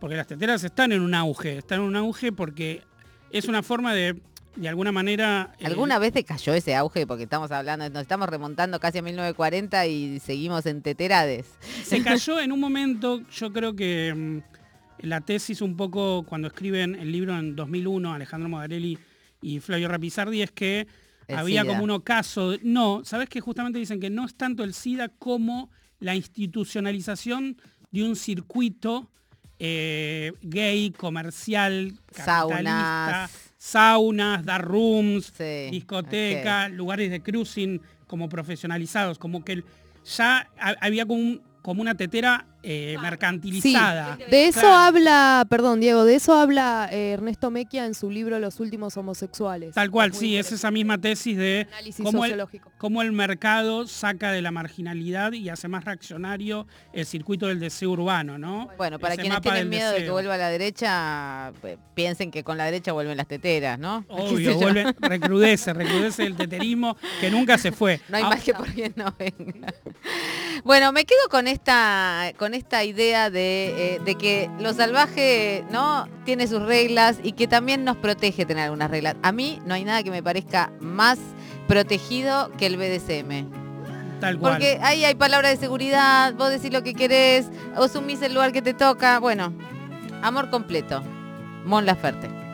[0.00, 2.82] porque las teteras están en un auge, están en un auge porque
[3.30, 4.16] es una forma de,
[4.56, 5.52] de alguna manera...
[5.58, 7.06] eh, ¿Alguna vez te cayó ese auge?
[7.06, 11.46] Porque estamos hablando, nos estamos remontando casi a 1940 y seguimos en teterades.
[11.84, 16.94] Se cayó en un momento, yo creo que mm, la tesis un poco cuando escriben
[16.94, 18.98] el libro en 2001, Alejandro Modarelli
[19.42, 20.86] y Flavio Rapizardi, es que
[21.28, 21.72] El había SIDA.
[21.72, 22.54] como un ocaso.
[22.62, 25.70] no, ¿sabes que Justamente dicen que no es tanto el SIDA como
[26.00, 27.56] la institucionalización
[27.90, 29.10] de un circuito
[29.58, 33.45] eh, gay, comercial, capitalista, Saunas.
[33.70, 39.64] Saunas, dark rooms, Sí, discoteca, lugares de cruising como profesionalizados, como que
[40.04, 44.18] ya ha- había como, un- como una tetera eh, Sí, mercantilizada.
[44.30, 44.74] de eso Claro.
[44.76, 49.74] habla, perdón Diego, de eso habla eh, Ernesto Mequia en su libro Los últimos homosexuales.
[49.74, 52.42] Tal cual, sí, es esa misma tesis de Análisis cómo el,
[52.78, 57.90] cómo el mercado saca de la marginalidad y hace más reaccionario el circuito del deseo
[57.90, 58.68] urbano, ¿no?
[58.76, 62.42] Bueno, para Ese quienes tienen miedo de que vuelva a la derecha, pues, piensen que
[62.42, 64.04] con la derecha vuelven las teteras, ¿no?
[64.08, 68.00] ¿Qué sé Obvio, vuelve, recrudece, recrudece el teterismo que nunca se fue.
[68.08, 69.72] No hay Ah, más que por bien no venga.
[70.64, 76.08] Bueno, me quedo con esta, con esta idea de, eh, de que lo salvaje ¿no?
[76.24, 79.16] tiene sus reglas y que también nos protege tener algunas reglas.
[79.22, 81.18] A mí no hay nada que me parezca más
[81.68, 83.50] protegido que el BDSM.
[84.20, 84.52] Tal cual.
[84.52, 88.62] Porque ahí hay palabras de seguridad, vos decís lo que querés, asumís el lugar que
[88.62, 89.18] te toca.
[89.18, 89.52] Bueno,
[90.22, 91.02] amor completo.
[91.64, 92.45] Mon Laferte.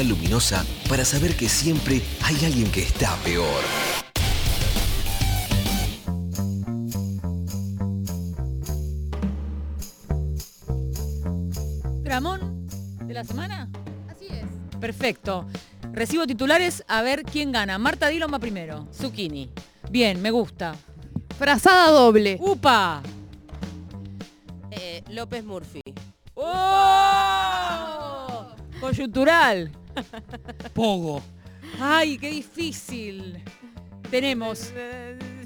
[0.00, 3.62] Señal luminosa para saber que siempre hay alguien que está peor.
[12.02, 12.66] Dramón
[13.06, 13.68] de la semana.
[14.08, 14.46] Así es.
[14.80, 15.46] Perfecto.
[15.92, 17.78] Recibo titulares a ver quién gana.
[17.78, 18.88] Marta Dillon va primero.
[18.92, 19.50] Zucchini.
[19.90, 20.76] Bien, me gusta.
[21.38, 22.38] Frazada doble.
[22.40, 23.02] ¡Upa!
[24.70, 25.82] Eh, López Murphy.
[26.34, 27.90] ¡Oh!
[28.80, 29.70] Coyuntural.
[30.74, 31.22] Pogo.
[31.80, 33.42] Ay, qué difícil.
[34.10, 34.72] Tenemos.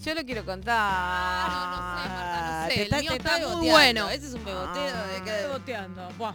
[0.02, 0.74] Yo lo quiero contar.
[0.76, 4.04] Ah, sé, te el está, mío te está está muy beboteando.
[4.04, 4.10] bueno.
[4.10, 5.30] Ese es un beboteo de que...
[5.30, 6.08] Estoy boteando.
[6.18, 6.34] Buah.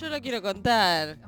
[0.00, 1.18] Yo lo quiero contar.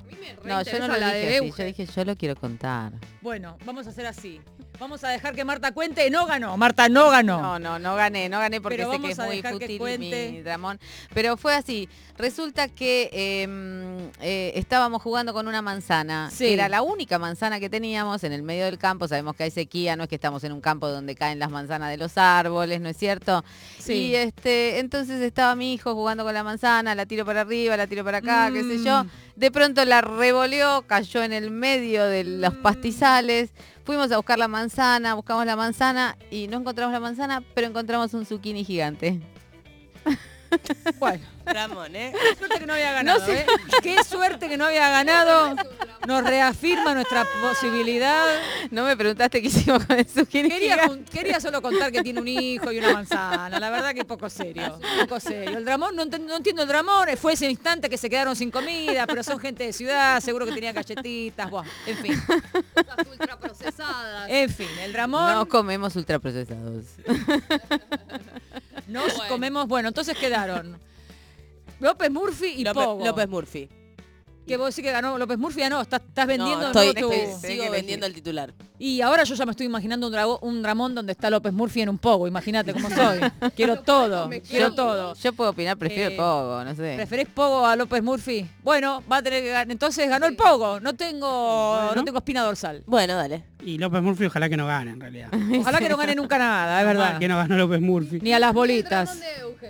[0.44, 2.92] No, yo no lo la de dije así, yo dije yo lo quiero contar.
[3.20, 4.40] Bueno, vamos a hacer así.
[4.78, 6.08] Vamos a dejar que Marta cuente.
[6.10, 6.56] No ganó.
[6.56, 7.42] Marta no ganó.
[7.42, 10.42] No, no, no gané, no gané porque Pero sé que es muy que fútil mi
[10.42, 10.78] Dramón.
[11.12, 11.88] Pero fue así.
[12.16, 16.30] Resulta que eh, eh, estábamos jugando con una manzana.
[16.32, 16.46] Sí.
[16.46, 19.08] Era la única manzana que teníamos en el medio del campo.
[19.08, 21.90] Sabemos que hay sequía, no es que estamos en un campo donde caen las manzanas
[21.90, 23.44] de los árboles, ¿no es cierto?
[23.78, 23.92] Sí.
[23.94, 27.86] Y este, entonces estaba mi hijo jugando con la manzana, la tiro para arriba, la
[27.86, 29.04] tiro para acá, qué sé yo.
[29.38, 32.62] De pronto la revoleó, cayó en el medio de los Mm.
[32.62, 33.50] pastizales.
[33.84, 38.12] Fuimos a buscar la manzana, buscamos la manzana y no encontramos la manzana, pero encontramos
[38.14, 39.20] un zucchini gigante.
[40.98, 42.12] Bueno, Ramón, ¿eh?
[42.12, 43.18] qué suerte que no había ganado.
[43.18, 43.40] No sé.
[43.40, 43.46] ¿eh?
[43.82, 45.56] Qué suerte que no había ganado.
[46.06, 48.24] Nos reafirma nuestra posibilidad.
[48.70, 50.48] No me preguntaste qué hicimos con el zucchini
[51.10, 53.58] Quería, solo contar que tiene un hijo y una manzana.
[53.58, 54.78] La verdad que poco serio.
[55.00, 55.58] Poco serio.
[55.58, 57.08] El dramón, no, entiendo el dramón.
[57.16, 60.52] Fue ese instante que se quedaron sin comida, pero son gente de ciudad, seguro que
[60.52, 61.50] tenían galletitas.
[61.50, 62.22] Buah, en fin.
[63.10, 64.28] ultraprocesadas.
[64.28, 65.32] En fin, el dramón.
[65.32, 66.84] No comemos ultraprocesados.
[68.86, 70.87] Nos comemos, bueno, entonces quedaron
[71.80, 73.04] López Murphy y López, Pogo.
[73.04, 73.68] López Murphy.
[74.48, 77.12] Que vos decís que ganó López Murphy, ya no, estás, estás vendiendo No, estoy, tu-
[77.46, 78.52] sigo vendiendo el titular.
[78.80, 81.82] Y ahora yo ya me estoy imaginando un, drago- un Dramón donde está López Murphy
[81.82, 83.18] en un pogo, imagínate cómo soy.
[83.56, 85.14] quiero todo, quiero todo.
[85.14, 86.94] Yo puedo opinar, prefiero Eh, el pogo, no sé.
[86.96, 88.46] ¿Preferís Pogo a López Murphy?
[88.62, 89.70] Bueno, va a tener que ganar.
[89.70, 90.80] Entonces ganó el Pogo.
[90.80, 91.92] No tengo, Bueno.
[91.96, 92.82] no tengo espina dorsal.
[92.86, 93.44] Bueno, dale.
[93.64, 95.28] Y López Murphy ojalá que no gane en realidad.
[95.60, 97.18] Ojalá que no gane nunca nada, es verdad.
[97.18, 98.20] Que no ganó López Murphy.
[98.22, 99.18] Ni a las bolitas.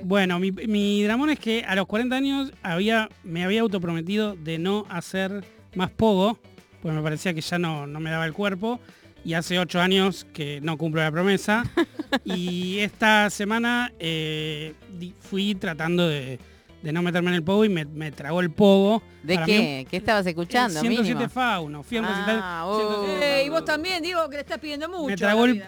[0.05, 4.59] Bueno, mi, mi dramón es que a los 40 años había, me había autoprometido de
[4.59, 6.39] no hacer más pogo,
[6.83, 8.81] pues me parecía que ya no, no me daba el cuerpo.
[9.25, 11.65] Y hace 8 años que no cumplo la promesa.
[12.25, 14.75] y esta semana eh,
[15.21, 16.39] fui tratando de,
[16.83, 19.03] de no meterme en el pogo y me, me tragó el pogo.
[19.25, 19.59] ¿De Para qué?
[19.81, 20.81] mí, ¿Qué estabas escuchando?
[20.81, 21.29] 107 mínimo?
[21.29, 21.83] Fauno.
[21.83, 23.41] Fui a un recital Ah, 107.
[23.41, 25.07] Eh, y vos también, digo que le estás pidiendo mucho.
[25.09, 25.63] me tragó el-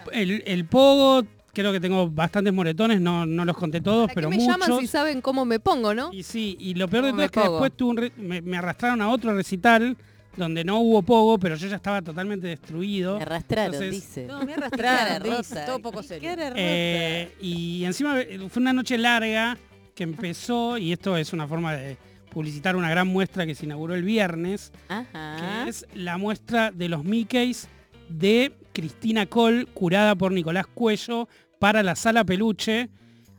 [0.47, 1.27] el pogo,
[1.61, 4.49] creo que tengo bastantes moretones, no, no los conté todos, ¿Para qué pero me muchos.
[4.67, 6.11] llaman si saben cómo me pongo, no?
[6.13, 8.43] Y sí, y lo peor de ¿Cómo todo es que después tuve un re- me,
[8.43, 9.97] me arrastraron a otro recital
[10.37, 13.17] donde no hubo pogo, pero yo ya estaba totalmente destruido.
[13.17, 14.27] Me arrastraron, Entonces, dice.
[14.27, 16.31] No, me arrastraron, dice, todo poco serio.
[16.57, 19.59] Eh, y encima eh, fue una noche larga
[19.95, 21.97] que empezó, y esto es una forma de
[22.31, 25.63] publicitar una gran muestra que se inauguró el viernes, Ajá.
[25.65, 27.69] que es la muestra de los Mickeys
[28.09, 31.29] de Cristina Col, curada por Nicolás Cuello,
[31.61, 32.89] para la Sala Peluche,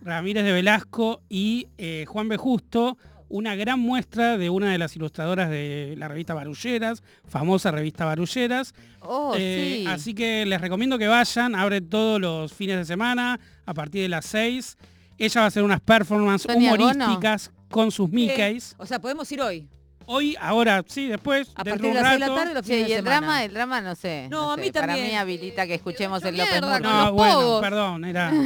[0.02, 2.38] Ramírez de Velasco y eh, Juan B.
[2.38, 2.98] Justo,
[3.30, 8.74] una gran muestra de una de las ilustradoras de la revista Barulleras, famosa revista Barulleras.
[9.02, 9.88] Oh, Eh, sí.
[9.88, 14.10] Así que les recomiendo que vayan, abre todos los fines de semana, a partir de
[14.10, 14.78] las 6.
[15.18, 16.92] Ella va a hacer unas performances Sonia Bono.
[16.92, 18.74] humorísticas con sus Mickeys.
[18.74, 19.68] Eh, o sea, podemos ir hoy.
[20.14, 22.92] Hoy, ahora, sí, después, A partir de las seis de la tarde los fines y
[22.92, 24.28] de el drama, el drama no sé.
[24.30, 25.08] No, a sé, mí Para también.
[25.08, 26.84] mí habilita que escuchemos el López Murphy.
[26.84, 28.32] No, bueno, perdón, era...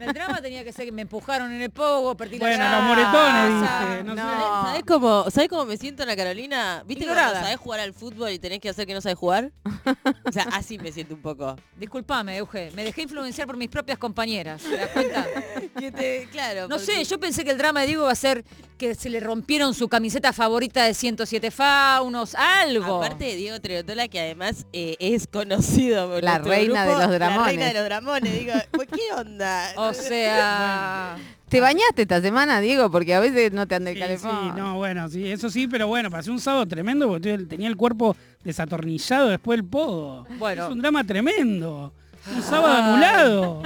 [0.00, 2.82] El drama tenía que ser que me empujaron en el pogo, perdí la Bueno, los
[2.84, 4.04] moretones, dice.
[4.04, 4.22] No, sé.
[4.22, 4.62] No.
[4.64, 6.82] ¿Sabés cómo, ¿Sabés cómo me siento en la Carolina?
[6.86, 7.28] ¿Viste Ignorada.
[7.32, 9.52] cuando sabés jugar al fútbol y tenés que hacer que no sabés jugar?
[10.24, 11.54] O sea, así me siento un poco.
[11.76, 14.62] Disculpame, Euge, me dejé influenciar por mis propias compañeras.
[14.62, 15.26] ¿Te das cuenta?
[15.78, 16.62] Que te- claro.
[16.62, 18.44] No porque- sé, yo pensé que el drama de Diego iba a ser
[18.78, 22.96] que se le rompieron su camiseta favorita de 107 faunos, algo.
[23.02, 27.06] Aparte de Diego Treotola, que además eh, es conocido por La reina de los La
[27.08, 27.46] dramones.
[27.46, 28.38] reina de los dramones.
[28.38, 29.68] Digo, ¿pues ¿qué onda?
[29.76, 31.16] O sea,
[31.48, 32.90] ¿Te bañaste esta semana, Diego?
[32.90, 34.52] Porque a veces no te anda el Sí, calefón.
[34.54, 37.76] sí, no, bueno, sí, eso sí, pero bueno, pasé un sábado tremendo porque tenía el
[37.76, 40.26] cuerpo desatornillado después del podo.
[40.38, 40.66] Bueno.
[40.66, 41.92] Es un drama tremendo.
[42.36, 43.62] Un sábado anulado.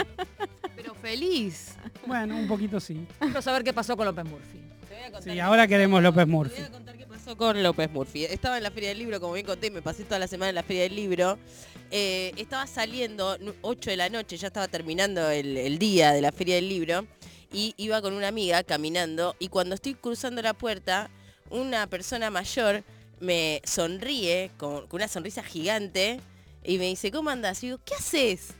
[0.76, 1.74] Pero feliz.
[2.06, 3.06] Bueno, un poquito sí.
[3.18, 4.60] quiero saber qué pasó con López Murphy.
[4.88, 6.54] Te voy a contar Sí, ahora queremos López Te Murphy.
[6.60, 8.24] voy a contar qué con López Murphy.
[8.26, 10.54] Estaba en la Feria del Libro, como bien conté, me pasé toda la semana en
[10.54, 11.38] la Feria del Libro.
[11.90, 16.32] Eh, estaba saliendo, 8 de la noche, ya estaba terminando el, el día de la
[16.32, 17.06] Feria del Libro,
[17.50, 21.10] y iba con una amiga caminando, y cuando estoy cruzando la puerta,
[21.50, 22.84] una persona mayor
[23.20, 26.20] me sonríe con, con una sonrisa gigante
[26.62, 27.62] y me dice, ¿cómo andas?
[27.62, 28.54] Y digo, ¿qué haces?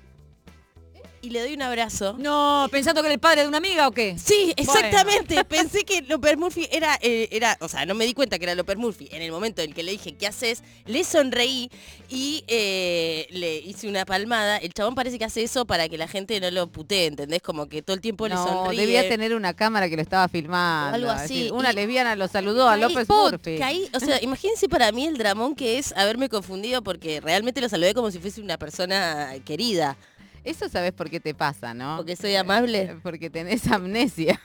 [1.24, 2.16] Y le doy un abrazo.
[2.18, 4.14] No, pensando que era el padre de una amiga o qué.
[4.22, 5.42] Sí, exactamente.
[5.48, 8.54] Pensé que López Murphy era, eh, era, o sea, no me di cuenta que era
[8.54, 9.08] López Murphy.
[9.10, 10.62] En el momento en que le dije, ¿qué haces?
[10.84, 11.70] Le sonreí
[12.10, 14.58] y eh, le hice una palmada.
[14.58, 17.40] El chabón parece que hace eso para que la gente no lo putee, ¿entendés?
[17.40, 18.80] Como que todo el tiempo le No, sonríe.
[18.82, 20.94] debía tener una cámara que lo estaba filmando.
[20.96, 21.34] algo así.
[21.44, 23.56] decir, Una Y- lesbiana lo saludó a López put, Murphy.
[23.56, 27.68] caí- o sea, imagínense para mí el dramón que es haberme confundido porque realmente lo
[27.70, 29.96] saludé como si fuese una persona querida.
[30.44, 31.96] Eso sabes por qué te pasa, ¿no?
[31.96, 32.82] Porque soy amable.
[32.82, 34.38] Eh, Porque tenés amnesia.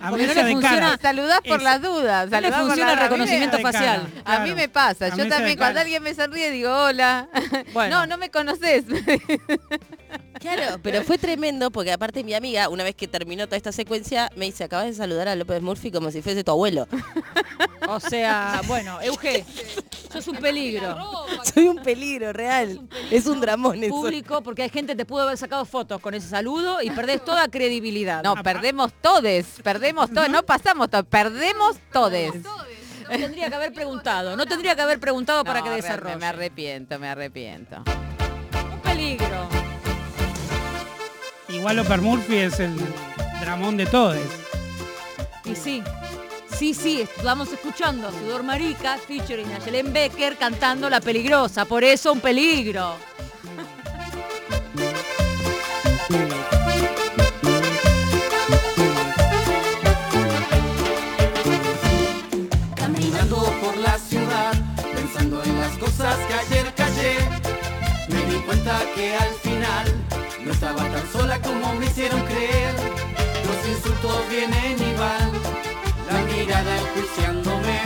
[0.00, 0.96] Amnesia de cara.
[1.02, 2.30] Saludás por Es- las dudas.
[2.30, 4.06] No le funciona el reconocimiento facial.
[4.24, 5.08] A mí me pasa.
[5.08, 7.28] Yo Amnesia también cuando alguien me sonríe digo, hola.
[7.72, 8.00] Bueno.
[8.00, 8.84] No, no me conoces.
[10.40, 14.28] Claro, pero fue tremendo porque aparte mi amiga, una vez que terminó toda esta secuencia,
[14.36, 16.88] me dice, acabas de saludar a López Murphy como si fuese tu abuelo.
[17.88, 19.44] O sea, bueno, Euge,
[20.12, 20.96] sos un peligro.
[21.44, 22.80] Soy un peligro real.
[23.10, 23.94] Es un dramón eso.
[23.94, 27.24] Público, porque hay gente que te pudo haber sacado fotos con ese saludo y perdés
[27.24, 28.22] toda credibilidad.
[28.22, 29.46] No, perdemos todes.
[29.62, 30.28] Perdemos todos.
[30.28, 31.04] No pasamos todos.
[31.06, 32.34] Perdemos todes.
[32.34, 36.16] No tendría que haber preguntado, no tendría que haber preguntado para No, que me- desarrolle.
[36.16, 37.76] Me arrepiento, me arrepiento.
[38.72, 39.61] Un peligro.
[41.52, 42.74] Igual López Murphy es el
[43.40, 44.16] dramón de todos.
[45.44, 45.82] Y sí,
[46.56, 51.84] sí, sí, estamos escuchando a Sudor Marica featuring a Yelen Becker cantando La Peligrosa, por
[51.84, 52.94] eso un peligro.
[62.76, 64.52] Caminando por la ciudad,
[64.94, 67.16] pensando en las cosas que ayer callé,
[68.08, 69.41] me di cuenta que al
[71.10, 72.74] sola como me hicieron creer.
[73.46, 75.30] Los insultos vienen y van,
[76.10, 77.80] la mirada enjuiciándome.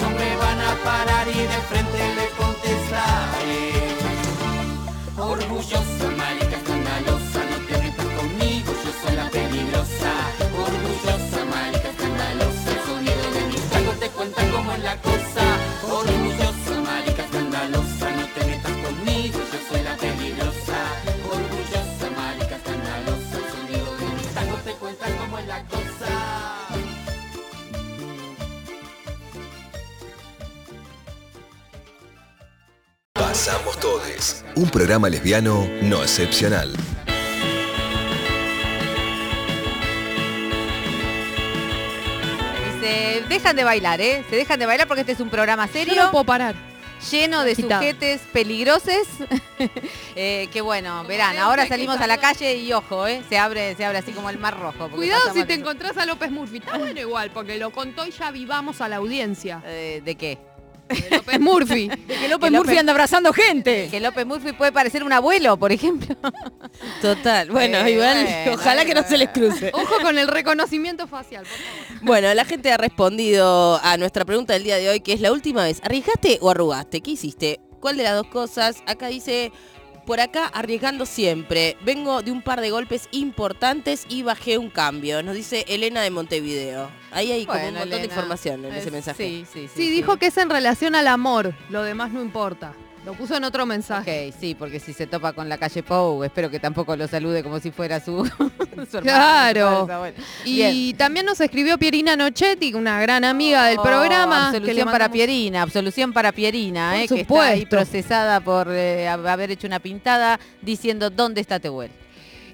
[0.00, 3.72] No me van a parar y de frente le contestaré.
[5.18, 5.93] Orgullosa,
[33.84, 34.42] todes.
[34.54, 36.72] Un programa lesbiano no excepcional.
[42.80, 44.24] Se dejan de bailar, ¿eh?
[44.30, 45.94] Se dejan de bailar porque este es un programa serio.
[45.94, 46.54] Yo no puedo parar.
[47.10, 47.82] lleno de Quitado.
[47.82, 49.06] sujetes peligrosos.
[50.16, 53.22] eh, que bueno, verán, ahora salimos a la calle y ojo, ¿eh?
[53.28, 54.88] Se abre, se abre así como el mar rojo.
[54.88, 56.56] Cuidado si te encontrás a López Murphy.
[56.56, 59.62] Está bueno igual, porque lo contó y ya vivamos a la audiencia.
[59.66, 60.53] Eh, ¿De qué?
[60.88, 61.88] De López Murphy.
[61.88, 63.88] De que López Murphy anda abrazando gente.
[63.90, 66.16] Que López Murphy puede parecer un abuelo, por ejemplo.
[67.00, 67.50] Total.
[67.50, 69.70] Bueno, Eh, igual, bueno, ojalá que no se les cruce.
[69.74, 72.04] Ojo con el reconocimiento facial, por favor.
[72.04, 75.32] Bueno, la gente ha respondido a nuestra pregunta del día de hoy, que es la
[75.32, 77.00] última vez, ¿arriesgaste o arrugaste?
[77.00, 77.60] ¿Qué hiciste?
[77.80, 78.82] ¿Cuál de las dos cosas?
[78.86, 79.52] Acá dice,
[80.04, 81.76] por acá arriesgando siempre.
[81.82, 85.22] Vengo de un par de golpes importantes y bajé un cambio.
[85.22, 86.90] Nos dice Elena de Montevideo.
[87.10, 89.24] Ahí hay como un montón de información en ese mensaje.
[89.24, 89.74] Sí, sí, sí.
[89.74, 91.54] Sí, dijo que es en relación al amor.
[91.70, 92.74] Lo demás no importa.
[93.04, 94.30] Lo puso en otro mensaje.
[94.30, 97.42] Ok, sí, porque si se topa con la calle Pou, espero que tampoco lo salude
[97.42, 98.24] como si fuera su,
[98.90, 99.86] su Claro.
[100.44, 100.96] Y Bien.
[100.96, 104.48] también nos escribió Pierina Nochetti, una gran amiga del Oh, programa.
[104.48, 109.28] Absolución para Pierina, absolución para Pierina, Por eh, que está ahí procesada por eh, hab-
[109.28, 111.90] haber hecho una pintada diciendo ¿dónde está Tehuel?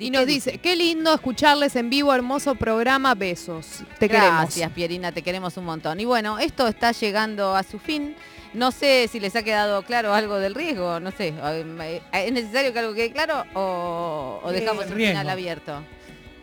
[0.01, 3.85] Y nos dice, qué lindo escucharles en vivo, hermoso programa, besos.
[3.99, 4.41] Te queremos.
[4.41, 6.01] Gracias, Pierina, te queremos un montón.
[6.01, 8.17] Y bueno, esto está llegando a su fin.
[8.53, 11.33] No sé si les ha quedado claro algo del riesgo, no sé.
[11.39, 15.13] eh, ¿Es necesario que algo quede claro o, o dejamos el riesgo.
[15.13, 15.83] final abierto?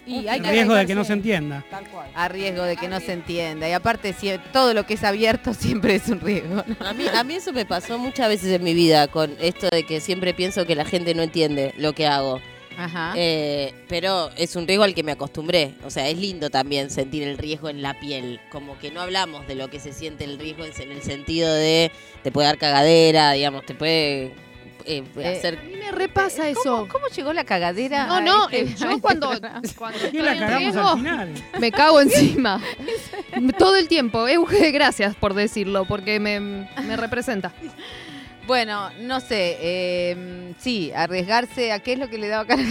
[0.06, 1.66] Y El riesgo de que no se entienda.
[2.16, 3.68] A riesgo de que no se entienda.
[3.68, 6.64] Y aparte, si todo lo que es abierto siempre es un riesgo.
[6.66, 6.88] ¿no?
[6.88, 9.84] A mí, a mí eso me pasó muchas veces en mi vida, con esto de
[9.84, 12.40] que siempre pienso que la gente no entiende lo que hago.
[12.78, 13.14] Ajá.
[13.16, 15.74] Eh, pero es un riesgo al que me acostumbré.
[15.84, 18.40] O sea, es lindo también sentir el riesgo en la piel.
[18.52, 21.92] Como que no hablamos de lo que se siente el riesgo en el sentido de
[22.24, 24.34] te puede dar cagadera, digamos, te puede
[24.86, 25.58] eh, Eh, hacer...
[25.60, 26.88] A mí me repasa eso.
[26.90, 28.06] ¿Cómo llegó la cagadera?
[28.08, 29.32] No, no, este- eh, yo este cuando,
[29.78, 31.34] cuando ¿Qué estoy la en cagamos riesgo, al final?
[31.60, 32.62] me cago encima.
[33.58, 34.28] Todo el tiempo.
[34.28, 37.52] Euge, gracias por decirlo, porque me, me representa.
[38.48, 42.64] Bueno, no sé, eh, sí, arriesgarse a qué es lo que le daba cara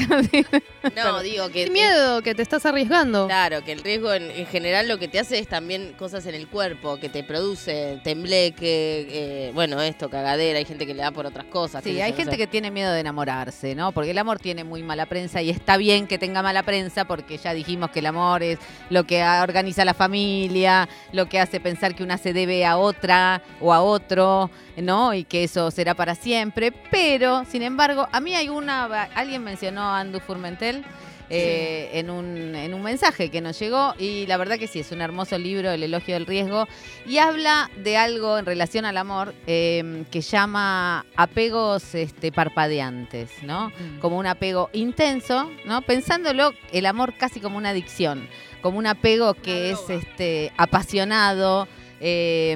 [0.96, 1.66] No, digo que...
[1.66, 3.26] Qué miedo que te estás arriesgando.
[3.26, 6.34] Claro, que el riesgo en, en general lo que te hace es también cosas en
[6.34, 11.10] el cuerpo, que te produce tembleque, eh, bueno, esto, cagadera, hay gente que le da
[11.10, 11.84] por otras cosas.
[11.84, 12.38] Sí, hay no gente sé.
[12.38, 13.92] que tiene miedo de enamorarse, ¿no?
[13.92, 17.36] Porque el amor tiene muy mala prensa y está bien que tenga mala prensa porque
[17.36, 18.58] ya dijimos que el amor es
[18.90, 23.42] lo que organiza la familia, lo que hace pensar que una se debe a otra
[23.60, 25.14] o a otro, ¿no?
[25.14, 26.72] Y que eso será para siempre.
[26.90, 28.84] Pero, sin embargo, a mí hay una,
[29.14, 30.84] alguien mencionó a Andu Furmentel.
[31.28, 34.93] eh, en, un, en un mensaje que nos llegó y la verdad que sí, es
[34.93, 36.68] un hermoso libro, El elogio del riesgo,
[37.06, 43.72] y habla de algo en relación al amor eh, que llama apegos este, parpadeantes, ¿no?
[44.01, 45.82] Como un apego intenso, ¿no?
[45.82, 48.28] Pensándolo el amor casi como una adicción,
[48.62, 51.66] como un apego que es este, apasionado,
[52.01, 52.55] eh,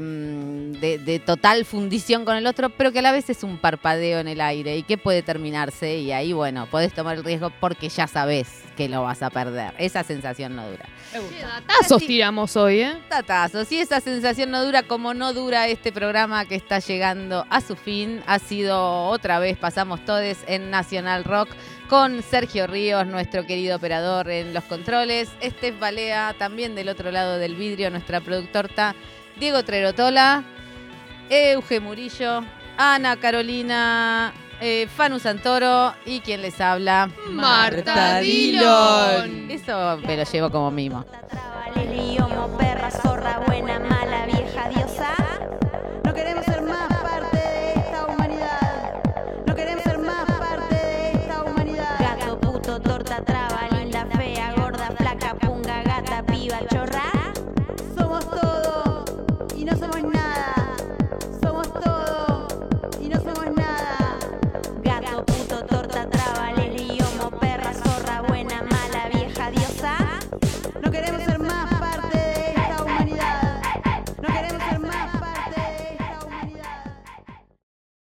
[0.80, 4.18] de, de total fundición con el otro, pero que a la vez es un parpadeo
[4.18, 7.88] en el aire y que puede terminarse y ahí, bueno, podés tomar el riesgo porque
[7.88, 9.74] ya sabés que lo vas a perder.
[9.76, 10.86] Esa sensación no dura.
[11.66, 12.96] Tazos tiramos hoy, ¿eh?
[13.08, 13.70] Tatazos.
[13.72, 17.76] Y esa sensación no dura como no dura este programa que está llegando a su
[17.76, 18.22] fin.
[18.26, 21.50] Ha sido otra vez, pasamos todos en Nacional Rock
[21.90, 25.28] con Sergio Ríos, nuestro querido operador en los controles.
[25.40, 28.94] Estef Balea, también del otro lado del vidrio, nuestra productorta.
[29.40, 30.44] Diego Trerotola,
[31.30, 32.44] Euge Murillo,
[32.76, 39.50] Ana Carolina, eh, Fanu Santoro y quien les habla, Marta Dillon.
[39.50, 41.06] Eso me lo llevo como mimo.
[41.74, 44.26] Lili, homo, perra, zorra, buena, mala,